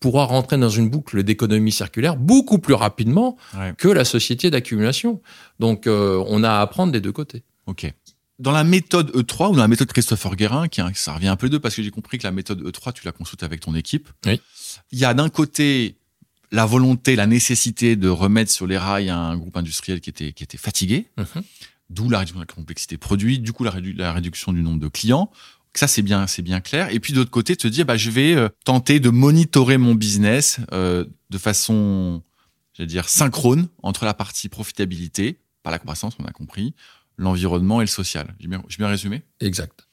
pourra 0.00 0.24
rentrer 0.24 0.56
dans 0.56 0.68
une 0.68 0.88
boucle 0.88 1.22
d'économie 1.24 1.72
circulaire 1.72 2.16
beaucoup 2.16 2.58
plus 2.58 2.74
rapidement 2.74 3.36
que 3.76 3.88
la 3.88 4.04
société 4.04 4.50
d'accumulation. 4.50 5.20
Donc, 5.58 5.86
euh, 5.86 6.22
on 6.28 6.44
a 6.44 6.50
à 6.50 6.60
apprendre 6.60 6.92
des 6.92 7.00
deux 7.00 7.12
côtés. 7.12 7.42
OK. 7.66 7.92
Dans 8.38 8.52
la 8.52 8.62
méthode 8.62 9.10
E3 9.16 9.50
ou 9.50 9.56
dans 9.56 9.62
la 9.62 9.68
méthode 9.68 9.88
Christopher 9.92 10.36
Guérin, 10.36 10.68
qui 10.68 10.80
ça 10.94 11.14
revient 11.14 11.26
un 11.26 11.34
peu 11.34 11.48
d'eux 11.48 11.58
parce 11.58 11.74
que 11.74 11.82
j'ai 11.82 11.90
compris 11.90 12.18
que 12.18 12.22
la 12.22 12.30
méthode 12.30 12.62
E3, 12.62 12.92
tu 12.92 13.04
la 13.04 13.10
consultes 13.10 13.42
avec 13.42 13.60
ton 13.60 13.74
équipe. 13.74 14.08
Oui. 14.26 14.40
Il 14.92 14.98
y 14.98 15.04
a 15.04 15.12
d'un 15.12 15.28
côté 15.28 15.97
la 16.50 16.66
volonté, 16.66 17.16
la 17.16 17.26
nécessité 17.26 17.96
de 17.96 18.08
remettre 18.08 18.50
sur 18.50 18.66
les 18.66 18.78
rails 18.78 19.10
un 19.10 19.36
groupe 19.36 19.56
industriel 19.56 20.00
qui 20.00 20.10
était, 20.10 20.32
qui 20.32 20.42
était 20.42 20.58
fatigué, 20.58 21.08
mhm. 21.16 21.42
d'où 21.90 22.08
la 22.08 22.18
réduction 22.18 22.40
de 22.40 22.46
la 22.46 22.54
complexité 22.54 22.96
produit, 22.96 23.38
du 23.38 23.52
coup 23.52 23.64
la, 23.64 23.74
la 23.96 24.12
réduction 24.12 24.52
du 24.52 24.62
nombre 24.62 24.80
de 24.80 24.88
clients. 24.88 25.30
Ça, 25.74 25.86
c'est 25.86 26.02
bien, 26.02 26.26
c'est 26.26 26.42
bien 26.42 26.60
clair. 26.60 26.88
Et 26.92 26.98
puis 26.98 27.12
d'autre 27.12 27.30
côté, 27.30 27.54
te 27.54 27.68
dire, 27.68 27.84
bah, 27.84 27.96
je 27.96 28.10
vais 28.10 28.34
euh, 28.34 28.48
tenter 28.64 29.00
de 29.00 29.10
monitorer 29.10 29.78
mon 29.78 29.94
business 29.94 30.58
euh, 30.72 31.04
de 31.30 31.38
façon, 31.38 32.22
je 32.76 32.82
dire, 32.82 33.08
synchrone 33.08 33.68
entre 33.82 34.04
la 34.04 34.14
partie 34.14 34.48
profitabilité, 34.48 35.38
par 35.62 35.70
la 35.70 35.78
croissance, 35.78 36.14
on 36.18 36.24
a 36.24 36.32
compris, 36.32 36.74
l'environnement 37.16 37.80
et 37.80 37.84
le 37.84 37.88
social. 37.88 38.34
J'ai 38.40 38.48
bien, 38.48 38.62
bien 38.78 38.88
résumé 38.88 39.22
Exact. 39.40 39.86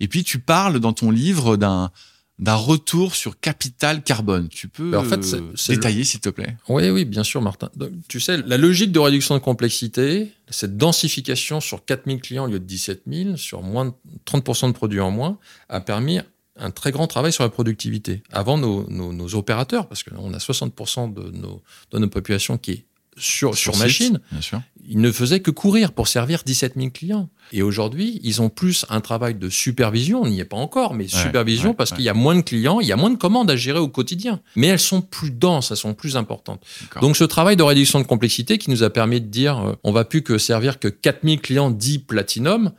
Et 0.00 0.08
puis 0.08 0.24
tu 0.24 0.38
parles 0.38 0.78
dans 0.80 0.92
ton 0.92 1.10
livre 1.10 1.56
d'un 1.56 1.90
d'un 2.38 2.54
retour 2.54 3.14
sur 3.14 3.38
capital 3.38 4.02
carbone. 4.02 4.48
Tu 4.48 4.68
peux 4.68 4.96
en 4.96 5.04
fait, 5.04 5.20
détailler, 5.68 6.04
s'il 6.04 6.20
te 6.20 6.28
plaît? 6.28 6.56
Oui, 6.68 6.88
oui, 6.90 7.04
bien 7.04 7.22
sûr, 7.22 7.40
Martin. 7.40 7.70
tu 8.08 8.20
sais, 8.20 8.38
la 8.38 8.56
logique 8.56 8.90
de 8.90 8.98
réduction 8.98 9.34
de 9.34 9.40
complexité, 9.40 10.32
cette 10.48 10.76
densification 10.76 11.60
sur 11.60 11.84
4000 11.84 12.20
clients 12.20 12.44
au 12.44 12.48
lieu 12.48 12.58
de 12.58 12.64
17 12.64 13.02
000, 13.06 13.36
sur 13.36 13.62
moins 13.62 13.86
de 13.86 13.92
30% 14.26 14.68
de 14.68 14.72
produits 14.72 15.00
en 15.00 15.10
moins, 15.10 15.38
a 15.68 15.80
permis 15.80 16.20
un 16.56 16.70
très 16.70 16.90
grand 16.90 17.06
travail 17.06 17.32
sur 17.32 17.44
la 17.44 17.50
productivité. 17.50 18.22
Avant, 18.32 18.58
nos, 18.58 18.88
nos, 18.90 19.12
nos 19.12 19.34
opérateurs, 19.34 19.88
parce 19.88 20.02
qu'on 20.02 20.34
a 20.34 20.38
60% 20.38 21.12
de 21.12 21.30
nos, 21.30 21.62
de 21.92 21.98
nos 21.98 22.08
populations 22.08 22.58
qui 22.58 22.70
est 22.72 22.84
sur, 23.16 23.56
sur, 23.56 23.76
machine, 23.76 24.20
ils 24.88 25.00
ne 25.00 25.12
faisaient 25.12 25.40
que 25.40 25.50
courir 25.50 25.92
pour 25.92 26.08
servir 26.08 26.42
17 26.44 26.74
000 26.76 26.90
clients. 26.90 27.28
Et 27.52 27.62
aujourd'hui, 27.62 28.20
ils 28.22 28.40
ont 28.40 28.48
plus 28.48 28.86
un 28.88 29.00
travail 29.00 29.34
de 29.34 29.48
supervision, 29.50 30.22
on 30.22 30.28
n'y 30.28 30.40
est 30.40 30.46
pas 30.46 30.56
encore, 30.56 30.94
mais 30.94 31.08
supervision 31.08 31.74
parce 31.74 31.92
qu'il 31.92 32.04
y 32.04 32.08
a 32.08 32.14
moins 32.14 32.34
de 32.34 32.40
clients, 32.40 32.80
il 32.80 32.86
y 32.86 32.92
a 32.92 32.96
moins 32.96 33.10
de 33.10 33.16
commandes 33.16 33.50
à 33.50 33.56
gérer 33.56 33.78
au 33.78 33.88
quotidien. 33.88 34.40
Mais 34.56 34.68
elles 34.68 34.80
sont 34.80 35.02
plus 35.02 35.30
denses, 35.30 35.70
elles 35.70 35.76
sont 35.76 35.94
plus 35.94 36.16
importantes. 36.16 36.64
Donc 37.00 37.16
ce 37.16 37.24
travail 37.24 37.56
de 37.56 37.62
réduction 37.62 38.00
de 38.00 38.06
complexité 38.06 38.58
qui 38.58 38.70
nous 38.70 38.82
a 38.82 38.90
permis 38.90 39.20
de 39.20 39.26
dire, 39.26 39.58
euh, 39.58 39.74
on 39.84 39.92
va 39.92 40.04
plus 40.04 40.22
que 40.22 40.38
servir 40.38 40.78
que 40.78 40.88
4 40.88 41.20
000 41.22 41.36
clients 41.36 41.70
dits 41.70 41.98
platinum, 41.98 42.72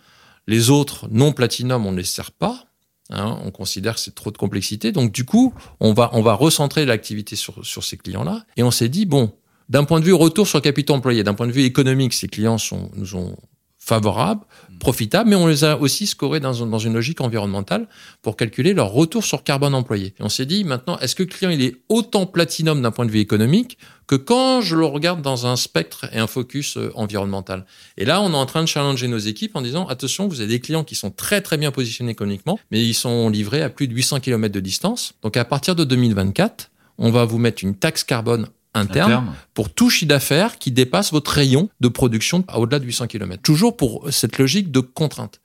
les 0.47 0.69
autres 0.69 1.07
non 1.11 1.31
platinum, 1.31 1.85
on 1.85 1.91
ne 1.91 1.97
les 1.97 2.03
sert 2.03 2.31
pas. 2.31 2.65
Hein, 3.09 3.37
on 3.43 3.51
considère 3.51 3.95
que 3.95 3.99
c'est 3.99 4.15
trop 4.15 4.31
de 4.31 4.37
complexité. 4.37 4.91
Donc 4.91 5.11
du 5.11 5.25
coup, 5.25 5.53
on 5.79 5.93
va, 5.93 6.09
on 6.13 6.21
va 6.21 6.33
recentrer 6.33 6.85
l'activité 6.85 7.35
sur, 7.35 7.63
sur 7.65 7.83
ces 7.83 7.97
clients-là. 7.97 8.45
Et 8.57 8.63
on 8.63 8.71
s'est 8.71 8.89
dit, 8.89 9.05
bon, 9.05 9.33
d'un 9.69 9.83
point 9.83 9.99
de 9.99 10.05
vue 10.05 10.13
retour 10.13 10.47
sur 10.47 10.61
capital 10.61 10.97
employé, 10.97 11.23
d'un 11.23 11.33
point 11.33 11.47
de 11.47 11.51
vue 11.51 11.63
économique, 11.63 12.13
ces 12.13 12.27
clients 12.27 12.57
sont, 12.57 12.89
nous 12.95 13.15
ont 13.15 13.35
favorables, 13.83 14.45
profitables, 14.79 15.29
mais 15.29 15.35
on 15.35 15.45
les 15.45 15.65
a 15.65 15.77
aussi 15.77 16.07
scorés 16.07 16.39
dans, 16.39 16.65
dans 16.65 16.79
une 16.79 16.93
logique 16.93 17.19
environnementale 17.19 17.87
pour 18.21 18.37
calculer 18.37 18.73
leur 18.73 18.91
retour 18.91 19.25
sur 19.25 19.43
carbone 19.43 19.75
employé. 19.75 20.13
Et 20.19 20.23
on 20.23 20.29
s'est 20.29 20.45
dit 20.45 20.63
maintenant, 20.63 20.97
est-ce 20.99 21.15
que 21.15 21.23
le 21.23 21.27
client 21.27 21.49
il 21.49 21.61
est 21.61 21.75
autant 21.89 22.25
platinum 22.25 22.81
d'un 22.81 22.91
point 22.91 23.05
de 23.05 23.11
vue 23.11 23.19
économique 23.19 23.77
que 24.07 24.15
quand 24.15 24.61
je 24.61 24.77
le 24.77 24.85
regarde 24.85 25.21
dans 25.21 25.47
un 25.47 25.57
spectre 25.57 26.05
et 26.13 26.19
un 26.19 26.27
focus 26.27 26.77
euh, 26.77 26.91
environnemental? 26.95 27.65
Et 27.97 28.05
là, 28.05 28.21
on 28.21 28.31
est 28.31 28.37
en 28.37 28.45
train 28.45 28.61
de 28.61 28.67
challenger 28.67 29.09
nos 29.09 29.17
équipes 29.17 29.55
en 29.55 29.61
disant, 29.61 29.85
attention, 29.87 30.29
vous 30.29 30.39
avez 30.39 30.49
des 30.49 30.59
clients 30.61 30.85
qui 30.85 30.95
sont 30.95 31.11
très 31.11 31.41
très 31.41 31.57
bien 31.57 31.71
positionnés 31.71 32.11
économiquement, 32.11 32.57
mais 32.71 32.81
ils 32.81 32.93
sont 32.93 33.29
livrés 33.29 33.61
à 33.61 33.69
plus 33.69 33.89
de 33.89 33.93
800 33.93 34.21
km 34.21 34.53
de 34.53 34.61
distance. 34.61 35.13
Donc 35.23 35.35
à 35.35 35.43
partir 35.43 35.75
de 35.75 35.83
2024, 35.83 36.71
on 36.99 37.11
va 37.11 37.25
vous 37.25 37.37
mettre 37.37 37.65
une 37.65 37.75
taxe 37.75 38.05
carbone 38.05 38.47
interne, 38.73 39.33
pour 39.53 39.73
tout 39.73 39.89
chiffre 39.89 40.09
d'affaires 40.09 40.57
qui 40.57 40.71
dépasse 40.71 41.11
votre 41.11 41.31
rayon 41.31 41.69
de 41.79 41.87
production 41.87 42.43
au-delà 42.53 42.79
de 42.79 42.85
800 42.85 43.07
km. 43.07 43.41
Toujours 43.41 43.77
pour 43.77 44.11
cette 44.11 44.37
logique 44.37 44.71
de 44.71 44.79
contrainte. 44.79 45.39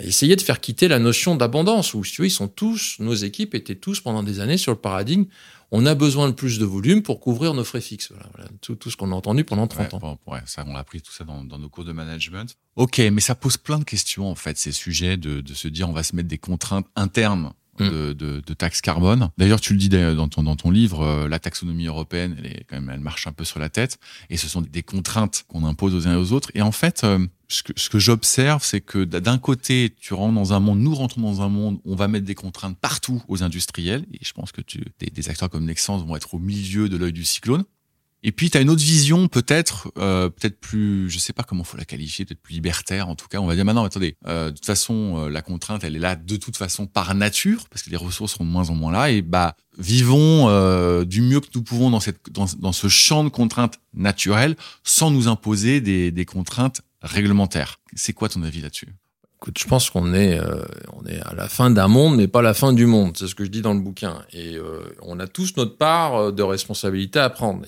Essayer 0.00 0.36
de 0.36 0.40
faire 0.40 0.60
quitter 0.60 0.88
la 0.88 0.98
notion 0.98 1.36
d'abondance, 1.36 1.92
où 1.92 2.02
si 2.02 2.12
tu 2.12 2.22
veux, 2.22 2.28
ils 2.28 2.30
sont 2.30 2.48
tous, 2.48 2.96
nos 2.98 3.14
équipes 3.14 3.54
étaient 3.54 3.74
tous 3.74 4.00
pendant 4.00 4.22
des 4.22 4.40
années 4.40 4.56
sur 4.56 4.72
le 4.72 4.78
paradigme, 4.78 5.24
on 5.70 5.84
a 5.84 5.94
besoin 5.94 6.28
de 6.28 6.32
plus 6.32 6.58
de 6.58 6.64
volume 6.64 7.02
pour 7.02 7.20
couvrir 7.20 7.52
nos 7.52 7.64
frais 7.64 7.80
fixes. 7.80 8.12
Voilà, 8.34 8.48
tout, 8.60 8.74
tout, 8.74 8.90
ce 8.90 8.96
qu'on 8.96 9.12
a 9.12 9.14
entendu 9.14 9.44
pendant 9.44 9.66
30 9.66 9.94
ans. 9.94 10.18
ouais, 10.26 10.40
ça, 10.46 10.64
on 10.66 10.74
a 10.76 10.78
appris 10.78 11.00
tout 11.00 11.12
ça 11.12 11.24
dans, 11.24 11.44
dans, 11.44 11.58
nos 11.58 11.68
cours 11.68 11.84
de 11.84 11.92
management. 11.92 12.56
Ok, 12.76 12.98
mais 12.98 13.20
ça 13.20 13.34
pose 13.34 13.58
plein 13.58 13.78
de 13.78 13.84
questions, 13.84 14.30
en 14.30 14.34
fait, 14.34 14.56
ces 14.56 14.72
sujets 14.72 15.16
de, 15.16 15.40
de 15.40 15.54
se 15.54 15.68
dire 15.68 15.88
on 15.88 15.92
va 15.92 16.02
se 16.02 16.16
mettre 16.16 16.28
des 16.28 16.38
contraintes 16.38 16.86
internes 16.96 17.52
Mm. 17.82 18.14
de, 18.14 18.42
de, 18.44 18.54
taxes 18.54 18.80
carbone. 18.80 19.30
D'ailleurs, 19.38 19.60
tu 19.60 19.72
le 19.72 19.78
dis 19.78 19.88
dans 19.88 20.28
ton, 20.28 20.42
dans 20.42 20.56
ton 20.56 20.70
livre, 20.70 21.02
euh, 21.02 21.28
la 21.28 21.38
taxonomie 21.38 21.86
européenne, 21.86 22.36
elle, 22.38 22.46
est 22.46 22.64
quand 22.68 22.76
même, 22.76 22.90
elle 22.90 23.00
marche 23.00 23.26
un 23.26 23.32
peu 23.32 23.44
sur 23.44 23.60
la 23.60 23.68
tête, 23.68 23.98
et 24.30 24.36
ce 24.36 24.48
sont 24.48 24.60
des 24.60 24.82
contraintes 24.82 25.44
qu'on 25.48 25.64
impose 25.64 25.94
aux 25.94 26.08
uns 26.08 26.14
et 26.14 26.16
aux 26.16 26.32
autres. 26.32 26.50
Et 26.54 26.62
en 26.62 26.72
fait, 26.72 27.04
euh, 27.04 27.26
ce 27.48 27.62
que, 27.62 27.72
ce 27.76 27.88
que 27.88 27.98
j'observe, 27.98 28.64
c'est 28.64 28.80
que 28.80 29.04
d'un 29.04 29.38
côté, 29.38 29.94
tu 29.98 30.14
rentres 30.14 30.34
dans 30.34 30.52
un 30.52 30.60
monde, 30.60 30.80
nous 30.80 30.94
rentrons 30.94 31.20
dans 31.20 31.42
un 31.42 31.48
monde, 31.48 31.78
on 31.84 31.96
va 31.96 32.08
mettre 32.08 32.26
des 32.26 32.34
contraintes 32.34 32.78
partout 32.78 33.22
aux 33.28 33.42
industriels, 33.42 34.06
et 34.12 34.24
je 34.24 34.32
pense 34.32 34.52
que 34.52 34.60
tu, 34.60 34.84
des, 34.98 35.06
des 35.06 35.28
acteurs 35.28 35.50
comme 35.50 35.64
Nexans 35.64 35.98
vont 35.98 36.16
être 36.16 36.34
au 36.34 36.38
milieu 36.38 36.88
de 36.88 36.96
l'œil 36.96 37.12
du 37.12 37.24
cyclone. 37.24 37.64
Et 38.24 38.30
puis 38.30 38.50
tu 38.50 38.58
as 38.58 38.60
une 38.60 38.70
autre 38.70 38.82
vision 38.82 39.26
peut-être 39.26 39.90
euh, 39.98 40.28
peut-être 40.28 40.60
plus 40.60 41.10
je 41.10 41.18
sais 41.18 41.32
pas 41.32 41.42
comment 41.42 41.64
faut 41.64 41.76
la 41.76 41.84
qualifier, 41.84 42.24
peut-être 42.24 42.40
plus 42.40 42.54
libertaire 42.54 43.08
en 43.08 43.16
tout 43.16 43.26
cas. 43.26 43.38
On 43.38 43.46
va 43.46 43.56
dire 43.56 43.64
maintenant 43.64 43.84
attendez, 43.84 44.16
euh, 44.26 44.50
de 44.50 44.54
toute 44.54 44.66
façon 44.66 45.24
euh, 45.24 45.28
la 45.28 45.42
contrainte 45.42 45.82
elle 45.82 45.96
est 45.96 46.00
là 46.00 46.14
de 46.14 46.36
toute 46.36 46.56
façon 46.56 46.86
par 46.86 47.14
nature 47.14 47.68
parce 47.68 47.82
que 47.82 47.90
les 47.90 47.96
ressources 47.96 48.34
sont 48.34 48.44
de 48.44 48.50
moins 48.50 48.70
en 48.70 48.74
moins 48.74 48.92
là 48.92 49.10
et 49.10 49.22
bah 49.22 49.56
vivons 49.76 50.48
euh, 50.48 51.04
du 51.04 51.20
mieux 51.20 51.40
que 51.40 51.48
nous 51.54 51.62
pouvons 51.62 51.90
dans 51.90 52.00
cette 52.00 52.30
dans, 52.30 52.46
dans, 52.58 52.72
ce 52.72 52.88
champ 52.88 53.24
de 53.24 53.28
contraintes 53.28 53.80
naturelles 53.94 54.56
sans 54.84 55.10
nous 55.10 55.26
imposer 55.26 55.80
des, 55.80 56.12
des 56.12 56.24
contraintes 56.24 56.82
réglementaires. 57.02 57.80
C'est 57.94 58.12
quoi 58.12 58.28
ton 58.28 58.42
avis 58.44 58.60
là-dessus? 58.60 58.88
Écoute, 59.42 59.58
je 59.58 59.66
pense 59.66 59.90
qu'on 59.90 60.14
est, 60.14 60.38
euh, 60.38 60.62
on 60.92 61.04
est 61.04 61.18
à 61.20 61.34
la 61.34 61.48
fin 61.48 61.68
d'un 61.68 61.88
monde, 61.88 62.14
mais 62.14 62.28
pas 62.28 62.42
la 62.42 62.54
fin 62.54 62.72
du 62.72 62.86
monde. 62.86 63.16
C'est 63.16 63.26
ce 63.26 63.34
que 63.34 63.44
je 63.44 63.50
dis 63.50 63.60
dans 63.60 63.74
le 63.74 63.80
bouquin. 63.80 64.22
Et 64.32 64.54
euh, 64.54 64.84
on 65.02 65.18
a 65.18 65.26
tous 65.26 65.56
notre 65.56 65.76
part 65.76 66.32
de 66.32 66.42
responsabilité 66.44 67.18
à 67.18 67.28
prendre. 67.28 67.66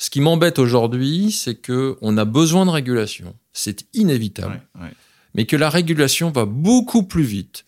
Ce 0.00 0.08
qui 0.08 0.22
m'embête 0.22 0.58
aujourd'hui, 0.58 1.30
c'est 1.30 1.56
que 1.56 1.98
on 2.00 2.16
a 2.16 2.24
besoin 2.24 2.64
de 2.64 2.70
régulation. 2.70 3.34
C'est 3.52 3.84
inévitable. 3.92 4.62
Mais 5.34 5.44
que 5.44 5.56
la 5.56 5.68
régulation 5.68 6.30
va 6.30 6.46
beaucoup 6.46 7.02
plus 7.02 7.22
vite 7.22 7.66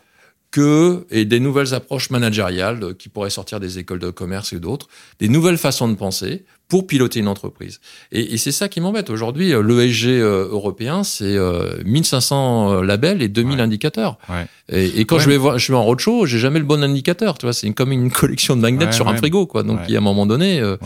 que 0.51 1.07
et 1.11 1.27
des 1.27 1.41
nouvelles 1.41 1.75
approches 1.75 2.09
managériales 2.09 2.95
qui 2.97 3.11
pourraient 3.11 3.31
sortir 3.31 3.61
des 3.61 3.79
écoles 3.79 3.99
de 3.99 4.09
commerce 4.09 4.55
et 4.55 4.61
d'autres, 4.61 4.89
des 5.19 5.29
nouvelles 5.29 5.59
façons 5.59 5.89
de 5.89 5.95
penser 5.95 6.47
pour 6.69 6.87
piloter 6.87 7.21
une 7.21 7.29
entreprise. 7.29 7.81
Et, 8.13 8.33
et 8.33 8.39
c'est 8.39 8.51
ça 8.51 8.71
qui 8.71 8.81
m'embête. 8.81 9.11
Aujourd'hui, 9.11 9.53
euh, 9.53 9.63
l'ESG 9.63 10.07
euh, 10.07 10.49
européen, 10.51 11.05
c'est 11.05 11.37
euh, 11.37 11.83
1500 11.85 12.81
labels 12.81 13.21
et 13.21 13.29
2000 13.29 13.61
indicateurs. 13.61 14.17
Ouais. 14.31 14.47
Et, 14.71 15.01
et, 15.01 15.05
quand 15.05 15.19
je 15.19 15.29
vais 15.29 15.37
voir, 15.37 15.59
je 15.59 15.71
vais 15.71 15.77
en 15.77 15.85
roadshow, 15.85 16.25
j'ai 16.25 16.39
jamais 16.39 16.61
le 16.61 16.65
bon 16.65 16.83
indicateur. 16.83 17.37
Tu 17.37 17.45
vois, 17.45 17.53
c'est 17.53 17.71
comme 17.73 17.93
une 17.93 18.11
collection 18.11 18.57
de 18.57 18.63
magnets 18.63 18.91
sur 18.93 19.07
un 19.09 19.17
frigo, 19.19 19.47
quoi. 19.47 19.63
Donc, 19.65 19.81
il 19.87 19.93
y 19.93 19.97
a 19.97 19.99
un 19.99 20.03
moment 20.03 20.25
donné. 20.25 20.61
Euh, 20.61 20.77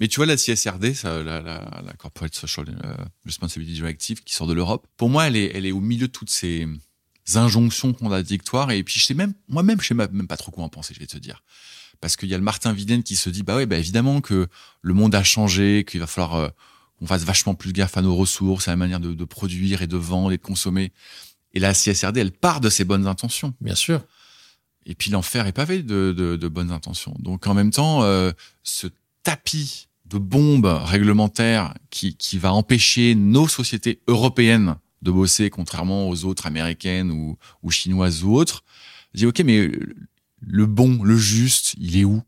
mais 0.00 0.08
tu 0.08 0.16
vois, 0.16 0.26
la 0.26 0.36
CSRD, 0.36 0.94
ça, 0.94 1.22
la, 1.22 1.40
la, 1.40 1.82
la, 1.84 1.92
Corporate 1.94 2.34
Social 2.34 2.66
euh, 2.84 2.94
Responsibility 3.24 3.74
Directive, 3.74 4.22
qui 4.22 4.34
sort 4.34 4.46
de 4.46 4.54
l'Europe, 4.54 4.86
pour 4.96 5.08
moi, 5.08 5.26
elle 5.26 5.36
est, 5.36 5.52
elle 5.54 5.66
est 5.66 5.72
au 5.72 5.80
milieu 5.80 6.06
de 6.06 6.12
toutes 6.12 6.30
ces 6.30 6.66
injonctions 7.34 7.92
contradictoires. 7.92 8.70
Et 8.70 8.82
puis, 8.82 9.00
je 9.00 9.06
sais 9.06 9.14
même, 9.14 9.34
moi-même, 9.48 9.80
je 9.80 9.88
sais 9.88 9.94
même 9.94 10.26
pas 10.26 10.36
trop 10.36 10.50
quoi 10.50 10.64
en 10.64 10.68
penser, 10.68 10.94
je 10.94 11.00
vais 11.00 11.06
te 11.06 11.18
dire. 11.18 11.42
Parce 12.00 12.16
qu'il 12.16 12.28
y 12.28 12.34
a 12.34 12.38
le 12.38 12.44
Martin 12.44 12.72
Viden 12.72 13.02
qui 13.02 13.16
se 13.16 13.28
dit, 13.30 13.42
bah 13.42 13.56
ouais, 13.56 13.66
bah 13.66 13.76
évidemment 13.76 14.20
que 14.20 14.48
le 14.82 14.94
monde 14.94 15.14
a 15.14 15.24
changé, 15.24 15.84
qu'il 15.84 16.00
va 16.00 16.06
falloir 16.06 16.34
euh, 16.36 16.48
qu'on 16.98 17.06
fasse 17.06 17.24
vachement 17.24 17.54
plus 17.54 17.72
gaffe 17.72 17.96
à 17.96 18.02
nos 18.02 18.14
ressources, 18.14 18.68
à 18.68 18.72
la 18.72 18.76
manière 18.76 19.00
de, 19.00 19.14
de, 19.14 19.24
produire 19.24 19.82
et 19.82 19.86
de 19.86 19.96
vendre 19.96 20.32
et 20.32 20.36
de 20.36 20.42
consommer. 20.42 20.92
Et 21.54 21.60
la 21.60 21.74
CSRD, 21.74 22.18
elle 22.18 22.32
part 22.32 22.60
de 22.60 22.70
ses 22.70 22.84
bonnes 22.84 23.06
intentions. 23.06 23.54
Bien 23.60 23.74
sûr. 23.74 24.04
Et 24.86 24.94
puis 24.94 25.10
l'enfer 25.10 25.46
est 25.46 25.52
pavé 25.52 25.82
de, 25.82 26.14
de, 26.16 26.36
de, 26.36 26.48
bonnes 26.48 26.70
intentions. 26.70 27.14
Donc 27.18 27.46
en 27.46 27.54
même 27.54 27.70
temps, 27.70 28.02
euh, 28.04 28.32
ce 28.62 28.86
tapis 29.28 29.88
de 30.06 30.16
bombes 30.16 30.80
réglementaires 30.84 31.74
qui, 31.90 32.16
qui 32.16 32.38
va 32.38 32.50
empêcher 32.54 33.14
nos 33.14 33.46
sociétés 33.46 34.00
européennes 34.08 34.76
de 35.02 35.10
bosser, 35.10 35.50
contrairement 35.50 36.08
aux 36.08 36.24
autres 36.24 36.46
américaines 36.46 37.10
ou, 37.10 37.36
ou 37.62 37.70
chinoises 37.70 38.24
ou 38.24 38.34
autres. 38.34 38.64
Je 39.12 39.18
dis, 39.18 39.26
OK, 39.26 39.40
mais 39.44 39.70
le 40.40 40.64
bon, 40.64 41.02
le 41.02 41.14
juste, 41.14 41.74
il 41.78 41.98
est 41.98 42.04
où? 42.04 42.22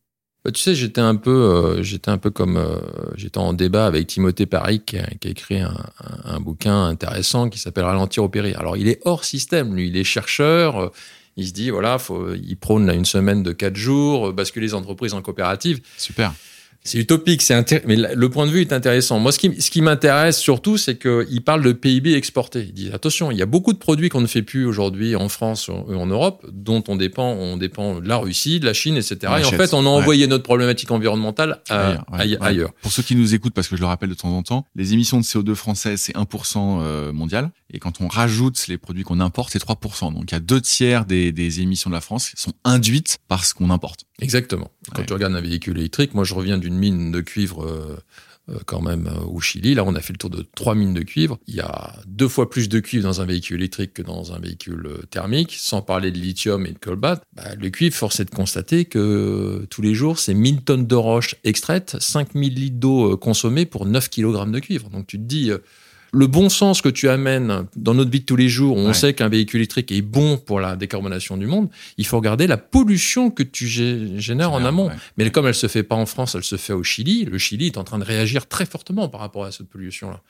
Bah, 0.45 0.53
tu 0.53 0.61
sais, 0.61 0.75
j'étais 0.75 1.01
un 1.01 1.17
peu, 1.17 1.31
euh, 1.31 1.83
j'étais 1.83 2.11
un 2.11 2.19
peu 2.19 2.29
comme, 2.29 2.59
euh, 2.59 2.81
j'étais 3.17 3.39
en 3.39 3.55
débat 3.55 3.87
avec 3.87 4.09
Timothée 4.09 4.45
Paris 4.45 4.83
qui 4.85 4.99
a, 4.99 5.07
qui 5.19 5.29
a 5.29 5.31
écrit 5.31 5.61
un, 5.61 5.75
un, 6.05 6.35
un, 6.35 6.41
bouquin 6.41 6.85
intéressant 6.85 7.49
qui 7.49 7.59
s'appelle 7.59 7.85
Ralentir 7.85 8.23
au 8.25 8.29
péril. 8.29 8.57
Alors, 8.59 8.77
il 8.77 8.89
est 8.89 9.01
hors 9.07 9.25
système, 9.25 9.75
lui, 9.75 9.89
il 9.89 9.97
est 9.97 10.05
chercheur. 10.05 10.93
il 11.37 11.47
se 11.47 11.53
dit, 11.55 11.71
voilà, 11.71 11.99
faut, 11.99 12.35
il 12.35 12.57
prône 12.57 12.87
là 12.87 12.93
une 12.93 13.07
semaine 13.07 13.43
de 13.43 13.53
quatre 13.53 13.77
jours, 13.77 14.35
basculer 14.35 14.67
les 14.67 14.75
entreprises 14.75 15.15
en 15.15 15.23
coopérative. 15.23 15.81
Super. 15.97 16.35
C'est 16.83 16.99
utopique, 16.99 17.43
c'est 17.43 17.87
mais 17.87 17.97
le 17.97 18.29
point 18.31 18.47
de 18.47 18.51
vue 18.51 18.63
est 18.63 18.73
intéressant. 18.73 19.19
Moi, 19.19 19.33
ce 19.33 19.39
qui, 19.39 19.61
ce 19.61 19.71
qui 19.71 19.83
m'intéresse 19.83 20.39
surtout, 20.39 20.79
c'est 20.79 20.99
qu'il 20.99 21.43
parle 21.43 21.63
de 21.63 21.73
PIB 21.73 22.15
exporté. 22.15 22.61
Il 22.61 22.73
dit 22.73 22.91
attention, 22.93 23.31
il 23.31 23.37
y 23.37 23.43
a 23.43 23.47
beaucoup 23.47 23.75
de 23.75 23.79
produits 23.79 24.09
qu'on 24.09 24.23
ne 24.23 24.27
fait 24.27 24.43
plus 24.43 24.65
aujourd'hui 24.65 25.15
en 25.15 25.29
France 25.29 25.69
ou 25.69 25.95
en 25.95 26.07
Europe, 26.07 26.47
dont 26.51 26.83
on 26.89 26.97
dépend, 26.97 27.33
on 27.33 27.59
dépend 27.59 28.01
de 28.01 28.09
la 28.09 28.17
Russie, 28.17 28.61
de 28.61 28.67
la 28.67 28.73
Chine, 28.73 28.97
etc. 28.97 29.19
et 29.41 29.45
en 29.45 29.51
fait, 29.51 29.75
on 29.75 29.85
a 29.85 29.89
envoyé 29.89 30.27
notre 30.27 30.45
problématique 30.45 30.91
environnementale 30.91 31.61
à, 31.69 32.03
ailleurs, 32.13 32.43
ailleurs, 32.43 32.73
Pour 32.81 32.93
ceux 32.93 33.03
qui 33.03 33.15
nous 33.15 33.35
écoutent, 33.35 33.55
parce 33.55 33.69
que 33.69 33.77
je 33.77 33.81
le 33.81 33.87
rappelle 33.87 34.09
de 34.09 34.15
temps 34.15 34.35
en 34.35 34.43
temps, 34.43 34.65
les 34.75 34.95
émissions 34.95 35.19
de 35.19 35.25
CO2 35.25 35.55
françaises, 35.55 36.01
c'est 36.01 36.15
1% 36.15 36.81
euh, 36.83 37.13
mondial. 37.13 37.51
Et 37.73 37.79
quand 37.79 38.01
on 38.01 38.09
rajoute 38.09 38.67
les 38.69 38.79
produits 38.79 39.05
qu'on 39.05 39.21
importe, 39.21 39.53
c'est 39.53 39.63
3%. 39.63 40.15
Donc 40.15 40.25
il 40.31 40.33
y 40.33 40.37
a 40.37 40.41
deux 40.41 40.61
tiers 40.61 41.05
des, 41.05 41.31
des 41.31 41.61
émissions 41.61 41.91
de 41.91 41.95
la 41.95 42.01
France 42.01 42.31
qui 42.31 42.41
sont 42.41 42.53
induites 42.65 43.19
par 43.29 43.45
ce 43.45 43.55
qu'on 43.55 43.71
importe. 43.71 44.07
Exactement. 44.21 44.71
Quand 44.95 45.05
tu 45.05 45.13
regardes 45.13 45.35
un 45.35 45.41
véhicule 45.41 45.79
électrique, 45.79 46.15
moi 46.15 46.25
je 46.25 46.35
reviens 46.35 46.59
d'une 46.59 46.77
mine 46.77 47.11
de 47.13 47.21
cuivre 47.21 47.65
euh, 47.65 47.99
euh, 48.51 48.59
quand 48.67 48.83
même 48.83 49.07
euh, 49.07 49.25
au 49.25 49.41
Chili. 49.41 49.75
Là, 49.75 49.85
on 49.85 49.95
a 49.95 50.01
fait 50.01 50.13
le 50.13 50.19
tour 50.19 50.31
de 50.31 50.45
trois 50.55 50.75
mines 50.75 50.95
de 50.95 51.03
cuivre. 51.03 51.39
Il 51.47 51.55
y 51.55 51.61
a 51.61 51.95
deux 52.07 52.29
fois 52.29 52.51
plus 52.51 52.69
de 52.69 52.81
cuivre 52.81 53.05
dans 53.05 53.21
un 53.21 53.25
véhicule 53.25 53.61
électrique 53.61 53.95
que 53.95 54.03
dans 54.03 54.33
un 54.33 54.39
véhicule 54.39 54.89
thermique, 55.11 55.55
sans 55.59 55.83
parler 55.83 56.11
de 56.11 56.19
lithium 56.19 56.67
et 56.67 56.73
de 56.73 56.79
cobalt. 56.79 57.23
Bah, 57.35 57.55
le 57.59 57.71
cuivre, 57.71 57.95
force 57.95 58.21
est 58.21 58.25
de 58.27 58.31
constater 58.31 58.85
que 58.85 59.67
tous 59.71 59.83
les 59.83 59.95
jours, 59.95 60.19
c'est 60.19 60.35
1000 60.35 60.63
tonnes 60.63 60.87
de 60.87 60.95
roches 60.95 61.37
extraites, 61.45 61.97
5000 62.01 62.55
litres 62.55 62.79
d'eau 62.79 63.17
consommée 63.17 63.67
pour 63.67 63.87
9 63.87 64.11
kg 64.11 64.51
de 64.51 64.59
cuivre. 64.59 64.91
Donc 64.91 65.07
tu 65.07 65.19
te 65.19 65.25
dis 65.25 65.51
le 66.13 66.27
bon 66.27 66.49
sens 66.49 66.83
que 66.83 66.89
tu 66.89 67.09
amènes 67.09 67.67
dans 67.77 67.95
notre 67.95 68.11
vie 68.11 68.21
de 68.21 68.25
tous 68.25 68.37
les 68.37 68.49
jours, 68.49 68.77
où 68.77 68.81
on 68.81 68.93
sait 68.93 69.15
qu'un 69.15 69.29
véhicule 69.29 69.61
électrique 69.61 69.93
est 69.93 70.03
bon 70.03 70.37
pour 70.37 70.61
la 70.61 70.77
décarbonation 70.77 71.37
du 71.37 71.47
monde, 71.47 71.69
il 71.97 72.07
faut 72.07 72.17
regarder 72.17 72.47
la 72.47 72.57
pollution 72.57 73.31
que 73.31 73.43
tu 73.43 73.67
génères 73.67 74.53
en 74.53 74.65
amont. 74.65 74.91
Mais 75.17 75.31
comme 75.31 75.47
elle 75.47 75.55
se 75.55 75.69
fait 75.69 75.83
pas 75.83 75.97
en 75.97 76.07
France, 76.07 76.35
elle 76.35 76.45
se 76.45 76.57
fait 76.57 76.73
au 76.73 76.83
Chili. 76.83 77.25
Le 77.25 77.39
Chili 77.39 77.67
est 77.67 77.79
en 77.79 77.85
train 77.85 77.99
de 77.99 78.05
réagir 78.05 78.49
très 78.49 78.67
fortement 78.67 79.09
par 79.09 79.21
rapport 79.21 79.45
à 79.45 79.53
cette 79.53 79.69
pollution-là. 79.69 80.21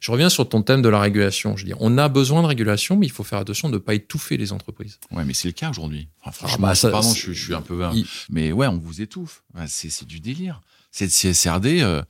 Je 0.00 0.10
reviens 0.10 0.28
sur 0.28 0.48
ton 0.48 0.62
thème 0.62 0.82
de 0.82 0.88
la 0.88 1.00
régulation. 1.00 1.56
Je 1.56 1.64
dis, 1.64 1.72
on 1.80 1.98
a 1.98 2.08
besoin 2.08 2.42
de 2.42 2.46
régulation, 2.46 2.96
mais 2.96 3.06
il 3.06 3.12
faut 3.12 3.24
faire 3.24 3.38
attention 3.38 3.68
de 3.68 3.74
ne 3.74 3.78
pas 3.78 3.94
étouffer 3.94 4.36
les 4.36 4.52
entreprises. 4.52 4.98
Ouais, 5.10 5.24
mais 5.24 5.34
c'est 5.34 5.48
le 5.48 5.52
cas 5.52 5.70
aujourd'hui. 5.70 6.08
Enfin, 6.22 6.30
ah, 6.44 6.48
franchement, 6.48 6.66
bah, 6.68 6.90
pardon, 6.90 7.12
je, 7.12 7.32
suis 7.32 7.54
un 7.54 7.62
peu, 7.62 7.80
mais 8.30 8.52
ouais, 8.52 8.66
on 8.66 8.78
vous 8.78 9.00
étouffe. 9.00 9.42
C'est 9.66 10.04
du 10.06 10.20
délire. 10.20 10.60
Cette 10.90 11.10
CSRD. 11.10 11.80
Euh, 11.82 12.02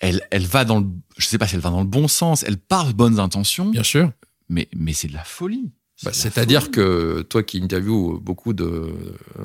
elle, 0.00 0.22
elle 0.30 0.46
va 0.46 0.64
dans 0.64 0.80
le, 0.80 0.86
je 1.16 1.26
sais 1.26 1.38
pas 1.38 1.46
si 1.46 1.54
elle 1.54 1.60
va 1.60 1.70
dans 1.70 1.80
le 1.80 1.86
bon 1.86 2.08
sens, 2.08 2.42
elle 2.42 2.56
part 2.56 2.86
de 2.86 2.92
bonnes 2.92 3.20
intentions. 3.20 3.66
Bien 3.66 3.82
sûr. 3.82 4.10
Mais, 4.48 4.68
mais 4.74 4.92
c'est 4.92 5.08
de 5.08 5.14
la 5.14 5.24
folie. 5.24 5.70
Bah, 6.02 6.12
C'est-à-dire 6.14 6.70
que 6.70 7.20
toi 7.28 7.42
qui 7.42 7.62
interviews 7.62 8.18
beaucoup 8.20 8.54
de, 8.54 8.94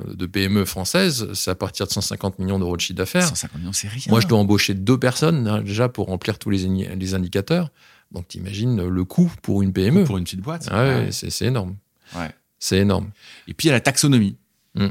de 0.07 0.25
PME 0.25 0.63
françaises, 0.63 1.27
c'est 1.33 1.51
à 1.51 1.55
partir 1.55 1.85
de 1.85 1.91
150 1.91 2.39
millions 2.39 2.57
d'euros 2.59 2.77
de 2.77 2.81
chiffre 2.81 2.97
d'affaires. 2.97 3.27
150 3.27 3.59
millions, 3.59 3.73
c'est 3.73 3.89
rien. 3.89 4.03
Moi, 4.07 4.21
je 4.21 4.27
dois 4.27 4.39
embaucher 4.39 4.73
deux 4.73 4.97
personnes 4.97 5.47
hein, 5.47 5.61
déjà 5.61 5.89
pour 5.89 6.07
remplir 6.07 6.39
tous 6.39 6.49
les, 6.49 6.59
les 6.95 7.13
indicateurs. 7.13 7.71
Donc, 8.11 8.29
t'imagines 8.29 8.87
le 8.87 9.03
coût 9.03 9.29
pour 9.41 9.63
une 9.63 9.73
PME. 9.73 10.05
Pour 10.05 10.17
une 10.17 10.23
petite 10.23 10.39
boîte. 10.39 10.69
Ah 10.71 10.85
ouais, 10.85 11.09
c'est 11.11 11.45
énorme. 11.45 11.75
Ouais. 12.15 12.31
C'est 12.57 12.77
énorme. 12.77 13.09
Et 13.49 13.53
puis, 13.53 13.67
il 13.67 13.69
y 13.69 13.71
a 13.71 13.73
la 13.73 13.81
taxonomie. 13.81 14.37
Mmh. 14.75 14.87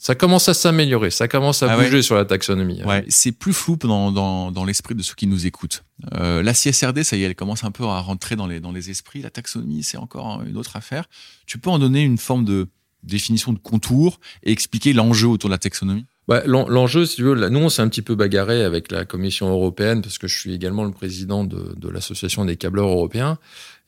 Ça 0.00 0.14
commence 0.14 0.48
à 0.48 0.54
s'améliorer, 0.54 1.10
ça 1.10 1.26
commence 1.26 1.64
à 1.64 1.72
ah 1.72 1.76
bouger 1.76 2.02
sur 2.02 2.14
la 2.14 2.24
taxonomie. 2.24 2.84
Ouais, 2.84 3.04
c'est 3.08 3.32
plus 3.32 3.52
flou 3.52 3.76
dans, 3.76 4.12
dans, 4.12 4.52
dans 4.52 4.64
l'esprit 4.64 4.94
de 4.94 5.02
ceux 5.02 5.14
qui 5.16 5.26
nous 5.26 5.44
écoutent. 5.44 5.82
Euh, 6.14 6.40
la 6.40 6.54
CSRD, 6.54 7.02
ça 7.02 7.16
y 7.16 7.24
est, 7.24 7.26
elle 7.26 7.34
commence 7.34 7.64
un 7.64 7.72
peu 7.72 7.82
à 7.84 7.98
rentrer 7.98 8.36
dans 8.36 8.46
les, 8.46 8.60
dans 8.60 8.70
les 8.70 8.90
esprits. 8.90 9.22
La 9.22 9.30
taxonomie, 9.30 9.82
c'est 9.82 9.96
encore 9.96 10.42
une 10.46 10.56
autre 10.56 10.76
affaire. 10.76 11.06
Tu 11.46 11.58
peux 11.58 11.68
en 11.68 11.80
donner 11.80 12.02
une 12.02 12.16
forme 12.16 12.44
de 12.44 12.68
définition 13.02 13.52
de 13.52 13.58
contour 13.58 14.20
et 14.44 14.52
expliquer 14.52 14.92
l'enjeu 14.92 15.26
autour 15.26 15.50
de 15.50 15.54
la 15.54 15.58
taxonomie? 15.58 16.06
Bah, 16.28 16.42
L'enjeu, 16.46 17.04
si 17.04 17.16
tu 17.16 17.22
veux, 17.22 17.48
nous, 17.48 17.58
on 17.58 17.68
s'est 17.68 17.82
un 17.82 17.88
petit 17.88 18.02
peu 18.02 18.14
bagarré 18.14 18.62
avec 18.62 18.92
la 18.92 19.04
Commission 19.04 19.48
européenne 19.48 20.02
parce 20.02 20.18
que 20.18 20.28
je 20.28 20.38
suis 20.38 20.54
également 20.54 20.84
le 20.84 20.92
président 20.92 21.42
de, 21.42 21.74
de 21.76 21.88
l'Association 21.88 22.44
des 22.44 22.56
câbleurs 22.56 22.88
européens. 22.88 23.38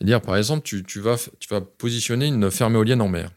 Et 0.01 0.07
dire, 0.07 0.21
par 0.21 0.37
exemple, 0.37 0.63
tu, 0.65 0.83
tu, 0.83 1.01
vas, 1.01 1.17
tu 1.39 1.49
vas 1.49 1.61
positionner 1.61 2.27
une 2.27 2.51
ferme 2.51 2.75
éolienne 2.75 3.03
en 3.03 3.09
mer. 3.09 3.31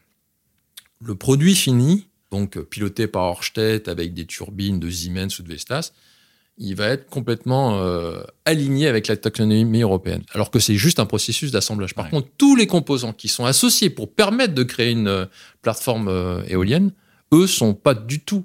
Le 1.00 1.14
produit 1.14 1.54
fini, 1.54 2.08
donc 2.30 2.58
piloté 2.58 3.06
par 3.06 3.24
Orsted 3.24 3.88
avec 3.88 4.14
des 4.14 4.26
turbines 4.26 4.80
de 4.80 4.90
Siemens 4.90 5.38
ou 5.38 5.42
de 5.42 5.48
Vestas, 5.48 5.92
il 6.58 6.76
va 6.76 6.88
être 6.88 7.06
complètement 7.06 7.78
euh, 7.78 8.22
aligné 8.44 8.86
avec 8.86 9.08
la 9.08 9.16
taxonomie 9.16 9.82
européenne. 9.82 10.22
Alors 10.32 10.50
que 10.50 10.58
c'est 10.58 10.76
juste 10.76 11.00
un 11.00 11.06
processus 11.06 11.50
d'assemblage. 11.50 11.94
Par 11.94 12.10
contre, 12.10 12.28
tous 12.38 12.54
les 12.54 12.66
composants 12.66 13.12
qui 13.12 13.28
sont 13.28 13.44
associés 13.44 13.90
pour 13.90 14.12
permettre 14.12 14.54
de 14.54 14.62
créer 14.62 14.92
une 14.92 15.08
euh, 15.08 15.26
plateforme 15.62 16.08
euh, 16.08 16.42
éolienne, 16.46 16.92
eux 17.32 17.46
sont 17.46 17.74
pas 17.74 17.94
du 17.94 18.20
tout 18.20 18.44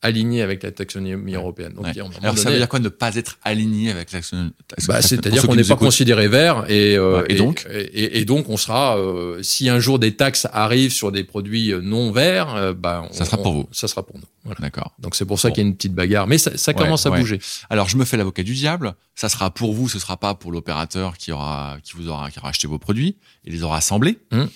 aligné 0.00 0.42
avec 0.42 0.62
la 0.62 0.70
taxonomie 0.70 1.34
européenne. 1.34 1.72
Donc, 1.72 1.86
Alors 2.22 2.38
ça 2.38 2.50
veut 2.50 2.56
dire 2.56 2.68
quoi 2.68 2.78
ne 2.78 2.88
pas 2.88 3.14
être 3.16 3.38
aligné 3.42 3.90
avec 3.90 4.12
la 4.12 4.18
taxonomie 4.18 4.52
bah, 4.86 5.02
C'est-à-dire 5.02 5.46
qu'on 5.46 5.56
n'est 5.56 5.64
pas 5.64 5.76
considéré 5.76 6.28
vert 6.28 6.64
et, 6.68 6.96
euh, 6.96 7.24
et, 7.28 7.34
donc 7.34 7.66
et, 7.70 8.24
donc 8.24 8.48
on 8.48 8.56
sera 8.56 8.96
euh, 8.96 9.42
si 9.42 9.68
un 9.68 9.80
jour 9.80 9.98
des 9.98 10.14
taxes 10.14 10.46
arrivent 10.52 10.92
sur 10.92 11.10
des 11.10 11.24
produits 11.24 11.74
non 11.82 12.12
verts, 12.12 12.54
euh, 12.54 12.72
bah, 12.74 13.08
ça 13.10 13.24
sera 13.24 13.38
pour 13.38 13.52
vous. 13.52 13.68
Ça 13.72 13.88
sera 13.88 14.04
pour 14.04 14.16
nous. 14.16 14.24
Voilà. 14.44 14.60
D'accord. 14.60 14.94
Donc 14.98 15.16
c'est 15.16 15.24
pour 15.24 15.40
ça 15.40 15.50
qu'il 15.50 15.62
y 15.62 15.66
a 15.66 15.68
une 15.68 15.74
petite 15.74 15.94
bagarre, 15.94 16.26
mais 16.26 16.38
ça, 16.38 16.56
ça 16.56 16.72
commence 16.74 17.04
à 17.06 17.10
bouger. 17.10 17.40
Alors 17.68 17.88
je 17.88 17.96
me 17.96 18.04
fais 18.04 18.16
l'avocat 18.16 18.42
du 18.42 18.54
diable. 18.54 18.94
Ça 19.14 19.28
sera 19.28 19.50
pour 19.50 19.74
vous, 19.74 19.88
ce 19.88 19.98
sera 19.98 20.16
pas 20.16 20.34
pour 20.34 20.52
l'opérateur 20.52 21.16
qui 21.16 21.32
aura 21.32 21.76
qui 21.82 21.94
vous 21.94 22.08
aura 22.08 22.30
qui 22.30 22.38
aura 22.38 22.50
acheté 22.50 22.68
vos 22.68 22.78
produits 22.78 23.16
et 23.44 23.50
les 23.50 23.64
aura 23.64 23.78
assemblés. 23.78 24.18
Hum. 24.30 24.48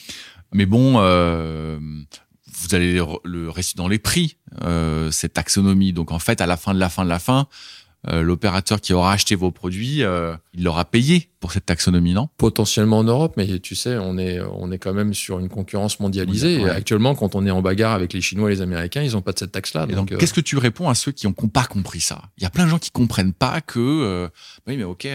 Mais 0.52 0.66
bon, 0.66 0.96
euh, 0.98 1.78
vous 2.62 2.74
allez 2.74 3.00
le 3.24 3.50
réciter 3.50 3.78
dans 3.78 3.88
les 3.88 3.98
prix, 3.98 4.36
euh, 4.62 5.10
cette 5.10 5.34
taxonomie. 5.34 5.92
Donc 5.92 6.12
en 6.12 6.18
fait, 6.18 6.40
à 6.40 6.46
la 6.46 6.56
fin 6.56 6.74
de 6.74 6.78
la 6.78 6.88
fin 6.88 7.04
de 7.04 7.08
la 7.08 7.18
fin, 7.18 7.46
euh, 8.08 8.22
l'opérateur 8.22 8.80
qui 8.80 8.92
aura 8.92 9.12
acheté 9.12 9.36
vos 9.36 9.52
produits, 9.52 10.02
euh, 10.02 10.34
il 10.54 10.64
l'aura 10.64 10.84
payé 10.84 11.30
pour 11.38 11.52
cette 11.52 11.66
taxonomie, 11.66 12.14
non? 12.14 12.28
Potentiellement 12.36 12.98
en 12.98 13.04
Europe, 13.04 13.34
mais 13.36 13.60
tu 13.60 13.74
sais, 13.74 13.96
on 13.96 14.18
est 14.18 14.40
on 14.40 14.72
est 14.72 14.78
quand 14.78 14.92
même 14.92 15.14
sur 15.14 15.38
une 15.38 15.48
concurrence 15.48 16.00
mondialisée. 16.00 16.68
actuellement, 16.68 17.14
quand 17.14 17.34
on 17.34 17.46
est 17.46 17.50
en 17.50 17.62
bagarre 17.62 17.92
avec 17.92 18.12
les 18.12 18.20
Chinois 18.20 18.50
et 18.50 18.54
les 18.54 18.60
Américains, 18.60 19.02
ils 19.02 19.12
n'ont 19.12 19.22
pas 19.22 19.32
de 19.32 19.38
cette 19.38 19.52
taxe-là. 19.52 19.86
Donc, 19.86 20.10
donc 20.10 20.18
qu'est-ce 20.18 20.34
que 20.34 20.40
tu 20.40 20.56
réponds 20.56 20.88
à 20.88 20.94
ceux 20.94 21.12
qui 21.12 21.26
n'ont 21.26 21.32
pas 21.32 21.64
compris 21.64 22.00
ça? 22.00 22.22
Il 22.38 22.42
y 22.42 22.46
a 22.46 22.50
plein 22.50 22.64
de 22.64 22.70
gens 22.70 22.78
qui 22.78 22.90
comprennent 22.90 23.34
pas 23.34 23.60
que 23.60 24.28
oui, 24.66 24.76
mais 24.76 24.84
ok 24.84 25.06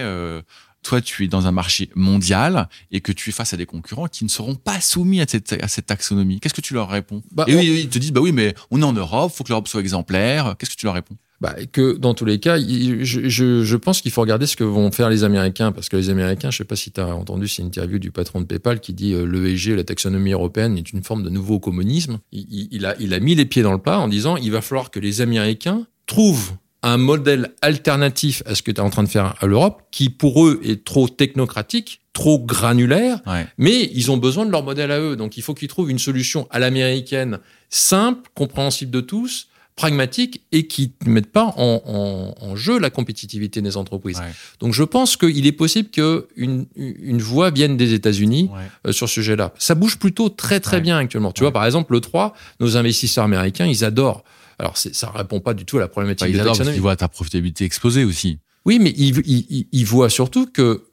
toi 0.82 1.00
tu 1.00 1.24
es 1.24 1.28
dans 1.28 1.46
un 1.46 1.52
marché 1.52 1.90
mondial 1.94 2.68
et 2.90 3.00
que 3.00 3.12
tu 3.12 3.30
es 3.30 3.32
face 3.32 3.54
à 3.54 3.56
des 3.56 3.66
concurrents 3.66 4.06
qui 4.06 4.24
ne 4.24 4.28
seront 4.28 4.54
pas 4.54 4.80
soumis 4.80 5.20
à 5.20 5.26
cette, 5.28 5.52
à 5.62 5.68
cette 5.68 5.86
taxonomie, 5.86 6.40
qu'est-ce 6.40 6.54
que 6.54 6.60
tu 6.60 6.74
leur 6.74 6.88
réponds 6.88 7.22
bah, 7.32 7.44
Et 7.46 7.56
oui, 7.56 7.80
ils 7.84 7.88
te 7.88 7.98
disent 7.98 8.12
bah 8.12 8.20
oui, 8.20 8.32
mais 8.32 8.54
on 8.70 8.80
est 8.80 8.84
en 8.84 8.92
Europe, 8.92 9.32
faut 9.34 9.44
que 9.44 9.50
l'Europe 9.50 9.68
soit 9.68 9.80
exemplaire. 9.80 10.54
Qu'est-ce 10.58 10.70
que 10.70 10.76
tu 10.76 10.86
leur 10.86 10.94
réponds? 10.94 11.16
Bah, 11.40 11.54
que 11.70 11.96
dans 11.96 12.14
tous 12.14 12.24
les 12.24 12.40
cas, 12.40 12.58
je, 12.58 13.28
je, 13.28 13.62
je, 13.62 13.76
pense 13.76 14.00
qu'il 14.00 14.10
faut 14.10 14.20
regarder 14.20 14.46
ce 14.46 14.56
que 14.56 14.64
vont 14.64 14.90
faire 14.90 15.08
les 15.08 15.22
Américains, 15.22 15.70
parce 15.70 15.88
que 15.88 15.96
les 15.96 16.10
Américains, 16.10 16.50
je 16.50 16.58
sais 16.58 16.64
pas 16.64 16.74
si 16.74 16.90
tu 16.90 17.00
as 17.00 17.14
entendu 17.14 17.46
cette 17.46 17.64
interview 17.64 18.00
du 18.00 18.10
patron 18.10 18.40
de 18.40 18.46
PayPal 18.46 18.80
qui 18.80 18.92
dit 18.92 19.14
euh, 19.14 19.24
l'ESG, 19.24 19.76
la 19.76 19.84
taxonomie 19.84 20.32
européenne, 20.32 20.76
est 20.76 20.92
une 20.92 21.04
forme 21.04 21.22
de 21.22 21.30
nouveau 21.30 21.60
communisme. 21.60 22.18
Il, 22.32 22.68
il, 22.72 22.86
a, 22.86 22.96
il 22.98 23.14
a 23.14 23.20
mis 23.20 23.36
les 23.36 23.44
pieds 23.44 23.62
dans 23.62 23.72
le 23.72 23.78
plat 23.78 24.00
en 24.00 24.08
disant 24.08 24.36
il 24.36 24.50
va 24.50 24.60
falloir 24.60 24.90
que 24.90 24.98
les 24.98 25.20
Américains 25.20 25.86
trouvent 26.06 26.54
un 26.82 26.96
modèle 26.96 27.54
alternatif 27.60 28.42
à 28.46 28.54
ce 28.54 28.62
que 28.62 28.70
tu 28.70 28.76
es 28.76 28.80
en 28.80 28.90
train 28.90 29.02
de 29.02 29.08
faire 29.08 29.34
à 29.40 29.46
l'Europe, 29.46 29.82
qui 29.90 30.10
pour 30.10 30.46
eux 30.46 30.60
est 30.64 30.84
trop 30.84 31.08
technocratique, 31.08 32.02
trop 32.12 32.38
granulaire, 32.38 33.20
mais 33.58 33.90
ils 33.92 34.10
ont 34.10 34.16
besoin 34.16 34.46
de 34.46 34.50
leur 34.50 34.62
modèle 34.64 34.90
à 34.90 35.00
eux. 35.00 35.16
Donc 35.16 35.36
il 35.36 35.42
faut 35.42 35.54
qu'ils 35.54 35.68
trouvent 35.68 35.90
une 35.90 35.98
solution 35.98 36.46
à 36.50 36.58
l'américaine 36.58 37.38
simple, 37.68 38.28
compréhensible 38.34 38.90
de 38.90 39.00
tous, 39.00 39.48
pragmatique 39.78 40.42
et 40.50 40.66
qui 40.66 40.92
ne 41.06 41.12
mette 41.12 41.30
pas 41.30 41.54
en, 41.56 42.56
jeu 42.56 42.78
la 42.78 42.90
compétitivité 42.90 43.62
des 43.62 43.76
entreprises. 43.76 44.20
Donc 44.58 44.74
je 44.74 44.82
pense 44.82 45.16
qu'il 45.16 45.46
est 45.46 45.52
possible 45.52 45.88
qu'une 45.88 46.66
une 46.76 47.22
voix 47.22 47.50
vienne 47.50 47.76
des 47.76 47.94
États-Unis 47.94 48.50
euh, 48.86 48.92
sur 48.92 49.08
ce 49.08 49.14
sujet-là. 49.14 49.54
Ça 49.58 49.76
bouge 49.76 49.98
plutôt 49.98 50.28
très 50.28 50.58
très 50.58 50.80
bien 50.80 50.98
actuellement. 50.98 51.30
Tu 51.32 51.42
vois, 51.42 51.52
par 51.52 51.64
exemple, 51.64 51.92
le 51.92 52.00
3, 52.00 52.34
nos 52.60 52.76
investisseurs 52.76 53.24
américains, 53.24 53.66
ils 53.66 53.84
adorent 53.84 54.24
alors, 54.58 54.76
ça 54.76 55.10
répond 55.10 55.40
pas 55.40 55.54
du 55.54 55.64
tout 55.64 55.76
à 55.76 55.80
la 55.80 55.88
problématique 55.88 56.32
bah, 56.32 56.42
de 56.42 56.48
taxonomie. 56.48 56.76
Ils 56.76 56.80
voient 56.80 56.96
ta 56.96 57.08
profitabilité 57.08 57.64
exploser 57.64 58.04
aussi. 58.04 58.40
Oui, 58.64 58.78
mais 58.80 58.90
ils, 58.90 59.84
voient 59.84 60.10
surtout 60.10 60.46
que 60.46 60.84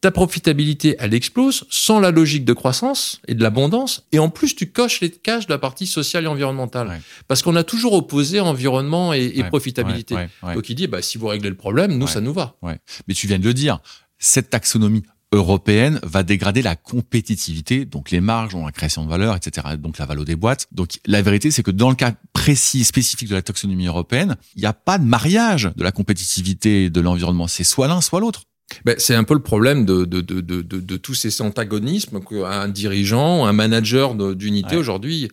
ta 0.00 0.10
profitabilité, 0.10 0.96
elle 0.98 1.14
explose 1.14 1.64
sans 1.68 2.00
la 2.00 2.10
logique 2.10 2.44
de 2.44 2.52
croissance 2.52 3.20
et 3.28 3.34
de 3.34 3.42
l'abondance. 3.42 4.06
Et 4.12 4.18
en 4.18 4.30
plus, 4.30 4.56
tu 4.56 4.70
coches 4.70 5.00
les 5.00 5.10
caches 5.10 5.46
de 5.46 5.52
la 5.52 5.58
partie 5.58 5.86
sociale 5.86 6.24
et 6.24 6.26
environnementale. 6.26 7.00
Parce 7.28 7.42
qu'on 7.42 7.54
a 7.54 7.64
toujours 7.64 7.92
opposé 7.92 8.40
environnement 8.40 9.12
et, 9.12 9.44
profitabilité. 9.44 10.16
Donc 10.54 10.68
il 10.70 10.74
dit, 10.74 10.86
bah, 10.86 11.02
si 11.02 11.18
vous 11.18 11.26
réglez 11.26 11.50
le 11.50 11.56
problème, 11.56 11.96
nous, 11.96 12.06
ça 12.06 12.20
nous 12.20 12.32
va. 12.32 12.56
Mais 12.62 13.14
tu 13.14 13.26
viens 13.26 13.38
de 13.38 13.44
le 13.44 13.54
dire, 13.54 13.78
cette 14.18 14.50
taxonomie 14.50 15.04
européenne 15.32 16.00
va 16.02 16.22
dégrader 16.22 16.62
la 16.62 16.76
compétitivité, 16.76 17.84
donc 17.84 18.10
les 18.10 18.20
marges, 18.20 18.54
la 18.54 18.72
création 18.72 19.04
de 19.04 19.10
valeur, 19.10 19.36
etc. 19.36 19.66
Donc 19.78 19.98
la 19.98 20.06
valeur 20.06 20.24
des 20.24 20.36
boîtes. 20.36 20.66
Donc 20.72 21.00
la 21.06 21.22
vérité, 21.22 21.50
c'est 21.50 21.62
que 21.62 21.70
dans 21.70 21.90
le 21.90 21.96
cas 21.96 22.12
précis, 22.32 22.84
spécifique 22.84 23.28
de 23.28 23.34
la 23.34 23.42
taxonomie 23.42 23.86
européenne, 23.86 24.36
il 24.54 24.60
n'y 24.60 24.66
a 24.66 24.72
pas 24.72 24.98
de 24.98 25.04
mariage 25.04 25.70
de 25.76 25.82
la 25.82 25.92
compétitivité 25.92 26.84
et 26.84 26.90
de 26.90 27.00
l'environnement. 27.00 27.48
C'est 27.48 27.64
soit 27.64 27.88
l'un, 27.88 28.00
soit 28.00 28.20
l'autre. 28.20 28.42
Ben, 28.84 28.96
c'est 28.98 29.14
un 29.14 29.24
peu 29.24 29.34
le 29.34 29.42
problème 29.42 29.84
de, 29.84 30.04
de, 30.04 30.20
de, 30.20 30.40
de, 30.40 30.62
de 30.62 30.96
tous 30.96 31.14
ces 31.14 31.40
antagonismes 31.40 32.20
qu'un 32.20 32.68
dirigeant, 32.68 33.46
un 33.46 33.52
manager 33.52 34.14
d'unité 34.34 34.76
aujourd'hui 34.76 35.28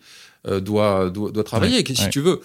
euh, 0.47 0.59
doit, 0.59 1.09
doit, 1.09 1.31
doit 1.31 1.43
travailler. 1.43 1.83
Si 1.95 2.09
tu 2.09 2.19
veux, 2.19 2.41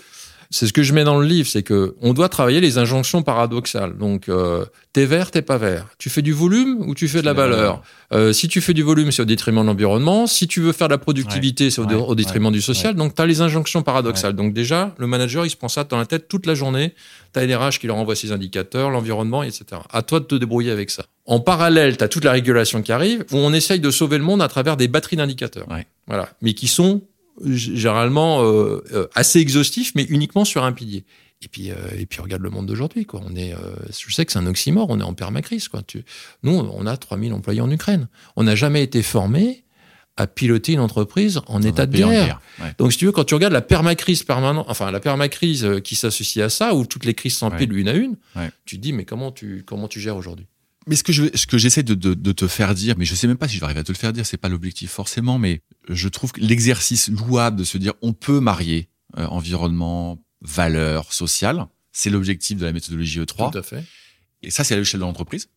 c'est 0.51 0.67
ce 0.67 0.73
que 0.73 0.83
je 0.83 0.95
mets 0.95 1.05
dans 1.05 1.19
le 1.19 1.27
livre, 1.27 1.47
c'est 1.47 1.63
que 1.63 1.95
on 2.01 2.15
doit 2.15 2.31
travailler 2.31 2.61
les 2.61 2.79
injonctions 2.79 3.23
paradoxales. 3.23 3.99
Donc, 3.99 4.31
euh, 4.31 4.65
t'es 4.95 5.05
vert, 5.05 5.31
t'es 5.31 5.43
pas 5.43 5.59
vert. 5.59 5.89
Tu 5.99 6.09
fais 6.09 6.23
du 6.23 6.33
volume 6.33 6.89
ou 6.89 6.95
tu 6.95 7.07
fais 7.07 7.21
de 7.21 7.27
la 7.27 7.35
valeur. 7.35 7.83
Euh, 8.15 8.33
si 8.33 8.49
tu 8.49 8.63
fais 8.63 8.73
du 8.73 8.83
volume, 8.83 9.13
c'est 9.13 9.21
au 9.21 9.27
détriment 9.27 9.61
de 9.61 9.67
l'environnement. 9.67 10.27
Si 10.27 10.49
tu 10.49 10.61
veux 10.61 10.73
faire 10.73 10.89
de 10.89 10.95
la 10.95 10.99
productivité, 10.99 11.71
c'est 11.71 11.83
au, 11.83 12.15
détriment 12.15 12.51
du 12.51 12.63
social. 12.63 12.95
Donc, 12.95 13.15
tu 13.15 13.21
as 13.21 13.27
les 13.27 13.43
injonctions 13.43 13.83
paradoxales. 13.83 14.33
Donc 14.33 14.55
déjà, 14.55 14.95
le 14.97 15.07
manager, 15.07 15.45
il 15.45 15.51
se 15.51 15.57
prend 15.57 15.69
ça 15.69 15.85
dans 15.85 15.99
la 15.99 16.07
tête 16.07 16.29
toute 16.29 16.47
la 16.47 16.55
journée. 16.55 16.95
Tu 17.35 17.41
as 17.41 17.45
les 17.45 17.55
RH 17.55 17.79
qui 17.79 17.87
leur 17.87 17.97
envoie 17.97 18.17
ses 18.17 18.33
indicateurs, 18.33 18.89
l'environnement, 18.91 19.43
etc. 19.43 19.83
À 19.93 20.01
toi 20.01 20.21
de 20.21 20.25
te 20.25 20.35
débrouiller 20.35 20.71
avec 20.71 20.91
ça. 20.91 21.05
En 21.27 21.41
parallèle, 21.41 21.99
tu 21.99 22.05
as 22.05 22.09
toute 22.09 22.25
la 22.25 22.33
régulation 22.33 22.81
qui 22.81 22.91
arrive, 22.91 23.23
où 23.33 23.37
on 23.37 23.53
essaye 23.53 23.81
de 23.81 23.91
sauver 23.91 24.17
le 24.17 24.25
monde 24.25 24.41
à 24.41 24.49
travers 24.49 24.79
des 24.79 24.89
batteries 24.89 25.17
d'indicateurs. 25.17 25.67
Voilà. 26.07 26.31
Mais 26.41 26.55
qui 26.55 26.69
sont 26.69 27.03
généralement 27.45 28.43
euh, 28.43 28.83
euh, 28.93 29.07
assez 29.15 29.39
exhaustif, 29.41 29.93
mais 29.95 30.05
uniquement 30.05 30.45
sur 30.45 30.65
un 30.65 30.73
pilier. 30.73 31.05
Et 31.43 31.49
puis, 31.49 31.71
euh, 31.71 31.75
et 31.97 32.07
puis 32.07 32.21
regarde 32.21 32.43
le 32.43 32.51
monde 32.51 32.67
d'aujourd'hui. 32.67 33.07
Quoi. 33.07 33.21
On 33.25 33.37
est, 33.37 33.55
je 33.91 34.13
sais 34.13 34.25
que 34.25 34.33
c'est 34.33 34.39
un 34.39 34.47
oxymore, 34.47 34.87
on 34.91 34.99
est 34.99 35.05
en 35.05 35.15
permacrise. 35.15 35.69
Quoi. 35.69 35.83
Tu, 35.83 36.05
nous, 36.43 36.53
on 36.53 36.87
a 36.87 36.97
3000 36.97 37.33
employés 37.33 37.61
en 37.61 37.71
Ukraine. 37.71 38.09
On 38.37 38.43
n'a 38.43 38.57
jamais 38.57 38.83
été 38.83 39.03
formé 39.03 39.65
à 40.17 40.27
piloter 40.27 40.73
une 40.73 40.81
entreprise 40.81 41.41
en 41.47 41.63
état 41.63 41.87
de 41.87 41.97
guerre. 41.97 42.41
Donc, 42.79 42.91
si 42.91 42.99
tu 42.99 43.07
veux, 43.07 43.13
quand 43.13 43.23
tu 43.23 43.35
regardes 43.35 43.53
la 43.53 43.63
permacrise 43.63 44.25
permanente, 44.25 44.67
enfin 44.69 44.91
la 44.91 44.99
permacrise 44.99 45.65
qui 45.85 45.95
s'associe 45.95 46.45
à 46.45 46.49
ça, 46.49 46.75
où 46.75 46.87
toutes 46.87 47.05
les 47.05 47.15
crises 47.15 47.37
s'empilent 47.37 47.71
l'une 47.71 47.89
à 47.89 47.95
une, 47.95 48.17
tu 48.65 48.77
te 48.77 48.83
dis 48.83 48.93
mais 48.93 49.05
comment 49.05 49.31
tu 49.31 49.63
comment 49.65 49.87
tu 49.87 50.01
gères 50.01 50.17
aujourd'hui? 50.17 50.49
Mais 50.89 50.97
ce 50.97 51.03
que 51.03 51.13
je, 51.13 51.25
ce 51.35 51.47
que 51.47 51.59
j'essaie 51.59 51.83
de, 51.83 51.95
de, 51.95 52.15
de, 52.15 52.33
te 52.33 52.49
faire 52.49 52.75
dire, 52.75 52.97
mais 52.99 53.05
je 53.05 53.15
sais 53.15 53.27
même 53.27 53.37
pas 53.37 53.49
si 53.49 53.55
je 53.55 53.61
vais 53.61 53.65
arriver 53.65 53.81
à 53.81 53.85
te 53.85 53.93
le 53.93 53.97
faire 53.97 54.13
dire, 54.13 54.27
c'est 54.27 54.37
pas 54.37 54.49
l'objectif 54.49 54.91
forcément, 54.91 55.39
mais 55.39 55.63
je 55.89 56.09
trouve 56.09 56.33
que 56.33 56.41
l'exercice 56.41 57.09
louable 57.09 57.57
de 57.57 57.65
se 57.65 57.79
dire 57.79 57.93
on 58.03 58.13
peut 58.13 58.41
marier 58.41 58.89
euh, 59.17 59.27
environnement, 59.27 60.23
valeur, 60.41 61.13
sociale, 61.13 61.67
c'est 61.93 62.11
l'objectif 62.11 62.59
de 62.59 62.65
la 62.65 62.73
méthodologie 62.73 63.21
E3. 63.21 63.53
Tout 63.53 63.59
à 63.59 63.63
fait. 63.63 63.85
Et 64.43 64.51
ça, 64.51 64.65
c'est 64.65 64.75
à 64.75 64.77
l'échelle 64.77 65.01
de 65.01 65.05
l'entreprise. 65.05 65.49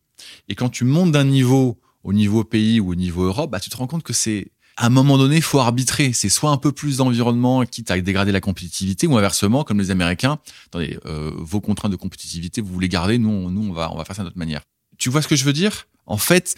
Et 0.48 0.54
quand 0.54 0.68
tu 0.68 0.84
montes 0.84 1.12
d'un 1.12 1.24
niveau 1.24 1.80
au 2.04 2.12
niveau 2.12 2.44
pays 2.44 2.80
ou 2.80 2.90
au 2.90 2.94
niveau 2.94 3.24
Europe, 3.24 3.50
bah, 3.50 3.60
tu 3.60 3.70
te 3.70 3.76
rends 3.76 3.86
compte 3.86 4.02
que 4.02 4.12
c'est 4.12 4.52
à 4.76 4.86
un 4.86 4.90
moment 4.90 5.18
donné, 5.18 5.40
faut 5.40 5.60
arbitrer. 5.60 6.12
C'est 6.12 6.28
soit 6.28 6.50
un 6.50 6.56
peu 6.56 6.72
plus 6.72 6.96
d'environnement, 6.96 7.64
quitte 7.64 7.90
à 7.90 8.00
dégrader 8.00 8.32
la 8.32 8.40
compétitivité, 8.40 9.06
ou 9.06 9.16
inversement, 9.16 9.64
comme 9.64 9.78
les 9.78 9.90
Américains, 9.90 10.38
attendez, 10.66 10.98
euh, 11.06 11.30
vos 11.36 11.60
contraintes 11.60 11.92
de 11.92 11.96
compétitivité, 11.96 12.60
vous 12.60 12.72
voulez 12.72 12.88
garder, 12.88 13.18
nous, 13.18 13.50
nous, 13.50 13.68
on 13.68 13.72
va, 13.72 13.92
on 13.92 13.96
va 13.96 14.04
faire 14.04 14.16
ça 14.16 14.22
de 14.22 14.28
notre 14.28 14.38
manière. 14.38 14.62
Tu 15.02 15.10
vois 15.10 15.20
ce 15.20 15.26
que 15.26 15.34
je 15.34 15.44
veux 15.44 15.52
dire? 15.52 15.88
En 16.06 16.16
fait, 16.16 16.54